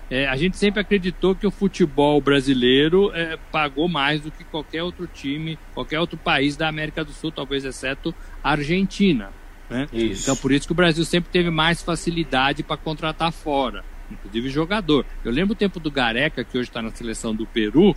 é, 0.10 0.28
a 0.28 0.36
gente 0.36 0.58
sempre 0.58 0.82
acreditou 0.82 1.36
que 1.36 1.46
o 1.46 1.52
futebol 1.52 2.20
brasileiro 2.20 3.12
é, 3.14 3.38
pagou 3.52 3.88
mais 3.88 4.22
do 4.22 4.32
que 4.32 4.44
qualquer 4.44 4.82
outro 4.82 5.08
time, 5.08 5.58
qualquer 5.74 6.00
outro 6.00 6.18
país 6.18 6.58
da 6.58 6.68
América 6.68 7.04
do 7.04 7.12
Sul, 7.12 7.32
talvez 7.32 7.64
exceto 7.64 8.14
a 8.44 8.52
Argentina. 8.52 9.32
Né? 9.70 9.88
Então, 9.94 10.36
por 10.36 10.52
isso 10.52 10.66
que 10.66 10.72
o 10.72 10.76
Brasil 10.76 11.06
sempre 11.06 11.30
teve 11.30 11.52
mais 11.52 11.84
facilidade 11.84 12.64
para 12.64 12.76
contratar 12.76 13.32
fora, 13.32 13.86
inclusive 14.10 14.50
jogador. 14.50 15.06
Eu 15.24 15.32
lembro 15.32 15.54
o 15.54 15.56
tempo 15.56 15.80
do 15.80 15.92
Gareca, 15.92 16.44
que 16.44 16.58
hoje 16.58 16.70
está 16.70 16.82
na 16.82 16.90
seleção 16.90 17.36
do 17.36 17.46
Peru. 17.46 17.96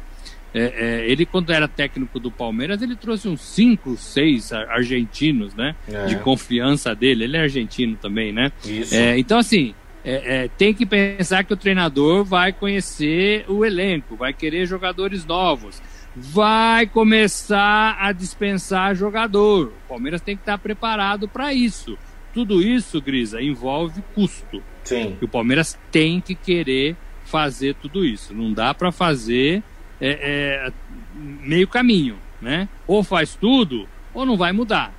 É, 0.54 0.60
é, 1.04 1.10
ele, 1.10 1.24
quando 1.24 1.50
era 1.50 1.66
técnico 1.66 2.20
do 2.20 2.30
Palmeiras, 2.30 2.82
ele 2.82 2.94
trouxe 2.94 3.28
uns 3.28 3.40
5, 3.40 3.96
6 3.96 4.52
argentinos, 4.52 5.54
né? 5.54 5.74
É. 5.88 6.06
De 6.06 6.16
confiança 6.16 6.94
dele. 6.94 7.24
Ele 7.24 7.36
é 7.36 7.40
argentino 7.40 7.96
também, 7.96 8.32
né? 8.32 8.52
É, 8.92 9.18
então, 9.18 9.38
assim, 9.38 9.74
é, 10.04 10.44
é, 10.44 10.48
tem 10.48 10.74
que 10.74 10.84
pensar 10.84 11.44
que 11.44 11.52
o 11.52 11.56
treinador 11.56 12.24
vai 12.24 12.52
conhecer 12.52 13.44
o 13.48 13.64
elenco, 13.64 14.16
vai 14.16 14.32
querer 14.32 14.66
jogadores 14.66 15.24
novos, 15.24 15.80
vai 16.14 16.86
começar 16.86 17.96
a 17.98 18.12
dispensar 18.12 18.94
jogador. 18.94 19.72
O 19.84 19.88
Palmeiras 19.88 20.20
tem 20.20 20.36
que 20.36 20.42
estar 20.42 20.58
preparado 20.58 21.28
para 21.28 21.54
isso. 21.54 21.96
Tudo 22.34 22.62
isso, 22.62 23.00
Grisa, 23.00 23.40
envolve 23.40 24.02
custo. 24.14 24.62
Sim. 24.84 25.16
E 25.20 25.24
o 25.24 25.28
Palmeiras 25.28 25.78
tem 25.90 26.20
que 26.20 26.34
querer 26.34 26.96
fazer 27.24 27.74
tudo 27.76 28.04
isso. 28.04 28.34
Não 28.34 28.52
dá 28.52 28.74
para 28.74 28.90
fazer 28.90 29.62
é, 30.02 30.66
é, 30.66 30.72
meio 31.14 31.68
caminho, 31.68 32.16
né? 32.40 32.68
Ou 32.86 33.04
faz 33.04 33.36
tudo, 33.36 33.88
ou 34.12 34.26
não 34.26 34.36
vai 34.36 34.52
mudar. 34.52 34.92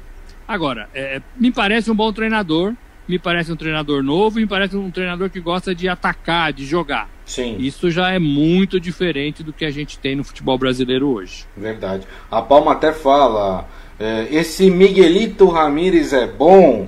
Agora, 0.48 0.90
é, 0.96 1.22
me 1.36 1.52
parece 1.52 1.92
um 1.92 1.96
bom 1.96 2.12
treinador, 2.14 2.74
me 3.08 3.20
parece 3.20 3.52
um 3.52 3.56
treinador 3.56 4.02
novo, 4.02 4.40
me 4.40 4.48
parece 4.48 4.78
um 4.78 4.90
treinador 4.90 5.30
que 5.30 5.40
gosta 5.40 5.76
de 5.76 5.90
atacar, 5.90 6.54
de 6.54 6.66
jogar. 6.66 7.10
Sim. 7.26 7.58
Isso 7.60 7.92
já 7.92 8.12
é 8.12 8.20
muito 8.20 8.80
diferente 8.80 9.44
do 9.44 9.52
que 9.54 9.66
a 9.66 9.72
gente 9.72 10.00
tem 10.00 10.16
no 10.16 10.24
futebol 10.24 10.58
brasileiro 10.58 11.10
hoje. 11.10 11.46
Verdade. 11.56 12.08
A 12.32 12.42
Palma 12.42 12.74
até 12.74 12.94
fala: 12.94 13.68
é, 14.00 14.28
esse 14.32 14.70
Miguelito 14.70 15.48
Ramírez 15.48 16.14
é 16.14 16.28
bom. 16.28 16.88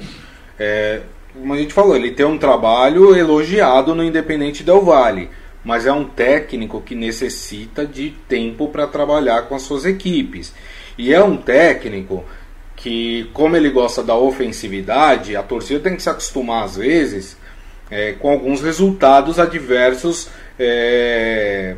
É, 0.58 1.02
como 1.34 1.54
a 1.54 1.58
gente 1.58 1.74
falou, 1.74 1.96
ele 1.96 2.12
tem 2.12 2.26
um 2.26 2.38
trabalho 2.38 3.16
elogiado 3.16 3.94
no 3.94 4.04
Independente 4.04 4.64
Del 4.64 4.84
Vale, 4.84 5.30
mas 5.66 5.88
é 5.88 5.92
um 5.92 6.06
técnico 6.06 6.80
que 6.80 6.94
necessita 6.94 7.86
de 7.86 8.12
tempo 8.30 8.70
para 8.70 8.86
trabalhar 8.86 9.42
com 9.44 9.56
as 9.56 9.64
suas 9.64 9.84
equipes. 9.84 10.54
E 10.98 11.12
é 11.12 11.22
um 11.22 11.36
técnico 11.36 12.24
que, 12.76 13.30
como 13.34 13.58
ele 13.58 13.72
gosta 13.72 14.04
da 14.04 14.16
ofensividade, 14.16 15.36
a 15.36 15.42
torcida 15.42 15.80
tem 15.80 15.96
que 15.96 16.04
se 16.04 16.10
acostumar 16.10 16.64
às 16.64 16.78
vezes 16.78 17.36
é, 17.90 18.14
com 18.14 18.30
alguns 18.30 18.62
resultados 18.62 19.40
adversos 19.40 20.30
é, 20.60 21.76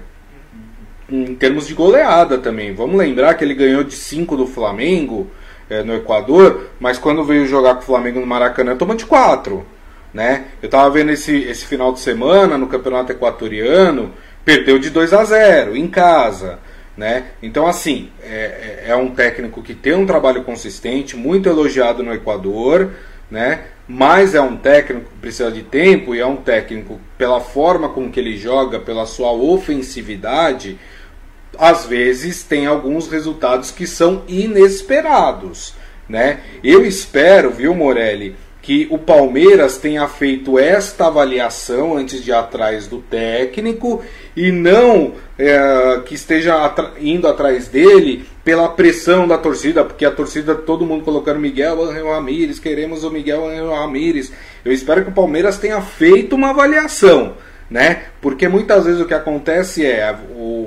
em 1.09 1.33
termos 1.35 1.65
de 1.65 1.73
goleada 1.73 2.37
também. 2.37 2.73
Vamos 2.73 2.97
lembrar 2.97 3.33
que 3.35 3.43
ele 3.43 3.53
ganhou 3.53 3.83
de 3.83 3.93
5 3.93 4.35
do 4.35 4.47
Flamengo 4.47 5.31
é, 5.69 5.81
no 5.83 5.95
Equador, 5.95 6.69
mas 6.79 6.97
quando 6.97 7.23
veio 7.23 7.47
jogar 7.47 7.75
com 7.75 7.81
o 7.81 7.85
Flamengo 7.85 8.19
no 8.19 8.27
Maracanã 8.27 8.75
tomou 8.75 8.95
de 8.95 9.05
4. 9.05 9.65
Né? 10.17 10.45
Eu 10.63 10.65
estava 10.65 10.89
vendo 10.89 11.11
esse, 11.11 11.43
esse 11.43 11.63
final 11.67 11.93
de 11.93 11.99
semana 11.99 12.57
no 12.57 12.65
Campeonato 12.65 13.11
Equatoriano, 13.11 14.15
perdeu 14.43 14.79
de 14.79 14.89
2 14.89 15.13
a 15.13 15.23
0 15.23 15.77
em 15.77 15.87
casa. 15.87 16.57
Né? 16.97 17.25
Então, 17.39 17.67
assim, 17.67 18.09
é, 18.23 18.85
é, 18.87 18.89
é 18.89 18.95
um 18.95 19.11
técnico 19.11 19.61
que 19.61 19.75
tem 19.75 19.93
um 19.93 20.07
trabalho 20.07 20.43
consistente, 20.43 21.15
muito 21.15 21.47
elogiado 21.47 22.01
no 22.01 22.11
Equador, 22.11 22.93
né? 23.29 23.65
mas 23.87 24.33
é 24.33 24.41
um 24.41 24.57
técnico 24.57 25.11
que 25.11 25.19
precisa 25.19 25.51
de 25.51 25.61
tempo 25.61 26.15
e 26.15 26.19
é 26.19 26.25
um 26.25 26.37
técnico, 26.37 26.99
pela 27.15 27.39
forma 27.39 27.87
com 27.87 28.09
que 28.09 28.19
ele 28.19 28.37
joga, 28.37 28.79
pela 28.79 29.05
sua 29.05 29.31
ofensividade, 29.31 30.79
às 31.59 31.85
vezes 31.85 32.41
tem 32.41 32.65
alguns 32.65 33.07
resultados 33.07 33.69
que 33.69 33.85
são 33.85 34.23
inesperados. 34.27 35.75
Né? 36.09 36.39
Eu 36.63 36.83
espero, 36.83 37.51
viu, 37.51 37.75
Morelli, 37.75 38.35
que 38.67 38.85
o 38.91 38.97
Palmeiras 38.97 39.77
tenha 39.77 40.05
feito 40.09 40.59
esta 40.59 41.07
avaliação 41.07 41.95
antes 41.95 42.21
de 42.21 42.31
ir 42.31 42.33
atrás 42.33 42.85
do 42.85 42.97
técnico 42.97 44.03
e 44.35 44.51
não 44.51 45.13
é, 45.39 46.01
que 46.05 46.13
esteja 46.13 46.75
indo 46.99 47.29
atrás 47.29 47.69
dele 47.69 48.25
pela 48.43 48.67
pressão 48.67 49.25
da 49.25 49.37
torcida, 49.37 49.85
porque 49.85 50.03
a 50.03 50.11
torcida, 50.11 50.53
todo 50.53 50.85
mundo 50.85 51.05
colocando 51.05 51.39
Miguel 51.39 51.81
Angel 51.81 52.09
Ramírez, 52.09 52.59
queremos 52.59 53.05
o 53.05 53.09
Miguel 53.09 53.47
Angel 53.47 53.69
Ramírez. 53.73 54.33
Eu 54.65 54.73
espero 54.73 55.01
que 55.01 55.11
o 55.11 55.13
Palmeiras 55.13 55.57
tenha 55.57 55.79
feito 55.79 56.35
uma 56.35 56.49
avaliação, 56.49 57.35
né? 57.69 58.07
Porque 58.19 58.49
muitas 58.49 58.83
vezes 58.83 58.99
o 58.99 59.05
que 59.05 59.13
acontece 59.13 59.85
é 59.85 60.13
o, 60.35 60.66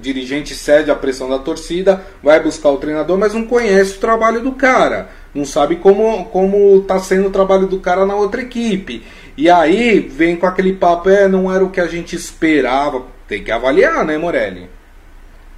dirigente 0.00 0.54
cede 0.54 0.90
à 0.90 0.94
pressão 0.94 1.28
da 1.28 1.38
torcida, 1.38 2.04
vai 2.22 2.42
buscar 2.42 2.70
o 2.70 2.78
treinador, 2.78 3.18
mas 3.18 3.34
não 3.34 3.44
conhece 3.44 3.96
o 3.96 4.00
trabalho 4.00 4.40
do 4.40 4.52
cara 4.52 5.20
não 5.34 5.44
sabe 5.44 5.76
como 5.76 6.24
como 6.26 6.82
tá 6.82 6.98
sendo 6.98 7.28
o 7.28 7.32
trabalho 7.32 7.66
do 7.66 7.78
cara 7.80 8.04
na 8.04 8.14
outra 8.14 8.42
equipe. 8.42 9.02
E 9.36 9.48
aí 9.48 10.00
vem 10.00 10.36
com 10.36 10.46
aquele 10.46 10.72
papo, 10.72 11.08
é, 11.08 11.28
não 11.28 11.52
era 11.52 11.64
o 11.64 11.70
que 11.70 11.80
a 11.80 11.86
gente 11.86 12.14
esperava. 12.14 13.06
Tem 13.26 13.42
que 13.42 13.50
avaliar, 13.50 14.04
né, 14.04 14.18
Morelli? 14.18 14.68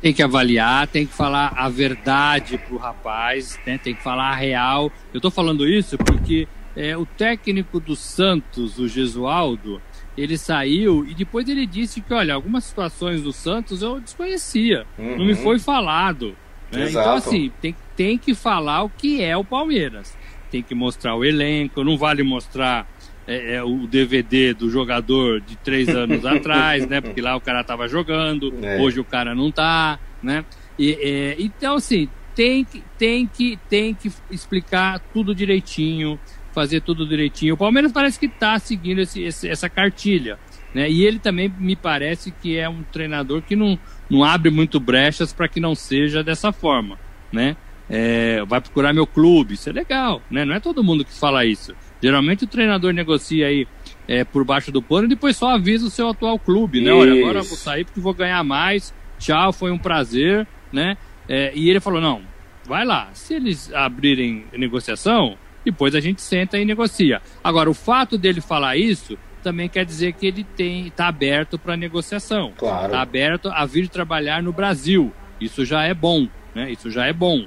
Tem 0.00 0.12
que 0.12 0.22
avaliar, 0.22 0.86
tem 0.88 1.06
que 1.06 1.12
falar 1.12 1.52
a 1.56 1.68
verdade 1.68 2.58
pro 2.58 2.76
rapaz, 2.76 3.58
né? 3.66 3.78
tem 3.82 3.94
que 3.94 4.02
falar 4.02 4.30
a 4.30 4.34
real. 4.34 4.90
Eu 5.14 5.20
tô 5.20 5.30
falando 5.30 5.66
isso 5.66 5.96
porque 5.96 6.46
é, 6.76 6.96
o 6.96 7.06
técnico 7.06 7.80
do 7.80 7.96
Santos, 7.96 8.78
o 8.78 8.88
Gesualdo, 8.88 9.80
ele 10.16 10.36
saiu 10.36 11.06
e 11.06 11.14
depois 11.14 11.48
ele 11.48 11.66
disse 11.66 12.00
que, 12.00 12.12
olha, 12.12 12.34
algumas 12.34 12.64
situações 12.64 13.22
do 13.22 13.32
Santos 13.32 13.82
eu 13.82 14.00
desconhecia, 14.00 14.86
uhum. 14.98 15.18
não 15.18 15.24
me 15.24 15.34
foi 15.34 15.58
falado. 15.58 16.36
Né? 16.70 16.88
Então, 16.90 17.14
assim, 17.14 17.52
tem, 17.60 17.76
tem 17.96 18.18
que 18.18 18.34
falar 18.34 18.82
o 18.82 18.90
que 18.90 19.22
é 19.22 19.36
o 19.36 19.44
Palmeiras. 19.44 20.16
Tem 20.50 20.62
que 20.62 20.74
mostrar 20.74 21.14
o 21.14 21.24
elenco, 21.24 21.84
não 21.84 21.96
vale 21.96 22.22
mostrar 22.22 22.86
é, 23.26 23.56
é, 23.56 23.62
o 23.62 23.86
DVD 23.86 24.54
do 24.54 24.70
jogador 24.70 25.40
de 25.40 25.56
três 25.56 25.88
anos 25.94 26.24
atrás, 26.24 26.86
né? 26.86 27.00
Porque 27.00 27.20
lá 27.20 27.36
o 27.36 27.40
cara 27.40 27.62
tava 27.62 27.88
jogando, 27.88 28.52
é. 28.62 28.80
hoje 28.80 29.00
o 29.00 29.04
cara 29.04 29.34
não 29.34 29.50
tá, 29.50 29.98
né? 30.22 30.44
E, 30.78 30.98
é, 31.00 31.36
então, 31.38 31.76
assim, 31.76 32.08
tem 32.34 32.64
que, 32.64 32.82
tem, 32.98 33.26
que, 33.26 33.58
tem 33.68 33.94
que 33.94 34.10
explicar 34.30 34.98
tudo 35.12 35.34
direitinho, 35.34 36.18
fazer 36.52 36.80
tudo 36.80 37.06
direitinho. 37.06 37.54
O 37.54 37.56
Palmeiras 37.56 37.92
parece 37.92 38.18
que 38.18 38.26
está 38.26 38.58
seguindo 38.58 39.00
esse, 39.00 39.22
esse, 39.22 39.48
essa 39.48 39.68
cartilha. 39.68 40.38
Né? 40.74 40.90
E 40.90 41.04
ele 41.04 41.18
também 41.18 41.52
me 41.58 41.76
parece 41.76 42.30
que 42.30 42.56
é 42.56 42.68
um 42.68 42.82
treinador 42.82 43.42
que 43.42 43.54
não, 43.54 43.78
não 44.08 44.24
abre 44.24 44.50
muito 44.50 44.80
brechas 44.80 45.32
para 45.32 45.48
que 45.48 45.60
não 45.60 45.74
seja 45.74 46.22
dessa 46.22 46.52
forma, 46.52 46.98
né? 47.30 47.56
É, 47.90 48.42
vai 48.46 48.58
procurar 48.58 48.94
meu 48.94 49.06
clube, 49.06 49.52
isso 49.52 49.68
é 49.68 49.72
legal, 49.72 50.22
né? 50.30 50.46
Não 50.46 50.54
é 50.54 50.60
todo 50.60 50.82
mundo 50.82 51.04
que 51.04 51.12
fala 51.12 51.44
isso. 51.44 51.74
Geralmente 52.02 52.44
o 52.44 52.46
treinador 52.46 52.92
negocia 52.92 53.48
aí 53.48 53.66
é, 54.08 54.24
por 54.24 54.44
baixo 54.44 54.72
do 54.72 54.80
pano 54.80 55.04
e 55.04 55.08
depois 55.08 55.36
só 55.36 55.50
avisa 55.50 55.86
o 55.86 55.90
seu 55.90 56.08
atual 56.08 56.38
clube, 56.38 56.80
né? 56.80 56.90
Olha, 56.92 57.12
agora 57.12 57.40
eu 57.40 57.44
vou 57.44 57.56
sair 57.56 57.84
porque 57.84 58.00
vou 58.00 58.14
ganhar 58.14 58.42
mais, 58.42 58.94
tchau, 59.18 59.52
foi 59.52 59.70
um 59.70 59.78
prazer, 59.78 60.46
né? 60.72 60.96
É, 61.28 61.52
e 61.54 61.68
ele 61.68 61.80
falou, 61.80 62.00
não, 62.00 62.22
vai 62.64 62.84
lá, 62.84 63.10
se 63.12 63.34
eles 63.34 63.72
abrirem 63.74 64.46
negociação, 64.52 65.36
depois 65.64 65.94
a 65.94 66.00
gente 66.00 66.20
senta 66.20 66.58
e 66.58 66.64
negocia. 66.64 67.20
Agora, 67.42 67.70
o 67.70 67.74
fato 67.74 68.18
dele 68.18 68.40
falar 68.40 68.76
isso 68.76 69.18
também 69.42 69.68
quer 69.68 69.84
dizer 69.84 70.12
que 70.12 70.26
ele 70.26 70.44
tem 70.44 70.86
está 70.86 71.08
aberto 71.08 71.58
para 71.58 71.76
negociação. 71.76 72.52
Claro. 72.56 72.86
Está 72.86 73.00
aberto 73.00 73.48
a 73.48 73.66
vir 73.66 73.88
trabalhar 73.88 74.42
no 74.42 74.52
Brasil. 74.52 75.12
Isso 75.40 75.64
já 75.64 75.82
é 75.82 75.92
bom, 75.92 76.28
né? 76.54 76.70
Isso 76.70 76.90
já 76.90 77.06
é 77.06 77.12
bom. 77.12 77.46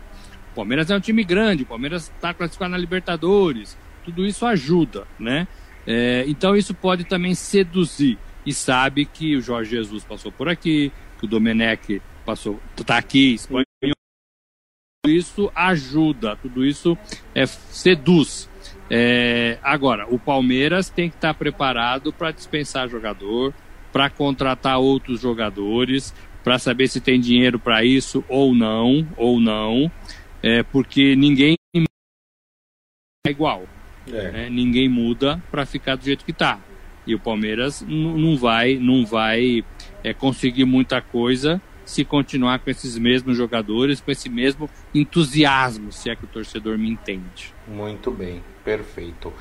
O 0.51 0.55
Palmeiras 0.55 0.89
é 0.89 0.95
um 0.95 0.99
time 0.99 1.23
grande, 1.23 1.63
o 1.63 1.65
Palmeiras 1.65 2.11
está 2.15 2.33
classificado 2.33 2.71
na 2.71 2.77
Libertadores. 2.77 3.77
Tudo 4.03 4.25
isso 4.25 4.45
ajuda, 4.45 5.07
né? 5.19 5.47
É, 5.87 6.23
então 6.27 6.55
isso 6.55 6.73
pode 6.73 7.03
também 7.03 7.33
seduzir. 7.33 8.17
E 8.45 8.53
sabe 8.53 9.05
que 9.05 9.35
o 9.35 9.41
Jorge 9.41 9.71
Jesus 9.71 10.03
passou 10.03 10.31
por 10.31 10.47
aqui, 10.47 10.91
que 11.19 11.25
o 11.25 11.27
Domenech 11.27 12.01
passou, 12.25 12.59
está 12.77 12.97
aqui, 12.97 13.37
isso 15.09 15.51
ajuda, 15.55 16.35
tudo 16.35 16.65
isso 16.65 16.97
é, 17.33 17.45
seduz. 17.45 18.49
É, 18.89 19.57
agora, 19.63 20.05
o 20.09 20.19
Palmeiras 20.19 20.89
tem 20.89 21.09
que 21.09 21.15
estar 21.15 21.33
preparado 21.33 22.13
para 22.13 22.31
dispensar 22.31 22.87
jogador, 22.87 23.53
para 23.91 24.09
contratar 24.09 24.79
outros 24.79 25.21
jogadores, 25.21 26.13
para 26.43 26.59
saber 26.59 26.87
se 26.87 27.01
tem 27.01 27.19
dinheiro 27.19 27.57
para 27.57 27.83
isso 27.83 28.23
ou 28.29 28.53
não, 28.53 29.07
ou 29.17 29.39
não, 29.39 29.91
é, 30.43 30.61
porque 30.61 31.15
ninguém 31.15 31.55
é 33.25 33.31
igual. 33.31 33.63
É. 34.07 34.31
Né? 34.31 34.49
Ninguém 34.49 34.87
muda 34.87 35.41
para 35.49 35.65
ficar 35.65 35.95
do 35.95 36.05
jeito 36.05 36.23
que 36.23 36.31
está. 36.31 36.59
E 37.07 37.15
o 37.15 37.19
Palmeiras 37.19 37.83
não 37.87 38.37
vai, 38.37 38.75
não 38.75 39.05
vai 39.05 39.63
é, 40.03 40.13
conseguir 40.13 40.65
muita 40.65 41.01
coisa 41.01 41.61
se 41.85 42.03
continuar 42.03 42.59
com 42.59 42.69
esses 42.69 42.97
mesmos 42.97 43.37
jogadores, 43.37 44.01
com 44.01 44.11
esse 44.11 44.27
mesmo 44.27 44.69
entusiasmo, 44.93 45.91
se 45.91 46.09
é 46.09 46.15
que 46.15 46.25
o 46.25 46.27
torcedor 46.27 46.77
me 46.77 46.89
entende. 46.89 47.53
Muito 47.67 48.09
bem, 48.11 48.41
perfeito. 48.63 49.31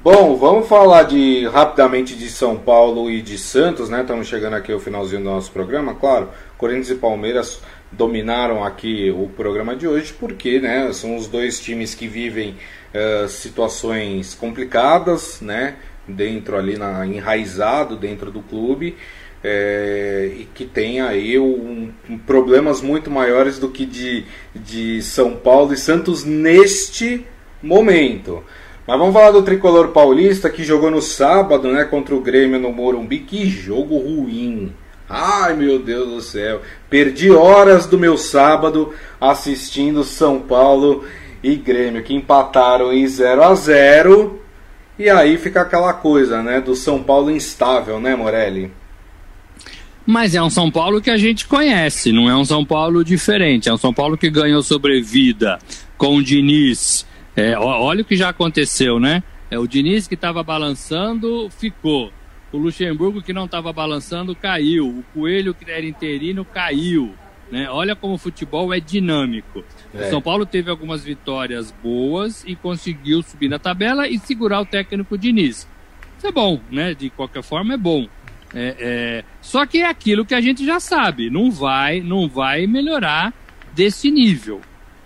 Bom, 0.00 0.36
vamos 0.36 0.68
falar 0.68 1.02
de 1.02 1.44
rapidamente 1.48 2.14
de 2.14 2.28
São 2.28 2.56
Paulo 2.56 3.10
e 3.10 3.20
de 3.20 3.36
Santos, 3.36 3.90
né? 3.90 4.02
Estamos 4.02 4.28
chegando 4.28 4.54
aqui 4.54 4.70
ao 4.70 4.78
finalzinho 4.78 5.22
do 5.22 5.28
nosso 5.28 5.50
programa, 5.50 5.92
claro. 5.92 6.28
Corinthians 6.56 6.90
e 6.90 6.94
Palmeiras 6.94 7.60
dominaram 7.90 8.62
aqui 8.62 9.10
o 9.10 9.28
programa 9.28 9.74
de 9.74 9.88
hoje 9.88 10.12
porque, 10.12 10.60
né, 10.60 10.92
são 10.92 11.16
os 11.16 11.26
dois 11.26 11.58
times 11.58 11.94
que 11.94 12.06
vivem 12.06 12.56
uh, 12.94 13.28
situações 13.28 14.34
complicadas, 14.34 15.40
né? 15.40 15.76
Dentro 16.06 16.56
ali 16.56 16.78
na 16.78 17.04
enraizado 17.04 17.96
dentro 17.96 18.30
do 18.30 18.40
clube 18.40 18.96
é, 19.42 20.30
e 20.36 20.48
que 20.54 20.64
tem 20.64 21.00
aí 21.00 21.38
um, 21.38 21.90
um, 22.08 22.18
problemas 22.18 22.80
muito 22.80 23.10
maiores 23.10 23.58
do 23.58 23.68
que 23.68 23.86
de, 23.86 24.24
de 24.54 25.00
São 25.02 25.36
Paulo 25.36 25.72
e 25.72 25.76
Santos 25.76 26.24
neste 26.24 27.24
momento. 27.62 28.42
Mas 28.86 28.98
vamos 28.98 29.14
falar 29.14 29.30
do 29.30 29.42
tricolor 29.42 29.88
paulista 29.88 30.48
que 30.48 30.64
jogou 30.64 30.90
no 30.90 31.02
sábado 31.02 31.70
né, 31.70 31.84
contra 31.84 32.14
o 32.14 32.20
Grêmio 32.20 32.58
no 32.58 32.72
Morumbi. 32.72 33.18
Que 33.18 33.46
jogo 33.46 33.98
ruim! 33.98 34.72
Ai 35.08 35.54
meu 35.54 35.78
Deus 35.78 36.08
do 36.08 36.20
céu! 36.20 36.62
Perdi 36.88 37.30
horas 37.30 37.86
do 37.86 37.98
meu 37.98 38.16
sábado 38.16 38.92
assistindo 39.20 40.02
São 40.04 40.40
Paulo 40.40 41.04
e 41.42 41.54
Grêmio 41.54 42.02
que 42.02 42.14
empataram 42.14 42.92
em 42.92 43.06
0 43.06 43.42
a 43.42 43.54
0 43.54 44.40
E 44.98 45.08
aí 45.08 45.38
fica 45.38 45.60
aquela 45.60 45.92
coisa, 45.92 46.42
né, 46.42 46.60
do 46.60 46.74
São 46.74 47.02
Paulo 47.02 47.30
instável, 47.30 48.00
né, 48.00 48.16
Morelli? 48.16 48.72
Mas 50.10 50.34
é 50.34 50.42
um 50.42 50.48
São 50.48 50.70
Paulo 50.70 51.02
que 51.02 51.10
a 51.10 51.18
gente 51.18 51.46
conhece, 51.46 52.12
não 52.12 52.30
é 52.30 52.34
um 52.34 52.42
São 52.42 52.64
Paulo 52.64 53.04
diferente. 53.04 53.68
É 53.68 53.74
um 53.74 53.76
São 53.76 53.92
Paulo 53.92 54.16
que 54.16 54.30
ganhou 54.30 54.62
sobrevida 54.62 55.58
com 55.98 56.16
o 56.16 56.22
Diniz. 56.22 57.06
É, 57.36 57.58
olha 57.58 58.00
o 58.00 58.04
que 58.06 58.16
já 58.16 58.30
aconteceu, 58.30 58.98
né? 58.98 59.22
É 59.50 59.58
o 59.58 59.66
Diniz 59.66 60.08
que 60.08 60.14
estava 60.14 60.42
balançando, 60.42 61.50
ficou. 61.50 62.10
O 62.50 62.56
Luxemburgo 62.56 63.20
que 63.20 63.34
não 63.34 63.44
estava 63.44 63.70
balançando 63.70 64.34
caiu. 64.34 64.88
O 64.88 65.04
Coelho 65.12 65.52
que 65.52 65.70
era 65.70 65.84
interino 65.84 66.42
caiu. 66.42 67.12
Né? 67.52 67.68
Olha 67.68 67.94
como 67.94 68.14
o 68.14 68.18
futebol 68.18 68.72
é 68.72 68.80
dinâmico. 68.80 69.62
É. 69.92 70.06
O 70.06 70.08
São 70.10 70.22
Paulo 70.22 70.46
teve 70.46 70.70
algumas 70.70 71.04
vitórias 71.04 71.70
boas 71.82 72.44
e 72.46 72.56
conseguiu 72.56 73.22
subir 73.22 73.50
na 73.50 73.58
tabela 73.58 74.08
e 74.08 74.18
segurar 74.18 74.62
o 74.62 74.66
técnico 74.66 75.18
Diniz. 75.18 75.68
Isso 76.16 76.26
é 76.26 76.32
bom, 76.32 76.58
né? 76.70 76.94
De 76.94 77.10
qualquer 77.10 77.42
forma 77.42 77.74
é 77.74 77.76
bom. 77.76 78.08
É, 78.54 78.76
é, 78.78 79.24
só 79.40 79.66
que 79.66 79.78
é 79.78 79.86
aquilo 79.86 80.24
que 80.24 80.34
a 80.34 80.40
gente 80.40 80.64
já 80.64 80.80
sabe, 80.80 81.30
não 81.30 81.50
vai, 81.50 82.00
não 82.00 82.28
vai 82.28 82.66
melhorar 82.66 83.32
desse 83.74 84.10
nível. 84.10 84.60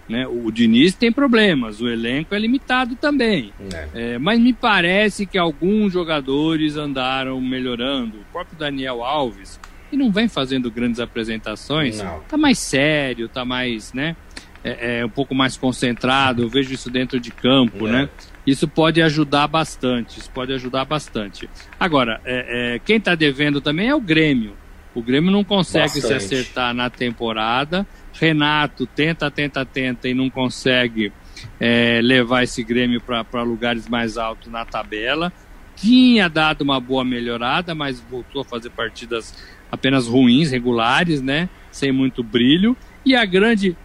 Né? 0.09 0.26
O 0.26 0.51
Diniz 0.51 0.95
tem 0.95 1.11
problemas, 1.11 1.80
o 1.80 1.88
elenco 1.88 2.34
é 2.34 2.38
limitado 2.38 2.97
também. 2.97 3.53
É. 3.72 3.88
é 3.95 4.18
mas 4.18 4.38
me 4.40 4.53
parece 4.53 5.24
que 5.26 5.38
alguns 5.38 5.93
jogadores 5.93 6.76
andaram 6.76 7.40
melhorando. 7.40 8.18
O 8.18 8.24
próprio 8.32 8.59
Daniel 8.59 9.03
Alves, 9.03 9.59
que 9.90 9.97
não 9.97 10.11
vem 10.11 10.28
fazendo 10.28 10.70
grandes 10.70 11.01
apresentações, 11.01 11.99
não. 12.03 12.20
tá 12.28 12.36
mais 12.36 12.59
sério, 12.59 13.28
tá 13.28 13.45
mais, 13.45 13.93
né? 13.93 14.16
É, 14.64 15.01
é, 15.01 15.05
um 15.05 15.09
pouco 15.09 15.34
mais 15.34 15.57
concentrado. 15.57 16.43
Eu 16.43 16.49
vejo 16.49 16.72
isso 16.72 16.90
dentro 16.90 17.18
de 17.18 17.30
campo, 17.30 17.88
né? 17.88 18.09
Isso 18.47 18.66
pode 18.66 19.01
ajudar 19.01 19.47
bastante. 19.47 20.18
Isso 20.18 20.30
pode 20.30 20.53
ajudar 20.53 20.84
bastante. 20.84 21.49
Agora, 21.78 22.20
é, 22.24 22.74
é, 22.74 22.78
quem 22.78 22.97
está 22.97 23.14
devendo 23.14 23.61
também 23.61 23.88
é 23.88 23.95
o 23.95 24.01
Grêmio. 24.01 24.55
O 24.95 25.03
Grêmio 25.03 25.30
não 25.30 25.45
consegue 25.45 26.01
bastante. 26.01 26.07
se 26.07 26.34
acertar 26.34 26.74
na 26.74 26.90
temporada. 26.90 27.86
Renato 28.12 28.86
tenta, 28.86 29.30
tenta, 29.30 29.64
tenta 29.64 30.09
e 30.09 30.14
não 30.14 30.28
consegue 30.28 31.12
é, 31.59 32.01
levar 32.03 32.43
esse 32.43 32.62
Grêmio 32.62 33.01
para 33.01 33.43
lugares 33.43 33.88
mais 33.88 34.18
altos 34.18 34.51
na 34.51 34.64
tabela. 34.64 35.32
Tinha 35.76 36.28
dado 36.28 36.62
uma 36.62 36.78
boa 36.78 37.05
melhorada, 37.05 37.74
mas 37.74 38.01
voltou 38.01 38.43
a 38.43 38.45
fazer 38.45 38.70
partidas 38.70 39.34
apenas 39.70 40.07
ruins, 40.07 40.51
regulares, 40.51 41.22
né? 41.22 41.49
Sem 41.70 41.90
muito 41.90 42.22
brilho. 42.22 42.76
E 43.05 43.16
a 43.16 43.24
grande 43.24 43.76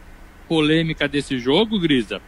polêmica 0.48 1.08
desse 1.08 1.40
jogo, 1.40 1.80
Grisa, 1.80 2.22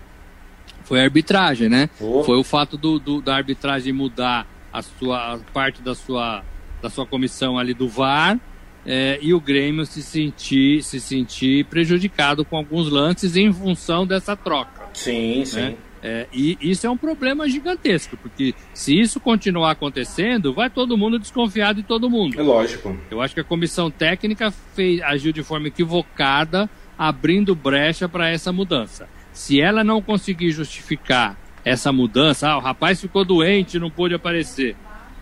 foi 0.83 0.99
a 0.99 1.03
arbitragem, 1.03 1.69
né? 1.69 1.89
Oh. 1.99 2.23
Foi 2.23 2.37
o 2.37 2.43
fato 2.43 2.77
do, 2.77 2.99
do, 2.99 3.21
da 3.21 3.35
arbitragem 3.35 3.93
mudar 3.93 4.47
a 4.71 4.81
sua 4.81 5.33
a 5.33 5.37
parte 5.53 5.81
da 5.81 5.95
sua, 5.95 6.43
da 6.81 6.89
sua 6.89 7.05
comissão 7.05 7.57
ali 7.57 7.73
do 7.73 7.87
VAR 7.87 8.39
é, 8.85 9.19
e 9.21 9.33
o 9.33 9.39
Grêmio 9.39 9.85
se 9.85 10.01
sentir, 10.01 10.83
se 10.83 10.99
sentir 10.99 11.65
prejudicado 11.65 12.45
com 12.45 12.57
alguns 12.57 12.89
lances 12.89 13.35
em 13.35 13.51
função 13.51 14.05
dessa 14.05 14.35
troca. 14.35 14.87
Sim, 14.93 15.39
né? 15.39 15.45
sim. 15.45 15.77
É, 16.01 16.27
e 16.31 16.57
isso 16.61 16.87
é 16.87 16.89
um 16.89 16.95
problema 16.95 17.47
gigantesco, 17.49 18.15
porque 18.15 18.55
se 18.73 18.97
isso 18.97 19.19
continuar 19.19 19.71
acontecendo, 19.71 20.53
vai 20.53 20.69
todo 20.69 20.97
mundo 20.97 21.19
desconfiar 21.19 21.73
de 21.73 21.83
todo 21.83 22.09
mundo. 22.09 22.39
É 22.39 22.41
lógico. 22.41 22.97
Eu 23.11 23.21
acho 23.21 23.33
que 23.33 23.41
a 23.41 23.43
comissão 23.43 23.91
técnica 23.91 24.49
fez, 24.73 25.01
agiu 25.01 25.33
de 25.33 25.43
forma 25.43 25.67
equivocada, 25.67 26.69
abrindo 26.97 27.53
brecha 27.53 28.07
para 28.07 28.29
essa 28.29 28.51
mudança. 28.51 29.09
Se 29.31 29.61
ela 29.61 29.83
não 29.83 30.01
conseguir 30.01 30.51
justificar 30.51 31.37
essa 31.63 31.91
mudança, 31.91 32.49
ah, 32.49 32.57
o 32.57 32.61
rapaz 32.61 32.99
ficou 32.99 33.23
doente, 33.23 33.79
não 33.79 33.89
pôde 33.89 34.13
aparecer, 34.13 34.75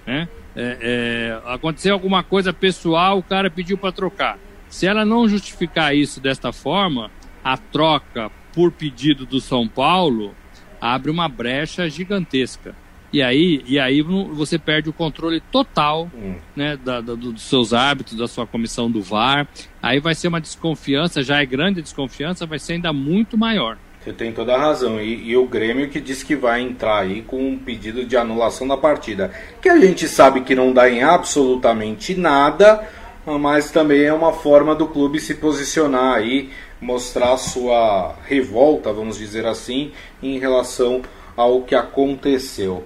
né? 0.05 0.27
É, 0.55 0.77
é, 0.81 1.51
aconteceu 1.53 1.93
alguma 1.93 2.23
coisa 2.23 2.51
pessoal, 2.51 3.19
o 3.19 3.23
cara 3.23 3.49
pediu 3.49 3.77
para 3.77 3.91
trocar. 3.91 4.39
Se 4.69 4.87
ela 4.87 5.05
não 5.05 5.27
justificar 5.27 5.95
isso 5.95 6.19
desta 6.19 6.51
forma, 6.51 7.11
a 7.43 7.57
troca 7.57 8.31
por 8.53 8.71
pedido 8.71 9.25
do 9.25 9.39
São 9.39 9.67
Paulo 9.67 10.33
abre 10.81 11.11
uma 11.11 11.29
brecha 11.29 11.87
gigantesca. 11.89 12.75
E 13.11 13.21
aí, 13.21 13.63
e 13.65 13.79
aí 13.79 14.01
você 14.01 14.59
perde 14.59 14.89
o 14.89 14.93
controle 14.93 15.39
total 15.39 16.09
hum. 16.13 16.35
né, 16.55 16.75
da, 16.75 16.99
da, 16.99 17.15
dos 17.15 17.41
seus 17.43 17.73
hábitos, 17.73 18.17
da 18.17 18.27
sua 18.27 18.45
comissão 18.45 18.91
do 18.91 19.01
VAR. 19.01 19.47
Aí 19.81 19.99
vai 19.99 20.13
ser 20.13 20.27
uma 20.27 20.41
desconfiança, 20.41 21.23
já 21.23 21.41
é 21.41 21.45
grande 21.45 21.79
a 21.79 21.83
desconfiança, 21.83 22.45
vai 22.45 22.59
ser 22.59 22.73
ainda 22.73 22.91
muito 22.91 23.37
maior. 23.37 23.77
Você 24.07 24.13
tem 24.13 24.31
toda 24.31 24.55
a 24.55 24.57
razão. 24.57 25.01
E, 25.01 25.31
e, 25.31 25.35
o 25.35 25.45
Grêmio 25.45 25.89
que 25.89 25.99
diz 25.99 26.23
que 26.23 26.33
vai 26.33 26.61
entrar 26.61 26.99
aí 26.99 27.21
com 27.23 27.45
um 27.45 27.57
pedido 27.57 28.05
de 28.05 28.15
anulação 28.15 28.65
da 28.65 28.77
partida. 28.77 29.31
Que 29.61 29.67
a 29.67 29.77
gente 29.77 30.07
sabe 30.07 30.41
que 30.41 30.55
não 30.55 30.71
dá 30.71 30.89
em 30.89 31.03
absolutamente 31.03 32.15
nada, 32.15 32.87
mas 33.25 33.69
também 33.69 34.03
é 34.03 34.13
uma 34.13 34.31
forma 34.31 34.73
do 34.73 34.87
clube 34.87 35.19
se 35.19 35.35
posicionar 35.35 36.15
aí, 36.15 36.49
mostrar 36.79 37.35
sua 37.35 38.15
revolta, 38.25 38.93
vamos 38.93 39.17
dizer 39.17 39.45
assim, 39.45 39.91
em 40.23 40.39
relação 40.39 41.01
ao 41.35 41.63
que 41.63 41.75
aconteceu. 41.75 42.85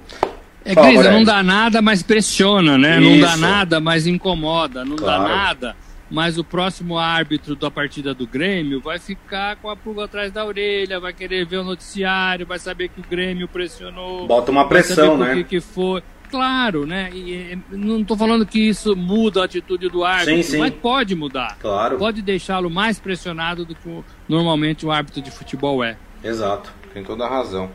É, 0.66 0.74
Grisa, 0.74 1.12
não 1.12 1.24
dá 1.24 1.44
nada, 1.44 1.84
mas 1.84 2.02
pressiona, 2.02 2.80
né? 2.80 3.00
Isso. 3.00 3.10
Não 3.12 3.20
dá 3.20 3.38
nada, 3.38 3.80
mas 3.80 4.08
incomoda. 4.08 4.84
Não 4.84 4.96
claro. 4.96 5.22
dá 5.22 5.30
nada, 5.30 5.76
mas 6.12 6.38
o 6.38 6.44
próximo 6.44 6.98
árbitro 6.98 7.56
da 7.56 7.72
partida 7.72 8.14
do 8.14 8.28
Grêmio 8.28 8.82
vai 8.82 9.00
ficar 9.00 9.56
com 9.56 9.70
a 9.70 9.76
pulga 9.78 10.04
atrás 10.04 10.32
da 10.32 10.46
orelha, 10.46 11.00
vai 11.00 11.14
querer 11.14 11.46
ver 11.46 11.58
o 11.58 11.64
noticiário, 11.64 12.46
vai 12.46 12.60
saber 12.60 12.90
que 12.90 13.00
o 13.00 13.04
Grêmio 13.10 13.48
pressionou. 13.48 14.28
Bota 14.28 14.52
uma 14.52 14.68
pressão, 14.68 15.18
né? 15.18 15.36
Que, 15.36 15.44
que 15.46 15.62
foi. 15.62 16.04
Claro, 16.30 16.86
né? 16.86 17.10
E, 17.14 17.58
não 17.70 18.02
estou 18.02 18.16
falando 18.18 18.46
que 18.46 18.60
isso 18.60 18.96
muda 18.96 19.42
a 19.42 19.46
atitude 19.46 19.90
do 19.90 20.04
árbitro, 20.04 20.36
sim, 20.36 20.44
sim. 20.44 20.58
mas 20.60 20.74
pode 20.74 21.16
mudar. 21.16 21.58
Claro. 21.60 21.98
Pode 21.98 22.22
deixá-lo 22.22 22.70
mais 22.70 23.00
pressionado 23.00 23.66
do 23.66 23.76
que 23.76 24.04
normalmente 24.28 24.86
o 24.86 24.92
árbitro 24.92 25.22
de 25.22 25.32
futebol 25.32 25.84
é. 25.84 25.98
Exato, 26.24 26.72
tem 26.94 27.04
toda 27.04 27.26
a 27.26 27.30
razão. 27.30 27.70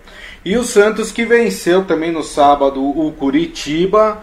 E 0.45 0.57
o 0.57 0.65
Santos 0.65 1.11
que 1.11 1.25
venceu 1.25 1.85
também 1.85 2.13
no 2.13 2.23
sábado 2.23 2.83
o 2.83 3.13
Curitiba 3.13 4.23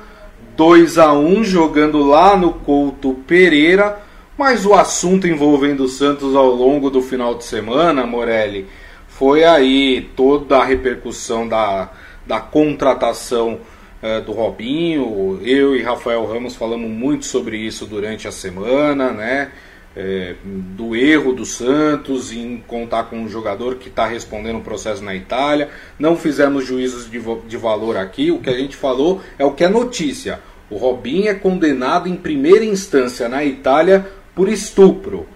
2 0.56 0.98
a 0.98 1.14
1 1.14 1.44
jogando 1.44 2.04
lá 2.04 2.38
no 2.38 2.54
Couto 2.54 3.16
Pereira. 3.28 4.03
Mas 4.38 4.66
o 4.66 4.74
assunto 4.74 5.28
envolvendo 5.28 5.84
o 5.84 5.88
Santos 5.88 6.36
ao 6.36 6.48
longo 6.48 6.90
do 6.90 7.02
final 7.02 7.36
de 7.36 7.44
semana, 7.44 8.06
Morelli, 8.06 8.66
foi 9.08 9.44
aí 9.44 10.10
toda 10.16 10.58
a 10.58 10.66
repercussão 10.66 11.48
da, 11.48 11.92
da 12.26 12.40
contratação 12.40 13.60
é, 14.02 14.20
do 14.20 14.32
Robinho. 14.32 15.40
Eu 15.44 15.76
e 15.76 15.84
Rafael 15.84 16.26
Ramos 16.26 16.56
falamos 16.56 16.90
muito 16.90 17.26
sobre 17.26 17.58
isso 17.58 17.86
durante 17.86 18.28
a 18.28 18.32
semana, 18.32 19.12
né? 19.12 19.52
É, 19.96 20.34
do 20.44 20.96
erro 20.96 21.34
do 21.34 21.46
Santos 21.46 22.32
em 22.32 22.58
contar 22.66 23.04
com 23.04 23.18
um 23.18 23.30
jogador 23.30 23.76
que 23.76 23.90
está 23.90 24.08
respondendo 24.08 24.56
um 24.56 24.64
processo 24.64 25.04
na 25.04 25.14
Itália. 25.14 25.70
Não 26.00 26.18
fizemos 26.18 26.66
juízos 26.66 27.10
de, 27.10 27.22
de 27.48 27.58
valor 27.58 27.96
aqui. 27.96 28.32
O 28.32 28.40
que 28.40 28.50
a 28.50 28.58
gente 28.58 28.76
falou 28.76 29.22
é 29.38 29.46
o 29.46 29.52
que 29.52 29.64
é 29.64 29.70
notícia. 29.70 30.40
O 30.72 30.78
Robinho 30.78 31.30
é 31.30 31.36
condenado 31.36 32.10
em 32.10 32.16
primeira 32.16 32.66
instância 32.66 33.30
na 33.30 33.46
Itália 33.46 34.08
por 34.36 34.50
estupro. 34.50 35.28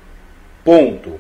Ponto. 0.64 1.20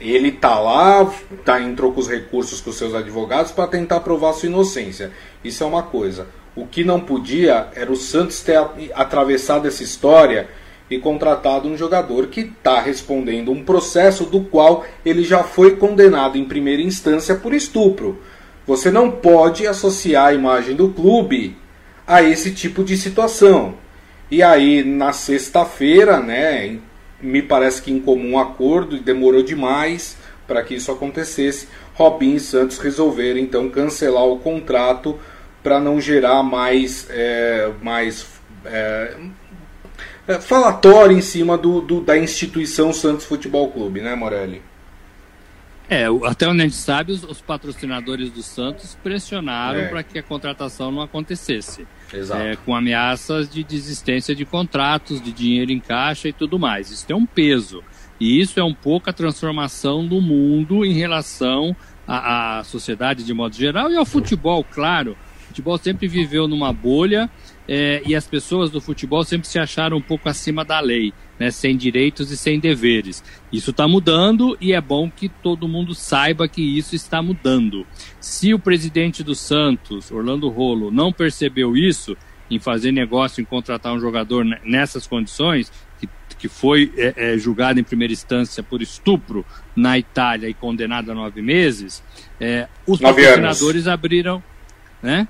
Ele 0.00 0.32
tá 0.32 0.58
lá, 0.58 1.10
tá, 1.44 1.60
entrou 1.60 1.92
com 1.92 2.00
os 2.00 2.08
recursos 2.08 2.60
com 2.60 2.72
seus 2.72 2.94
advogados 2.94 3.52
para 3.52 3.66
tentar 3.66 4.00
provar 4.00 4.32
sua 4.34 4.48
inocência. 4.48 5.10
Isso 5.42 5.64
é 5.64 5.66
uma 5.66 5.82
coisa. 5.82 6.26
O 6.54 6.66
que 6.66 6.84
não 6.84 7.00
podia 7.00 7.68
era 7.74 7.90
o 7.90 7.96
Santos 7.96 8.40
ter 8.40 8.58
atravessado 8.94 9.66
essa 9.66 9.82
história 9.82 10.48
e 10.90 10.98
contratado 10.98 11.68
um 11.68 11.76
jogador 11.76 12.28
que 12.28 12.40
está 12.40 12.80
respondendo 12.80 13.50
um 13.50 13.64
processo 13.64 14.24
do 14.24 14.40
qual 14.40 14.84
ele 15.04 15.24
já 15.24 15.42
foi 15.42 15.76
condenado 15.76 16.38
em 16.38 16.44
primeira 16.44 16.82
instância 16.82 17.34
por 17.34 17.52
estupro. 17.52 18.20
Você 18.66 18.90
não 18.90 19.10
pode 19.10 19.66
associar 19.66 20.26
a 20.26 20.34
imagem 20.34 20.74
do 20.74 20.88
clube 20.88 21.56
a 22.06 22.22
esse 22.22 22.52
tipo 22.52 22.84
de 22.84 22.96
situação. 22.96 23.74
E 24.30 24.42
aí, 24.42 24.82
na 24.82 25.12
sexta-feira, 25.12 26.20
né, 26.20 26.78
me 27.20 27.42
parece 27.42 27.82
que 27.82 27.92
em 27.92 28.00
comum 28.00 28.38
acordo, 28.38 28.96
e 28.96 29.00
demorou 29.00 29.42
demais 29.42 30.16
para 30.46 30.62
que 30.62 30.74
isso 30.74 30.92
acontecesse, 30.92 31.68
Robin 31.94 32.34
e 32.34 32.40
Santos 32.40 32.78
resolveram 32.78 33.40
então 33.40 33.68
cancelar 33.68 34.24
o 34.24 34.38
contrato 34.38 35.18
para 35.62 35.80
não 35.80 36.00
gerar 36.00 36.42
mais, 36.42 37.08
é, 37.10 37.70
mais 37.82 38.26
é, 38.64 39.16
é, 40.28 40.40
falatório 40.40 41.16
em 41.16 41.20
cima 41.20 41.58
do, 41.58 41.80
do, 41.80 42.00
da 42.00 42.16
instituição 42.16 42.92
Santos 42.92 43.26
Futebol 43.26 43.70
Clube, 43.72 44.00
né, 44.00 44.14
Morelli? 44.14 44.62
É, 45.88 46.06
até 46.24 46.48
onde 46.48 46.62
a 46.62 46.64
gente 46.64 46.76
sabe, 46.76 47.12
os, 47.12 47.22
os 47.22 47.40
patrocinadores 47.40 48.30
do 48.30 48.42
Santos 48.42 48.96
pressionaram 49.02 49.80
é. 49.80 49.88
para 49.88 50.02
que 50.02 50.18
a 50.18 50.22
contratação 50.22 50.90
não 50.90 51.00
acontecesse. 51.00 51.86
Exato. 52.12 52.42
É, 52.42 52.56
com 52.56 52.74
ameaças 52.74 53.48
de 53.48 53.62
desistência 53.62 54.34
de 54.34 54.44
contratos, 54.44 55.20
de 55.20 55.32
dinheiro 55.32 55.70
em 55.70 55.78
caixa 55.78 56.28
e 56.28 56.32
tudo 56.32 56.58
mais. 56.58 56.90
Isso 56.90 57.06
tem 57.06 57.14
um 57.14 57.26
peso. 57.26 57.84
E 58.18 58.40
isso 58.40 58.58
é 58.58 58.64
um 58.64 58.74
pouco 58.74 59.10
a 59.10 59.12
transformação 59.12 60.06
do 60.06 60.20
mundo 60.20 60.84
em 60.84 60.92
relação 60.92 61.76
à, 62.06 62.58
à 62.58 62.64
sociedade 62.64 63.22
de 63.22 63.32
modo 63.32 63.54
geral 63.54 63.90
e 63.90 63.96
ao 63.96 64.06
futebol, 64.06 64.64
claro. 64.64 65.16
O 65.44 65.46
futebol 65.48 65.78
sempre 65.78 66.08
viveu 66.08 66.48
numa 66.48 66.72
bolha 66.72 67.30
é, 67.68 68.02
e 68.04 68.14
as 68.14 68.26
pessoas 68.26 68.70
do 68.70 68.80
futebol 68.80 69.22
sempre 69.24 69.46
se 69.46 69.58
acharam 69.58 69.98
um 69.98 70.02
pouco 70.02 70.28
acima 70.28 70.64
da 70.64 70.80
lei, 70.80 71.12
né, 71.38 71.50
sem 71.50 71.76
direitos 71.76 72.30
e 72.30 72.36
sem 72.36 72.58
deveres. 72.58 73.22
Isso 73.52 73.70
está 73.70 73.86
mudando 73.86 74.56
e 74.60 74.72
é 74.72 74.80
bom 74.80 75.10
que 75.10 75.28
todo 75.28 75.68
mundo 75.68 75.94
saiba 75.94 76.48
que 76.48 76.62
isso 76.62 76.94
está 76.94 77.22
mudando. 77.22 77.86
Se 78.20 78.52
o 78.54 78.58
presidente 78.58 79.22
do 79.22 79.34
Santos, 79.34 80.10
Orlando 80.10 80.48
Rolo, 80.48 80.90
não 80.90 81.12
percebeu 81.12 81.76
isso 81.76 82.16
em 82.50 82.58
fazer 82.58 82.92
negócio, 82.92 83.40
em 83.40 83.44
contratar 83.44 83.92
um 83.92 84.00
jogador 84.00 84.44
nessas 84.64 85.06
condições, 85.06 85.70
que, 85.98 86.08
que 86.38 86.48
foi 86.48 86.92
é, 86.96 87.14
é, 87.16 87.38
julgado 87.38 87.80
em 87.80 87.84
primeira 87.84 88.12
instância 88.12 88.62
por 88.62 88.80
estupro 88.80 89.44
na 89.74 89.98
Itália 89.98 90.48
e 90.48 90.54
condenado 90.54 91.10
a 91.10 91.14
nove 91.14 91.42
meses, 91.42 92.02
é, 92.40 92.68
os 92.86 93.00
nove 93.00 93.22
patrocinadores 93.22 93.86
anos. 93.86 93.88
abriram. 93.88 94.42
Né? 95.02 95.28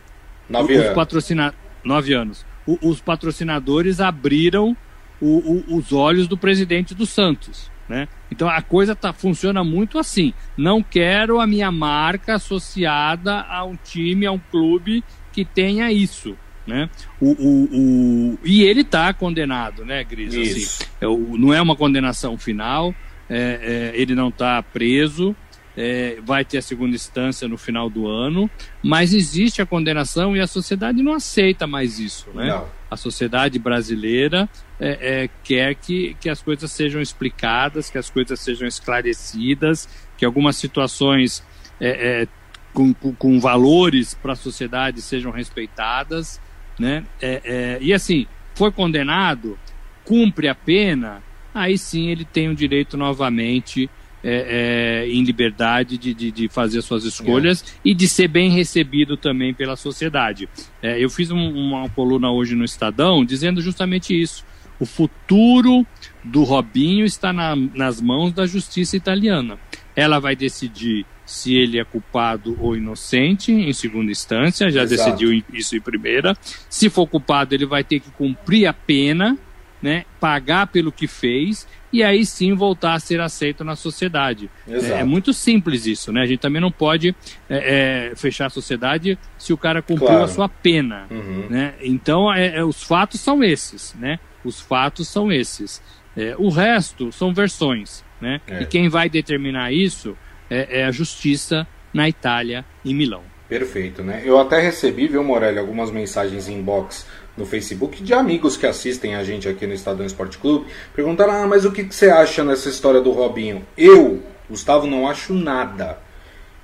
Nove 0.48 0.74
os 0.74 0.80
anos. 0.80 0.94
Patrocina 0.94 1.54
nove 1.82 2.12
anos. 2.12 2.44
O, 2.66 2.90
os 2.90 3.00
patrocinadores 3.00 4.00
abriram 4.00 4.76
o, 5.20 5.64
o, 5.72 5.76
os 5.76 5.92
olhos 5.92 6.26
do 6.28 6.36
presidente 6.36 6.94
do 6.94 7.06
Santos. 7.06 7.70
Né? 7.88 8.08
Então 8.30 8.48
a 8.48 8.60
coisa 8.60 8.96
tá, 8.96 9.12
funciona 9.12 9.62
muito 9.62 9.98
assim. 9.98 10.34
Não 10.56 10.82
quero 10.82 11.40
a 11.40 11.46
minha 11.46 11.70
marca 11.70 12.34
associada 12.34 13.40
a 13.42 13.64
um 13.64 13.76
time, 13.76 14.26
a 14.26 14.32
um 14.32 14.38
clube 14.38 15.04
que 15.32 15.44
tenha 15.44 15.92
isso. 15.92 16.36
Né? 16.66 16.90
O, 17.20 17.30
o, 17.30 17.64
o... 17.72 18.38
E 18.44 18.64
ele 18.64 18.80
está 18.80 19.12
condenado, 19.14 19.84
né, 19.84 20.02
Gris? 20.02 20.34
Assim, 20.34 20.84
é, 21.00 21.06
o, 21.06 21.38
não 21.38 21.54
é 21.54 21.62
uma 21.62 21.76
condenação 21.76 22.36
final, 22.36 22.92
é, 23.30 23.92
é, 23.94 24.00
ele 24.00 24.16
não 24.16 24.28
está 24.28 24.60
preso, 24.62 25.36
é, 25.76 26.18
vai 26.24 26.44
ter 26.44 26.58
a 26.58 26.62
segunda 26.62 26.96
instância 26.96 27.46
no 27.46 27.58
final 27.58 27.90
do 27.90 28.08
ano, 28.08 28.50
mas 28.82 29.12
existe 29.12 29.60
a 29.60 29.66
condenação 29.66 30.34
e 30.36 30.40
a 30.40 30.46
sociedade 30.46 31.02
não 31.02 31.12
aceita 31.12 31.66
mais 31.66 31.98
isso. 31.98 32.28
Né? 32.34 32.46
Não. 32.46 32.66
A 32.90 32.96
sociedade 32.96 33.58
brasileira 33.58 34.48
é, 34.80 35.24
é, 35.24 35.30
quer 35.44 35.74
que, 35.74 36.16
que 36.18 36.30
as 36.30 36.40
coisas 36.40 36.72
sejam 36.72 37.00
explicadas, 37.02 37.90
que 37.90 37.98
as 37.98 38.08
coisas 38.08 38.40
sejam 38.40 38.66
esclarecidas, 38.66 39.88
que 40.16 40.24
algumas 40.24 40.56
situações 40.56 41.44
é, 41.78 42.22
é, 42.22 42.28
com, 42.72 42.94
com, 42.94 43.14
com, 43.14 43.38
valores 43.38 44.14
para 44.14 44.32
a 44.32 44.36
sociedade 44.36 45.02
sejam 45.02 45.30
respeitadas. 45.30 46.40
Né? 46.78 47.04
É, 47.20 47.78
e 47.80 47.92
assim, 47.92 48.26
foi 48.54 48.70
condenado, 48.70 49.58
cumpre 50.04 50.48
a 50.48 50.54
pena, 50.54 51.22
aí 51.52 51.76
sim 51.76 52.08
ele 52.08 52.24
tem 52.24 52.48
o 52.48 52.54
direito 52.54 52.96
novamente 52.96 53.90
é, 54.28 55.04
é, 55.04 55.08
em 55.08 55.22
liberdade 55.22 55.96
de, 55.96 56.12
de, 56.12 56.32
de, 56.32 56.48
fazer 56.48 56.82
suas 56.82 57.04
escolhas 57.04 57.62
é. 57.62 57.80
e 57.84 57.94
de 57.94 58.08
ser 58.08 58.26
bem 58.26 58.50
recebido 58.50 59.16
também 59.16 59.54
pela 59.54 59.76
sociedade. 59.76 60.48
É, 60.82 60.98
eu 60.98 61.08
fiz 61.08 61.30
um, 61.30 61.48
uma 61.48 61.88
coluna 61.90 62.28
hoje 62.28 62.56
no 62.56 62.64
Estadão 62.64 63.24
dizendo 63.24 63.62
justamente 63.62 64.20
isso. 64.20 64.44
O 64.80 64.84
futuro 64.84 65.86
do 66.24 66.42
Robinho 66.42 67.06
está 67.06 67.32
na, 67.32 67.54
nas 67.54 68.00
mãos 68.00 68.32
da 68.32 68.46
justiça 68.46 68.96
italiana. 68.96 69.58
Ela 69.94 70.18
vai 70.18 70.34
decidir 70.34 71.06
se 71.24 71.54
ele 71.54 71.78
é 71.78 71.84
culpado 71.84 72.56
ou 72.60 72.76
inocente 72.76 73.52
em 73.52 73.72
segunda 73.72 74.10
instância, 74.10 74.70
já 74.70 74.82
Exato. 74.82 75.10
decidiu 75.10 75.42
isso 75.52 75.76
em 75.76 75.80
primeira. 75.80 76.36
Se 76.68 76.90
for 76.90 77.06
culpado, 77.06 77.54
ele 77.54 77.64
vai 77.64 77.84
ter 77.84 78.00
que 78.00 78.10
cumprir 78.10 78.66
a 78.66 78.72
pena, 78.72 79.38
né, 79.82 80.04
pagar 80.18 80.66
pelo 80.68 80.90
que 80.90 81.06
fez 81.06 81.66
e 81.92 82.02
aí 82.02 82.26
sim 82.26 82.54
voltar 82.54 82.94
a 82.94 82.98
ser 82.98 83.20
aceito 83.20 83.64
na 83.64 83.76
sociedade. 83.76 84.50
É, 84.68 85.00
é, 85.00 85.04
muito 85.04 85.32
simples 85.32 85.86
isso, 85.86 86.12
né? 86.12 86.22
A 86.22 86.26
gente 86.26 86.40
também 86.40 86.60
não 86.60 86.70
pode 86.70 87.14
é, 87.48 88.10
é, 88.10 88.16
fechar 88.16 88.46
a 88.46 88.50
sociedade 88.50 89.18
se 89.38 89.52
o 89.52 89.56
cara 89.56 89.80
cumpriu 89.80 90.08
claro. 90.08 90.24
a 90.24 90.28
sua 90.28 90.48
pena, 90.48 91.06
uhum. 91.10 91.46
né? 91.48 91.74
Então, 91.80 92.32
é, 92.32 92.56
é, 92.56 92.64
os 92.64 92.82
fatos 92.82 93.20
são 93.20 93.42
esses, 93.42 93.94
né? 93.94 94.18
Os 94.44 94.60
fatos 94.60 95.08
são 95.08 95.32
esses. 95.32 95.82
É, 96.16 96.34
o 96.38 96.48
resto 96.48 97.12
são 97.12 97.32
versões, 97.32 98.04
né? 98.20 98.40
E 98.60 98.66
quem 98.66 98.88
vai 98.88 99.08
determinar 99.08 99.72
isso 99.72 100.16
é, 100.50 100.84
a 100.84 100.90
justiça 100.90 101.66
na 101.92 102.08
Itália, 102.08 102.64
em 102.84 102.94
Milão. 102.94 103.22
Perfeito, 103.48 104.02
né? 104.02 104.22
Eu 104.24 104.38
até 104.38 104.60
recebi, 104.60 105.06
viu, 105.06 105.22
Morelli, 105.22 105.58
algumas 105.58 105.90
mensagens 105.90 106.48
em 106.48 106.58
inbox 106.58 107.06
no 107.36 107.46
Facebook 107.46 108.02
de 108.02 108.14
amigos 108.14 108.56
que 108.56 108.66
assistem 108.66 109.14
a 109.14 109.22
gente 109.22 109.48
aqui 109.48 109.66
no 109.66 109.74
Estadão 109.74 110.06
Esporte 110.06 110.38
Clube, 110.38 110.66
perguntaram: 110.94 111.32
ah, 111.32 111.46
mas 111.46 111.64
o 111.64 111.72
que, 111.72 111.84
que 111.84 111.94
você 111.94 112.08
acha 112.10 112.42
nessa 112.42 112.68
história 112.68 113.00
do 113.00 113.10
Robinho? 113.10 113.66
Eu, 113.76 114.22
Gustavo, 114.48 114.86
não 114.86 115.08
acho 115.08 115.34
nada. 115.34 115.98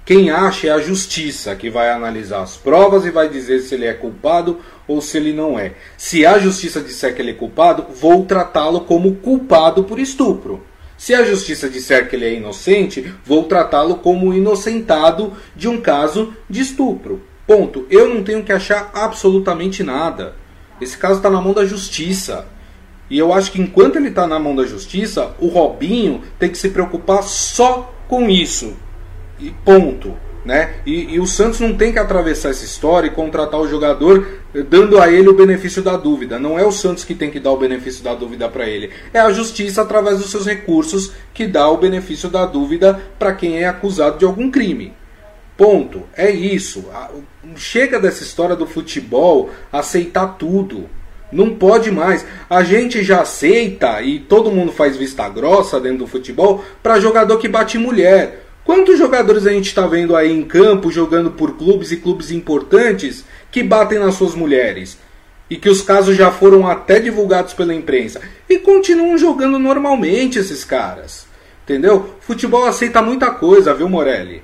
Quem 0.05 0.31
acha 0.31 0.66
é 0.66 0.70
a 0.70 0.81
justiça 0.81 1.55
que 1.55 1.70
vai 1.70 1.89
analisar 1.91 2.43
as 2.43 2.57
provas 2.57 3.05
e 3.05 3.11
vai 3.11 3.29
dizer 3.29 3.61
se 3.61 3.77
ele 3.77 3.87
é 3.87 3.95
culpado 3.95 4.59
ou 4.89 5.01
se 5.01 5.16
ele 5.16 5.33
não 5.33 5.57
é. 5.57 5.75
Se 5.97 6.27
a 6.27 6.39
justiça 6.39 6.81
disser 6.81 7.14
que 7.14 7.23
ele 7.23 7.31
é 7.31 7.35
culpado, 7.35 7.87
vou 7.95 8.25
tratá-lo 8.25 8.81
como 8.81 9.14
culpado 9.16 9.85
por 9.85 10.01
estupro. 10.01 10.64
Se 10.99 11.14
a 11.14 11.25
justiça 11.25 11.68
disser 11.68 12.09
que 12.09 12.16
ele 12.16 12.25
é 12.25 12.35
inocente, 12.35 13.14
vou 13.25 13.45
tratá-lo 13.45 13.97
como 13.97 14.35
inocentado 14.35 15.35
de 15.55 15.68
um 15.68 15.81
caso 15.81 16.35
de 16.51 16.61
estupro. 16.61 17.23
Ponto. 17.47 17.87
Eu 17.89 18.12
não 18.12 18.25
tenho 18.25 18.43
que 18.43 18.53
achar 18.53 18.91
absolutamente 18.95 19.85
nada. 19.85 20.35
Esse 20.83 20.99
caso 20.99 21.18
está 21.18 21.30
na 21.30 21.41
mão 21.41 21.55
da 21.55 21.64
justiça. 21.64 22.47
E 23.09 23.18
eu 23.18 23.33
acho 23.33 23.53
que 23.53 23.61
enquanto 23.61 23.97
ele 23.97 24.09
está 24.09 24.26
na 24.26 24.39
mão 24.39 24.57
da 24.57 24.64
justiça, 24.64 25.35
o 25.39 25.49
Robinho 25.49 26.22
tem 26.39 26.49
que 26.49 26.59
se 26.59 26.70
preocupar 26.70 27.22
só 27.22 27.95
com 28.09 28.28
isso. 28.28 28.74
E 29.39 29.51
ponto. 29.64 30.14
Né? 30.45 30.74
E, 30.85 31.14
e, 31.14 31.20
o 31.20 31.26
Santos 31.26 31.61
não 31.61 31.76
tem 31.76 31.93
que 31.93 32.01
atravessar 32.01 32.49
essa 32.49 32.64
história 32.64 33.07
e 33.07 33.11
contratar 33.11 33.61
o 33.61 33.68
jogador 33.68 34.26
dando 34.68 34.99
a 34.99 35.09
ele 35.09 35.28
o 35.28 35.37
benefício 35.37 35.83
da 35.83 35.97
dúvida. 35.97 36.37
Não 36.37 36.59
é 36.59 36.66
o 36.66 36.72
Santos 36.72 37.05
que 37.05 37.14
tem 37.14 37.30
que 37.30 37.39
dar 37.39 37.53
o 37.53 37.57
benefício 37.57 38.03
da 38.03 38.12
dúvida 38.12 38.49
para 38.49 38.66
ele. 38.66 38.91
É 39.14 39.20
a 39.20 39.30
justiça, 39.30 39.83
através 39.83 40.18
dos 40.18 40.33
seus 40.33 40.45
recursos, 40.45 41.12
que 41.33 41.47
dá 41.47 41.68
o 41.68 41.76
benefício 41.76 42.28
da 42.28 42.45
dúvida 42.45 43.01
para 43.20 43.35
quem 43.35 43.61
é 43.61 43.68
acusado 43.68 44.18
de 44.18 44.24
algum 44.24 44.51
crime. 44.51 44.93
Ponto. 45.57 46.03
É 46.16 46.28
isso. 46.28 46.87
Chega 47.57 47.99
dessa 47.99 48.22
história 48.22 48.55
do 48.55 48.66
futebol 48.66 49.51
aceitar 49.72 50.36
tudo. 50.38 50.88
Não 51.32 51.57
pode 51.57 51.90
mais. 51.90 52.24
A 52.49 52.62
gente 52.62 53.03
já 53.03 53.22
aceita 53.22 54.01
e 54.03 54.20
todo 54.20 54.51
mundo 54.51 54.70
faz 54.70 54.97
vista 54.97 55.28
grossa 55.28 55.80
dentro 55.80 55.99
do 55.99 56.07
futebol 56.07 56.64
para 56.82 57.01
jogador 57.01 57.38
que 57.38 57.49
bate 57.49 57.78
mulher. 57.78 58.45
Quantos 58.64 58.97
jogadores 58.97 59.45
a 59.45 59.51
gente 59.51 59.66
está 59.66 59.86
vendo 59.88 60.14
aí 60.14 60.30
em 60.30 60.45
campo 60.45 60.93
jogando 60.93 61.32
por 61.32 61.57
clubes 61.57 61.90
e 61.90 61.97
clubes 61.97 62.30
importantes 62.30 63.24
que 63.51 63.62
batem 63.62 63.99
nas 63.99 64.14
suas 64.14 64.36
mulheres? 64.36 64.99
E 65.51 65.57
que 65.57 65.68
os 65.68 65.82
casos 65.82 66.16
já 66.16 66.30
foram 66.30 66.66
até 66.66 67.01
divulgados 67.01 67.55
pela 67.55 67.74
imprensa. 67.74 68.20
E 68.49 68.59
continuam 68.59 69.18
jogando 69.18 69.59
normalmente 69.59 70.38
esses 70.38 70.64
caras. 70.64 71.26
Entendeu? 71.64 72.14
Futebol 72.20 72.66
aceita 72.66 73.03
muita 73.03 73.30
coisa, 73.30 73.74
viu, 73.74 73.88
Morelli? 73.88 74.43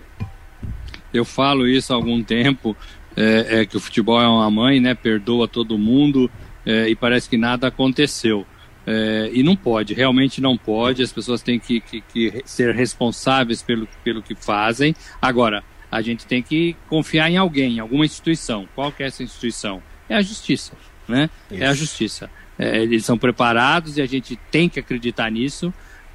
Eu 1.12 1.24
falo 1.24 1.66
isso 1.66 1.92
há 1.92 1.96
algum 1.96 2.22
tempo, 2.22 2.76
é, 3.16 3.60
é 3.60 3.66
que 3.66 3.76
o 3.76 3.80
futebol 3.80 4.20
é 4.20 4.28
uma 4.28 4.50
mãe, 4.50 4.80
né? 4.80 4.94
Perdoa 4.94 5.48
todo 5.48 5.78
mundo 5.78 6.30
é, 6.64 6.88
e 6.88 6.94
parece 6.94 7.28
que 7.28 7.36
nada 7.36 7.68
aconteceu. 7.68 8.46
É, 8.86 9.30
e 9.34 9.42
não 9.42 9.54
pode, 9.54 9.92
realmente 9.92 10.40
não 10.40 10.56
pode. 10.56 11.02
As 11.02 11.12
pessoas 11.12 11.42
têm 11.42 11.58
que, 11.58 11.80
que, 11.80 12.00
que, 12.00 12.42
ser 12.44 12.74
responsáveis 12.74 13.62
pelo, 13.62 13.88
pelo 14.02 14.22
que 14.22 14.34
fazem. 14.34 14.94
Agora, 15.20 15.62
a 15.90 16.00
gente 16.00 16.26
tem 16.26 16.42
que 16.42 16.74
confiar 16.88 17.30
em 17.30 17.36
alguém, 17.36 17.76
em 17.76 17.80
alguma 17.80 18.04
instituição. 18.04 18.68
Qual 18.74 18.90
que 18.92 19.02
é 19.02 19.06
essa 19.06 19.22
instituição? 19.22 19.82
é 20.08 20.16
a 20.16 20.22
justiça, 20.22 20.72
né? 21.06 21.28
Isso. 21.50 21.62
É 21.62 21.66
a 21.66 21.74
justiça. 21.74 22.30
É, 22.58 22.82
eles 22.82 23.04
são 23.04 23.16
preparados 23.16 23.98
e 23.98 24.02
a 24.02 24.06
gente 24.06 24.36
tem 24.50 24.68
que 24.68 24.80
acreditar 24.80 25.30
nisso 25.30 25.72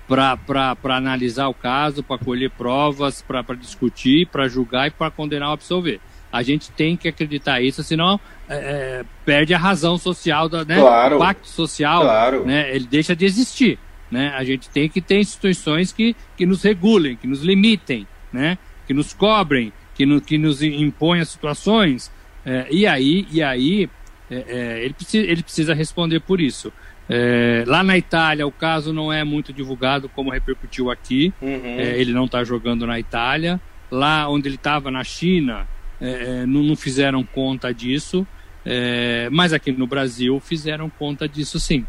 para 0.08 0.78
analisar 0.97 1.47
o 1.47 1.54
caso, 1.54 2.04
para 2.04 2.18
colher 2.18 2.49
provas, 2.51 3.22
para 3.22 3.41
discutir, 3.56 4.28
para 4.28 4.47
julgar 4.47 4.88
e 4.88 4.91
para 4.91 5.10
condenar 5.10 5.49
ou 5.49 5.54
absolver. 5.54 5.99
A 6.32 6.41
gente 6.41 6.72
tem 6.72 6.97
que 6.97 7.08
acreditar 7.08 7.62
isso, 7.62 7.84
senão 7.84 8.20
é, 8.49 8.56
é, 8.56 9.06
perde 9.24 9.54
a 9.54 9.58
razão 9.58 9.97
social, 9.97 10.49
da, 10.49 10.66
né? 10.66 10.80
Claro, 10.80 11.16
o 11.18 11.20
pacto 11.20 11.47
social, 11.47 12.01
claro. 12.01 12.45
né? 12.45 12.76
ele 12.76 12.88
deixa 12.88 13.16
de 13.16 13.24
existir. 13.24 13.78
Né? 14.10 14.34
A 14.36 14.43
gente 14.43 14.70
tem 14.70 14.89
que 14.89 14.99
ter 14.99 15.20
instituições 15.20 15.91
que, 15.91 16.16
que 16.36 16.45
nos 16.45 16.64
regulem, 16.64 17.16
que 17.16 17.28
nos 17.28 17.41
limitem, 17.41 18.08
né? 18.32 18.58
que 18.86 18.93
nos 18.93 19.14
cobrem, 19.14 19.72
que, 19.95 20.06
no, 20.06 20.20
que 20.20 20.38
nos 20.38 20.62
impõem 20.62 21.22
as 21.22 21.30
situações. 21.30 22.12
É, 22.45 22.68
e 22.70 22.86
aí, 22.86 23.28
e 23.32 23.41
aí 23.41 23.89
é, 24.30 24.36
é, 24.47 24.86
ele, 24.86 24.93
precisa, 24.93 25.26
ele 25.26 25.43
precisa 25.43 25.74
responder 25.74 26.20
por 26.20 26.41
isso. 26.41 26.74
É, 27.10 27.64
lá 27.68 27.84
na 27.84 27.97
Itália, 27.97 28.47
o 28.47 28.51
caso 28.51 28.93
não 28.93 29.12
é 29.12 29.24
muito 29.24 29.51
divulgado 29.51 30.08
como 30.10 30.32
repercutiu 30.32 30.89
aqui. 30.89 31.34
Uhum. 31.41 31.62
É, 31.64 31.99
ele 31.99 32.14
não 32.14 32.26
está 32.26 32.43
jogando 32.43 32.88
na 32.88 32.99
Itália. 32.99 33.60
Lá 33.91 34.28
onde 34.28 34.47
ele 34.47 34.56
estava, 34.56 34.89
na 34.89 35.04
China, 35.04 35.68
é, 35.99 36.41
é, 36.41 36.45
não, 36.45 36.64
não, 36.64 36.76
fizeram 36.76 37.24
conta 37.24 37.74
disso. 37.74 38.26
É, 38.66 39.28
mas 39.32 39.51
aqui 39.51 39.72
no 39.72 39.86
Brasil 39.86 40.39
fizeram 40.39 40.89
conta 40.89 41.28
disso 41.28 41.60
sim. 41.60 41.86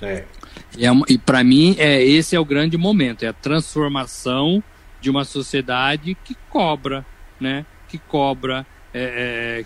É. 0.00 0.24
E, 0.76 0.84
e 1.12 1.18
para 1.18 1.44
mim, 1.44 1.76
é, 1.78 2.02
esse 2.02 2.34
é 2.34 2.40
o 2.40 2.44
grande 2.44 2.76
momento: 2.76 3.24
é 3.24 3.28
a 3.28 3.32
transformação 3.32 4.62
de 5.00 5.10
uma 5.10 5.24
sociedade 5.24 6.16
que 6.24 6.34
cobra, 6.48 7.04
né? 7.38 7.66
que 7.88 7.98
cobra, 7.98 8.66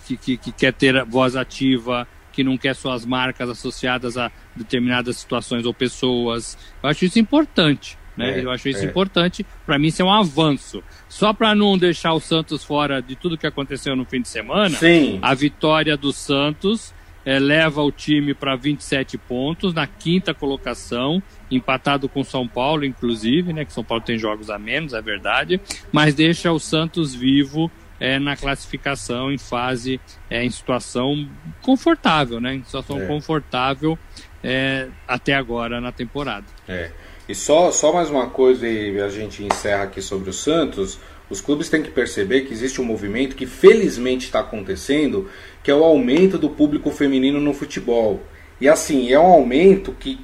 que, 0.05 0.17
que, 0.19 0.37
que 0.37 0.53
quer 0.53 0.73
ter 0.73 1.03
voz 1.05 1.35
ativa 1.37 2.07
que 2.39 2.45
não 2.45 2.57
quer 2.57 2.77
suas 2.77 3.05
marcas 3.05 3.51
associadas 3.51 4.17
a 4.17 4.31
determinadas 4.55 5.17
situações 5.17 5.67
ou 5.67 5.75
pessoas. 5.75 6.57
Eu 6.81 6.89
acho 6.89 7.05
isso 7.05 7.19
importante. 7.19 7.99
Né? 8.17 8.39
É, 8.39 8.45
eu 8.45 8.51
acho 8.53 8.69
isso 8.69 8.85
é. 8.85 8.85
importante. 8.85 9.45
Para 9.67 9.77
mim, 9.77 9.89
isso 9.89 10.03
é 10.03 10.05
um 10.05 10.13
avanço. 10.13 10.81
Só 11.09 11.33
para 11.33 11.53
não 11.53 11.77
deixar 11.77 12.13
o 12.13 12.21
Santos 12.21 12.63
fora 12.63 13.03
de 13.03 13.17
tudo 13.17 13.37
que 13.37 13.45
aconteceu 13.45 13.97
no 13.97 14.05
fim 14.05 14.23
de 14.23 14.29
semana, 14.29 14.77
Sim. 14.77 15.19
a 15.21 15.35
vitória 15.35 15.97
do 15.97 16.13
Santos 16.13 16.95
é, 17.25 17.41
leva 17.41 17.83
o 17.83 17.91
time 17.91 18.35
para 18.35 18.55
27 18.55 19.19
pontos, 19.19 19.75
na 19.75 19.89
quinta 19.89 20.33
colocação, 20.33 21.21
empatado 21.51 22.09
com 22.09 22.23
São 22.23 22.47
Paulo, 22.47 22.85
inclusive, 22.85 23.53
né? 23.53 23.65
Que 23.65 23.73
São 23.73 23.83
Paulo 23.83 24.05
tem 24.05 24.17
jogos 24.17 24.49
a 24.49 24.61
menos, 24.61 24.93
é 24.93 25.03
verdade, 25.03 25.61
mas 25.91 26.15
deixa 26.15 26.53
o 26.53 26.61
Santos 26.61 27.17
vivo 27.17 27.69
é, 28.01 28.19
na 28.19 28.37
classificação 28.37 29.33
em 29.33 29.39
fase, 29.39 30.01
é, 30.31 30.45
em 30.45 30.51
situação 30.51 31.29
confortável, 31.63 32.41
né? 32.41 32.55
Em 32.55 32.65
situação 32.65 33.01
é. 33.01 33.07
confortável 33.07 33.99
é, 34.43 34.89
até 35.07 35.35
agora 35.35 35.81
na 35.81 35.93
temporada. 35.93 36.47
É. 36.69 36.91
E 37.29 37.35
só, 37.35 37.71
só 37.71 37.93
mais 37.93 38.09
uma 38.09 38.29
coisa 38.31 38.67
e 38.67 38.99
a 39.01 39.09
gente 39.09 39.45
encerra 39.45 39.85
aqui 39.85 40.01
sobre 40.01 40.31
o 40.31 40.33
Santos. 40.33 40.99
Os 41.29 41.43
clubes 41.43 41.69
têm 41.69 41.83
que 41.83 41.91
perceber 41.91 42.43
que 42.43 42.55
existe 42.55 42.81
um 42.81 42.85
movimento 42.85 43.37
que 43.37 43.45
felizmente 43.45 44.25
está 44.25 44.41
acontecendo, 44.41 45.29
que 45.63 45.71
é 45.71 45.75
o 45.75 45.85
aumento 45.85 46.39
do 46.39 46.49
público 46.49 46.91
feminino 46.91 47.39
no 47.39 47.53
futebol. 47.53 48.23
E 48.59 48.69
assim, 48.69 49.13
é 49.13 49.21
um 49.21 49.27
aumento 49.27 49.93
que 49.93 50.19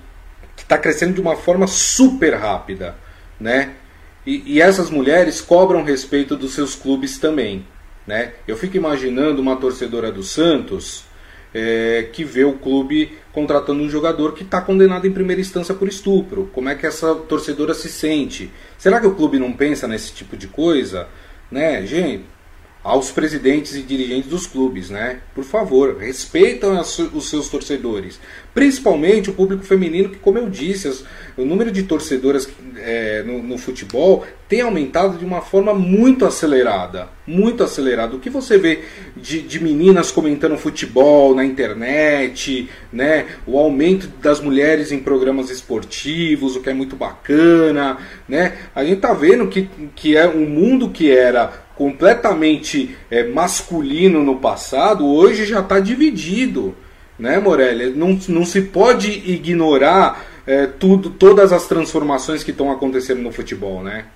está 0.57 0.79
crescendo 0.79 1.12
de 1.12 1.20
uma 1.20 1.37
forma 1.37 1.66
super 1.66 2.35
rápida, 2.35 2.97
né? 3.39 3.75
E, 4.27 4.55
e, 4.55 4.61
essas 4.61 4.91
mulheres 4.91 5.41
cobram 5.41 5.83
respeito 5.83 6.37
dos 6.37 6.55
seus 6.55 6.75
clubes 6.75 7.18
também. 7.18 7.66
Né? 8.07 8.33
Eu 8.47 8.57
fico 8.57 8.77
imaginando 8.77 9.41
uma 9.41 9.57
torcedora 9.57 10.11
do 10.11 10.22
Santos 10.22 11.05
é, 11.53 12.09
que 12.12 12.25
vê 12.25 12.45
o 12.45 12.55
clube 12.55 13.12
contratando 13.33 13.83
um 13.83 13.89
jogador 13.89 14.35
que 14.35 14.43
está 14.43 14.61
condenado 14.61 15.07
em 15.07 15.12
primeira 15.12 15.41
instância 15.41 15.75
por 15.75 15.89
estupro. 15.89 16.51
Como 16.53 16.68
é 16.68 16.75
que 16.75 16.87
essa 16.87 17.14
torcedora 17.14 17.75
se 17.75 17.89
sente? 17.89 18.51
Será 18.77 19.01
que 19.01 19.07
o 19.07 19.14
clube 19.14 19.39
não 19.39 19.53
pensa 19.53 19.87
nesse 19.87 20.12
tipo 20.12 20.37
de 20.37 20.49
coisa? 20.49 21.09
Né, 21.51 21.87
gente? 21.87 22.25
Aos 22.85 23.11
presidentes 23.11 23.74
e 23.74 23.80
dirigentes 23.80 24.28
dos 24.28 24.47
clubes, 24.47 24.91
né? 24.91 25.20
Por 25.35 25.43
favor, 25.43 25.97
respeitam 25.99 26.78
os 26.78 27.30
seus 27.30 27.49
torcedores, 27.49 28.20
principalmente 28.53 29.30
o 29.30 29.32
público 29.32 29.64
feminino, 29.64 30.11
que, 30.11 30.18
como 30.18 30.37
eu 30.37 30.51
disse, 30.51 30.89
as, 30.89 31.03
o 31.35 31.47
número 31.47 31.72
de 31.72 31.85
torcedoras 31.85 32.47
é, 32.76 33.22
no, 33.22 33.43
no, 33.43 33.57
futebol 33.57 34.26
tem 34.47 34.61
aumentado 34.61 35.16
de 35.16 35.24
uma 35.24 35.41
forma 35.41 35.72
muito 35.72 36.26
acelerada, 36.26 37.09
muito 37.26 37.64
acelerada. 37.64 38.14
O 38.14 38.20
que 38.20 38.28
você 38.28 38.59
vê 38.59 38.80
de, 39.16 39.41
de 39.41 39.59
meninas 39.64 40.11
comentando 40.11 40.59
futebol 40.59 41.35
na 41.35 41.45
internet, 41.45 42.68
né? 42.93 43.26
O 43.47 43.59
aumento 43.59 44.09
das 44.20 44.41
mulheres 44.41 44.93
em 44.93 44.99
programas 44.99 45.49
esportivos, 45.49 46.55
o 46.55 46.61
que 46.61 46.68
é 46.68 46.74
muito 46.74 46.97
bacana, 46.97 47.97
né? 48.28 48.59
A 48.74 48.85
gente 48.85 49.01
tá 49.01 49.14
vendo 49.14 49.49
que, 49.49 49.70
que 49.97 50.16
é 50.18 50.28
um 50.28 50.47
mundo 50.47 50.91
que 50.91 51.11
era 51.11 51.64
completamente 51.77 52.97
é, 53.11 53.25
masculino 53.25 54.22
no 54.22 54.37
passado, 54.37 55.07
hoje 55.07 55.45
já 55.45 55.61
está 55.61 55.81
dividido, 55.81 56.75
né, 57.18 57.39
Morelli? 57.39 57.91
Não, 57.91 58.18
não 58.29 58.45
se 58.45 58.62
pode 58.62 59.11
ignorar 59.11 60.25
é, 60.47 60.66
tudo, 60.66 61.11
todas 61.11 61.53
as 61.53 61.66
transformações 61.66 62.43
que 62.45 62.51
estão 62.51 62.70
acontecendo 62.70 63.22
no 63.22 63.33
futebol, 63.33 63.83
né? 63.83 64.07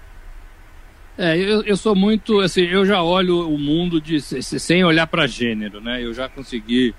É, 1.17 1.37
eu, 1.37 1.63
eu 1.63 1.77
sou 1.77 1.97
muito, 1.97 2.39
assim, 2.39 2.63
eu 2.63 2.87
já 2.87 3.03
olho 3.03 3.49
o 3.49 3.59
mundo 3.59 4.01
de, 4.01 4.21
sem 4.21 4.85
olhar 4.85 5.07
para 5.09 5.27
gênero, 5.27 5.81
né? 5.81 6.05
Eu 6.05 6.15
já 6.15 6.29
consegui 6.29 6.95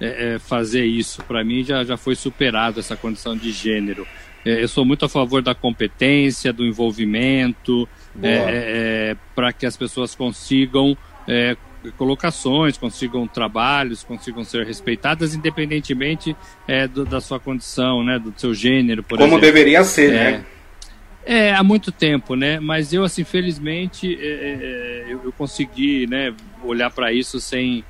é, 0.00 0.34
é, 0.34 0.38
fazer 0.38 0.84
isso. 0.84 1.22
Para 1.24 1.42
mim 1.42 1.64
já, 1.64 1.82
já 1.82 1.96
foi 1.96 2.14
superado 2.14 2.78
essa 2.78 2.96
condição 2.96 3.36
de 3.36 3.50
gênero. 3.50 4.06
É, 4.44 4.62
eu 4.62 4.68
sou 4.68 4.84
muito 4.84 5.04
a 5.04 5.08
favor 5.08 5.42
da 5.42 5.56
competência, 5.56 6.52
do 6.52 6.64
envolvimento, 6.64 7.88
é, 8.22 8.28
é, 8.28 9.10
é 9.10 9.16
para 9.34 9.52
que 9.52 9.66
as 9.66 9.76
pessoas 9.76 10.14
consigam 10.14 10.96
é, 11.26 11.56
colocações, 11.92 12.76
consigam 12.76 13.26
trabalhos, 13.26 14.02
consigam 14.02 14.44
ser 14.44 14.66
respeitadas, 14.66 15.34
independentemente 15.34 16.36
é, 16.66 16.86
do, 16.88 17.04
da 17.04 17.20
sua 17.20 17.38
condição, 17.38 18.02
né, 18.02 18.18
do 18.18 18.32
seu 18.36 18.54
gênero, 18.54 19.02
por 19.02 19.18
Como 19.18 19.34
exemplo. 19.34 19.40
deveria 19.40 19.84
ser, 19.84 20.12
né? 20.12 20.44
É, 21.26 21.54
há 21.54 21.62
muito 21.62 21.90
tempo, 21.90 22.34
né? 22.34 22.60
Mas 22.60 22.92
eu, 22.92 23.02
assim, 23.02 23.24
felizmente, 23.24 24.18
é, 24.20 25.06
eu, 25.08 25.22
eu, 25.24 25.32
consegui, 25.32 26.06
né, 26.06 26.34
olhar 26.62 26.90
para 26.90 27.14
isso 27.14 27.40
sem, 27.40 27.82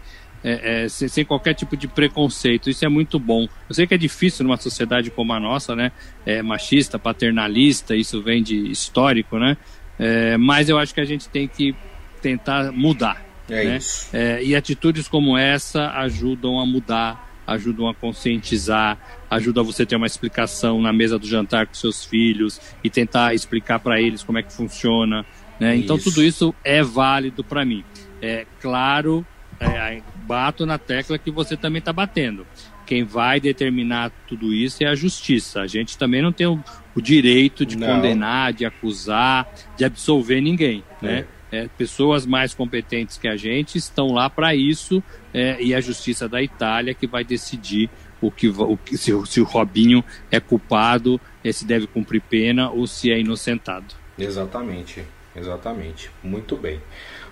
é, 0.43 0.85
é, 0.85 0.89
sem, 0.89 1.09
sem, 1.09 1.25
qualquer 1.25 1.53
tipo 1.53 1.77
de 1.77 1.89
preconceito. 1.89 2.70
Isso 2.70 2.85
é 2.85 2.89
muito 2.89 3.18
bom. 3.18 3.49
Eu 3.68 3.75
sei 3.75 3.89
que 3.89 3.95
é 3.95 3.99
difícil 3.99 4.45
numa 4.45 4.57
sociedade 4.57 5.11
como 5.11 5.33
a 5.33 5.41
nossa, 5.41 5.75
né? 5.75 5.91
É, 6.25 6.43
machista, 6.43 6.97
paternalista, 6.97 7.97
isso 7.97 8.22
vem 8.22 8.41
de 8.41 8.70
histórico, 8.70 9.37
né? 9.37 9.57
É, 10.05 10.36
mas 10.36 10.68
eu 10.68 10.78
acho 10.78 10.92
que 10.92 11.00
a 11.00 11.05
gente 11.05 11.30
tem 11.30 11.48
que 11.48 11.74
tentar 12.20 12.70
mudar. 12.70 13.24
É 13.48 13.64
né? 13.64 13.76
isso. 13.78 14.09
É, 14.12 14.44
e 14.44 14.55
atitudes 14.55 15.09
como 15.09 15.36
essa 15.36 15.90
ajudam 15.92 16.61
a 16.61 16.66
mudar, 16.66 17.26
ajudam 17.46 17.88
a 17.88 17.94
conscientizar, 17.94 18.98
ajuda 19.30 19.62
você 19.62 19.84
a 19.84 19.86
ter 19.86 19.96
uma 19.96 20.07
explicação 20.07 20.80
na 20.80 20.92
mesa 20.92 21.18
do 21.18 21.26
jantar 21.26 21.66
com 21.66 21.72
seus 21.72 22.05
filhos 22.05 22.61
e 22.82 22.90
tentar 22.90 23.34
explicar 23.34 23.78
para 23.78 23.98
eles 23.98 24.22
como 24.22 24.36
é 24.36 24.42
que 24.42 24.52
funciona. 24.52 25.24
Né? 25.59 25.74
Então 25.76 25.98
tudo 25.98 26.22
isso 26.22 26.55
é 26.62 26.82
válido 26.82 27.42
para 27.42 27.64
mim. 27.64 27.82
É 28.20 28.44
claro, 28.61 29.26
é, 29.59 30.02
bato 30.26 30.66
na 30.66 30.76
tecla 30.76 31.16
que 31.16 31.30
você 31.30 31.57
também 31.57 31.78
está 31.78 31.94
batendo. 31.94 32.46
Quem 32.87 33.05
vai 33.05 33.41
determinar 33.41 34.11
tudo 34.26 34.53
isso 34.53 34.82
é 34.82 34.87
a 34.87 34.95
justiça. 34.95 35.61
A 35.61 35.66
gente 35.66 35.97
também 35.97 36.22
não 36.22 36.32
tem 36.32 36.47
o, 36.47 36.62
o 36.95 37.01
direito 37.01 37.64
de 37.64 37.76
não. 37.76 37.87
condenar, 37.87 38.53
de 38.53 38.64
acusar, 38.64 39.49
de 39.76 39.85
absolver 39.85 40.41
ninguém, 40.41 40.82
né? 41.01 41.26
É, 41.53 41.68
pessoas 41.78 42.26
mais 42.26 42.53
competentes 42.53 43.16
que 43.16 43.28
a 43.28 43.37
gente 43.37 43.78
estão 43.78 44.09
lá 44.09 44.28
para 44.28 44.57
isso 44.57 45.01
é, 45.32 45.62
e 45.62 45.72
a 45.72 45.80
justiça 45.80 46.28
da 46.28 46.43
Itália 46.43 46.95
que 46.95 47.07
vai 47.07 47.22
decidir 47.22 47.89
o 48.20 48.28
que, 48.28 48.49
o, 48.49 48.78
se, 48.93 49.12
se 49.26 49.41
o 49.41 49.45
Robinho 49.45 50.03
é 50.32 50.41
culpado, 50.41 51.20
é, 51.45 51.53
se 51.53 51.64
deve 51.64 51.87
cumprir 51.87 52.22
pena 52.22 52.70
ou 52.70 52.89
se 52.89 53.12
é 53.12 53.20
inocentado. 53.20 53.95
Exatamente, 54.18 55.05
exatamente. 55.37 56.11
Muito 56.22 56.57
bem. 56.57 56.80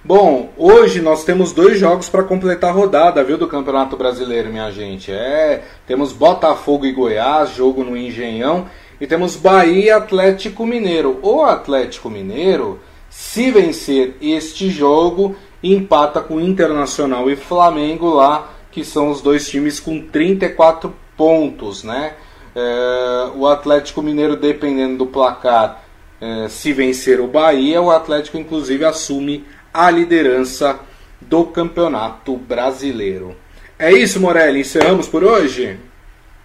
Bom, 0.05 0.51
hoje 0.57 1.01
nós 1.01 1.23
temos 1.23 1.53
dois 1.53 1.79
jogos 1.79 2.09
para 2.09 2.25
completar 2.25 2.71
a 2.71 2.73
rodada, 2.73 3.23
viu, 3.23 3.39
do 3.39 3.47
Campeonato 3.47 3.97
Brasileiro, 3.97 4.51
minha 4.51 4.69
gente. 4.73 5.13
É, 5.13 5.63
temos 5.87 6.13
Botafogo 6.13 6.85
e 6.85 6.91
Goiás, 6.91 7.51
jogo 7.55 7.85
no 7.85 7.97
Engenhão, 7.97 8.67
e 9.01 9.07
temos 9.07 9.37
Bahia 9.37 9.85
e 9.85 9.91
Atlético 9.91 10.67
Mineiro. 10.67 11.21
O 11.23 11.45
Atlético 11.45 12.11
Mineiro, 12.11 12.81
se 13.09 13.53
vencer 13.53 14.17
este 14.21 14.71
jogo, 14.71 15.37
empata 15.63 16.21
com 16.21 16.41
Internacional 16.41 17.31
e 17.31 17.37
Flamengo 17.37 18.13
lá, 18.13 18.51
que 18.73 18.85
são 18.85 19.09
os 19.09 19.21
dois 19.21 19.49
times 19.49 19.79
com 19.79 20.01
34 20.01 20.93
pontos, 21.17 21.85
né? 21.85 22.15
É, 22.57 23.31
o 23.37 23.47
Atlético 23.47 24.03
Mineiro, 24.03 24.35
dependendo 24.35 24.99
do 24.99 25.07
placar, 25.07 25.85
é, 26.21 26.49
se 26.49 26.73
vencer 26.73 27.21
o 27.21 27.29
Bahia, 27.29 27.81
o 27.81 27.93
Atlético 27.93 28.37
inclusive 28.37 28.85
assume 28.85 29.45
a 29.73 29.91
liderança 29.91 30.81
do 31.21 31.45
Campeonato 31.45 32.37
Brasileiro. 32.37 33.37
É 33.79 33.93
isso, 33.93 34.21
Morelli. 34.21 34.61
Encerramos 34.61 35.09
por 35.09 35.25
hoje? 35.25 35.79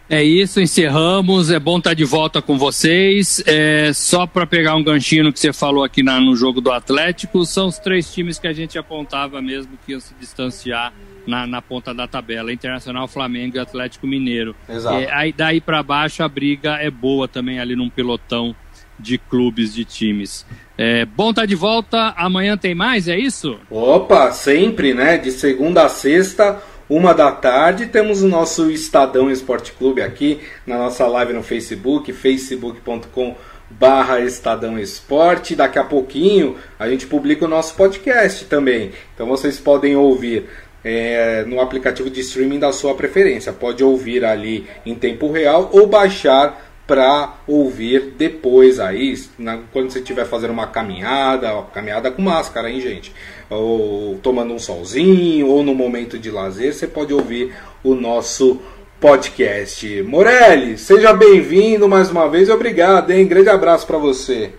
É 0.09 0.23
isso, 0.23 0.61
encerramos. 0.61 1.51
É 1.51 1.59
bom 1.59 1.77
estar 1.77 1.93
de 1.93 2.05
volta 2.05 2.41
com 2.41 2.57
vocês. 2.57 3.43
É, 3.45 3.91
só 3.93 4.25
para 4.25 4.47
pegar 4.47 4.75
um 4.75 4.83
ganchinho 4.83 5.25
no 5.25 5.33
que 5.33 5.39
você 5.39 5.51
falou 5.51 5.83
aqui 5.83 6.01
na, 6.01 6.19
no 6.19 6.35
jogo 6.35 6.61
do 6.61 6.71
Atlético, 6.71 7.45
são 7.45 7.67
os 7.67 7.77
três 7.77 8.11
times 8.13 8.39
que 8.39 8.47
a 8.47 8.53
gente 8.53 8.77
apontava 8.77 9.41
mesmo 9.41 9.77
que 9.85 9.91
iam 9.91 9.99
se 9.99 10.13
distanciar 10.19 10.93
na, 11.27 11.45
na 11.45 11.61
ponta 11.61 11.93
da 11.93 12.07
tabela: 12.07 12.53
Internacional, 12.53 13.07
Flamengo 13.07 13.57
e 13.57 13.59
Atlético 13.59 14.07
Mineiro. 14.07 14.55
Exato. 14.69 14.95
É, 14.95 15.11
aí, 15.11 15.33
daí 15.33 15.59
para 15.59 15.83
baixo 15.83 16.23
a 16.23 16.29
briga 16.29 16.75
é 16.75 16.89
boa 16.89 17.27
também 17.27 17.59
ali 17.59 17.75
num 17.75 17.89
pelotão 17.89 18.55
de 18.99 19.17
clubes, 19.17 19.73
de 19.73 19.85
times. 19.85 20.45
É, 20.77 21.05
bom 21.05 21.31
estar 21.31 21.45
de 21.45 21.55
volta. 21.55 22.13
Amanhã 22.17 22.57
tem 22.57 22.75
mais, 22.75 23.07
é 23.07 23.17
isso? 23.17 23.57
Opa, 23.69 24.31
sempre, 24.31 24.93
né? 24.93 25.17
De 25.17 25.31
segunda 25.31 25.83
a 25.85 25.89
sexta 25.89 26.61
uma 26.89 27.13
da 27.13 27.33
tarde, 27.33 27.87
temos 27.87 28.23
o 28.23 28.29
nosso 28.29 28.71
Estadão 28.71 29.29
Esporte 29.29 29.73
Clube 29.73 30.01
aqui 30.01 30.39
na 30.65 30.77
nossa 30.77 31.05
live 31.05 31.33
no 31.33 31.43
Facebook, 31.43 32.13
facebook.com 32.13 33.35
barra 33.69 34.21
Estadão 34.21 34.79
Esporte. 34.79 35.53
Daqui 35.53 35.77
a 35.77 35.83
pouquinho 35.83 36.55
a 36.79 36.89
gente 36.89 37.05
publica 37.05 37.43
o 37.43 37.47
nosso 37.47 37.75
podcast 37.75 38.45
também. 38.45 38.93
Então 39.13 39.27
vocês 39.27 39.59
podem 39.59 39.97
ouvir 39.97 40.45
é, 40.81 41.43
no 41.45 41.59
aplicativo 41.59 42.09
de 42.09 42.21
streaming 42.21 42.59
da 42.59 42.71
sua 42.71 42.95
preferência. 42.95 43.51
Pode 43.51 43.83
ouvir 43.83 44.23
ali 44.23 44.65
em 44.85 44.95
tempo 44.95 45.29
real 45.29 45.69
ou 45.73 45.87
baixar 45.87 46.66
para 46.87 47.33
ouvir 47.45 48.13
depois 48.17 48.79
aí, 48.79 49.13
na, 49.37 49.59
quando 49.73 49.91
você 49.91 49.99
estiver 49.99 50.25
fazendo 50.25 50.51
uma 50.51 50.67
caminhada, 50.67 51.53
ó, 51.53 51.63
caminhada 51.63 52.09
com 52.09 52.21
máscara, 52.21 52.71
hein, 52.71 52.79
gente? 52.79 53.13
Ou 53.49 54.17
tomando 54.23 54.53
um 54.53 54.59
solzinho, 54.59 55.47
ou 55.47 55.61
no 55.61 55.75
momento 55.75 56.17
de 56.17 56.31
lazer, 56.31 56.73
você 56.73 56.87
pode 56.87 57.13
ouvir 57.13 57.53
o 57.83 57.93
nosso 57.93 58.61
podcast. 59.01 60.01
Morelli, 60.03 60.77
seja 60.77 61.13
bem-vindo 61.13 61.89
mais 61.89 62.09
uma 62.09 62.29
vez 62.29 62.47
e 62.47 62.51
obrigado, 62.51 63.11
hein? 63.11 63.27
Grande 63.27 63.49
abraço 63.49 63.85
para 63.85 63.97
você. 63.97 64.53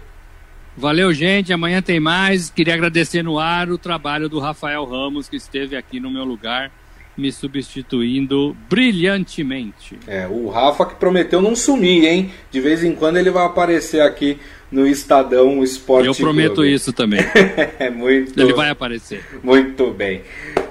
Valeu, 0.77 1.13
gente. 1.13 1.53
Amanhã 1.53 1.81
tem 1.81 1.99
mais. 1.99 2.51
Queria 2.51 2.75
agradecer 2.75 3.23
no 3.23 3.39
ar 3.39 3.71
o 3.71 3.79
trabalho 3.79 4.29
do 4.29 4.39
Rafael 4.39 4.85
Ramos, 4.85 5.29
que 5.29 5.37
esteve 5.37 5.77
aqui 5.77 5.99
no 5.99 6.11
meu 6.11 6.25
lugar 6.25 6.71
me 7.19 7.33
substituindo 7.33 8.57
brilhantemente. 8.71 9.99
É, 10.07 10.29
o 10.29 10.49
Rafa 10.49 10.87
que 10.87 10.95
prometeu 10.95 11.43
não 11.43 11.57
sumir, 11.57 12.05
hein? 12.05 12.31
De 12.51 12.61
vez 12.61 12.85
em 12.85 12.95
quando 12.95 13.17
ele 13.17 13.31
vai 13.31 13.45
aparecer 13.45 14.01
aqui 14.01 14.39
no 14.71 14.87
Estadão 14.87 15.63
Esporte 15.63 16.07
Eu 16.07 16.15
prometo 16.15 16.57
Clube. 16.57 16.73
isso 16.73 16.93
também. 16.93 17.21
é 17.79 17.91
muito. 17.91 18.39
Ele 18.39 18.53
vai 18.53 18.71
aparecer. 18.71 19.25
Muito 19.43 19.91
bem. 19.91 20.23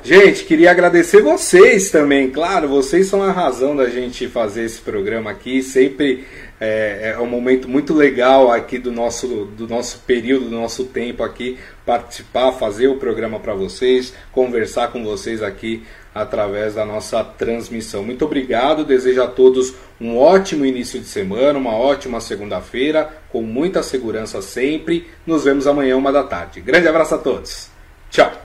Gente, 0.03 0.45
queria 0.45 0.71
agradecer 0.71 1.21
vocês 1.21 1.91
também. 1.91 2.29
Claro, 2.29 2.69
vocês 2.69 3.07
são 3.07 3.21
a 3.21 3.31
razão 3.31 3.75
da 3.75 3.89
gente 3.89 4.27
fazer 4.27 4.63
esse 4.63 4.79
programa 4.79 5.31
aqui. 5.31 5.61
Sempre 5.61 6.23
é, 6.61 7.13
é 7.15 7.19
um 7.19 7.25
momento 7.25 7.67
muito 7.67 7.93
legal 7.93 8.51
aqui 8.51 8.77
do 8.77 8.91
nosso, 8.91 9.27
do 9.57 9.67
nosso 9.67 9.99
período, 10.07 10.45
do 10.45 10.55
nosso 10.55 10.85
tempo 10.85 11.23
aqui, 11.23 11.57
participar, 11.85 12.53
fazer 12.53 12.87
o 12.87 12.95
programa 12.95 13.39
para 13.39 13.53
vocês, 13.53 14.13
conversar 14.31 14.91
com 14.91 15.03
vocês 15.03 15.43
aqui 15.43 15.83
através 16.22 16.76
da 16.76 16.86
nossa 16.86 17.24
transmissão. 17.24 18.03
Muito 18.03 18.26
obrigado, 18.26 18.84
desejo 18.84 19.22
a 19.22 19.28
todos 19.28 19.74
um 19.99 20.18
ótimo 20.18 20.65
início 20.65 20.99
de 20.99 21.07
semana, 21.07 21.57
uma 21.57 21.76
ótima 21.76 22.22
segunda-feira, 22.22 23.09
com 23.30 23.41
muita 23.41 23.82
segurança 23.82 24.41
sempre. 24.41 25.07
Nos 25.26 25.43
vemos 25.43 25.68
amanhã, 25.68 25.97
uma 25.97 26.11
da 26.11 26.24
tarde. 26.24 26.61
Grande 26.61 26.88
abraço 26.88 27.15
a 27.15 27.18
todos. 27.18 27.70
Tchau. 28.09 28.41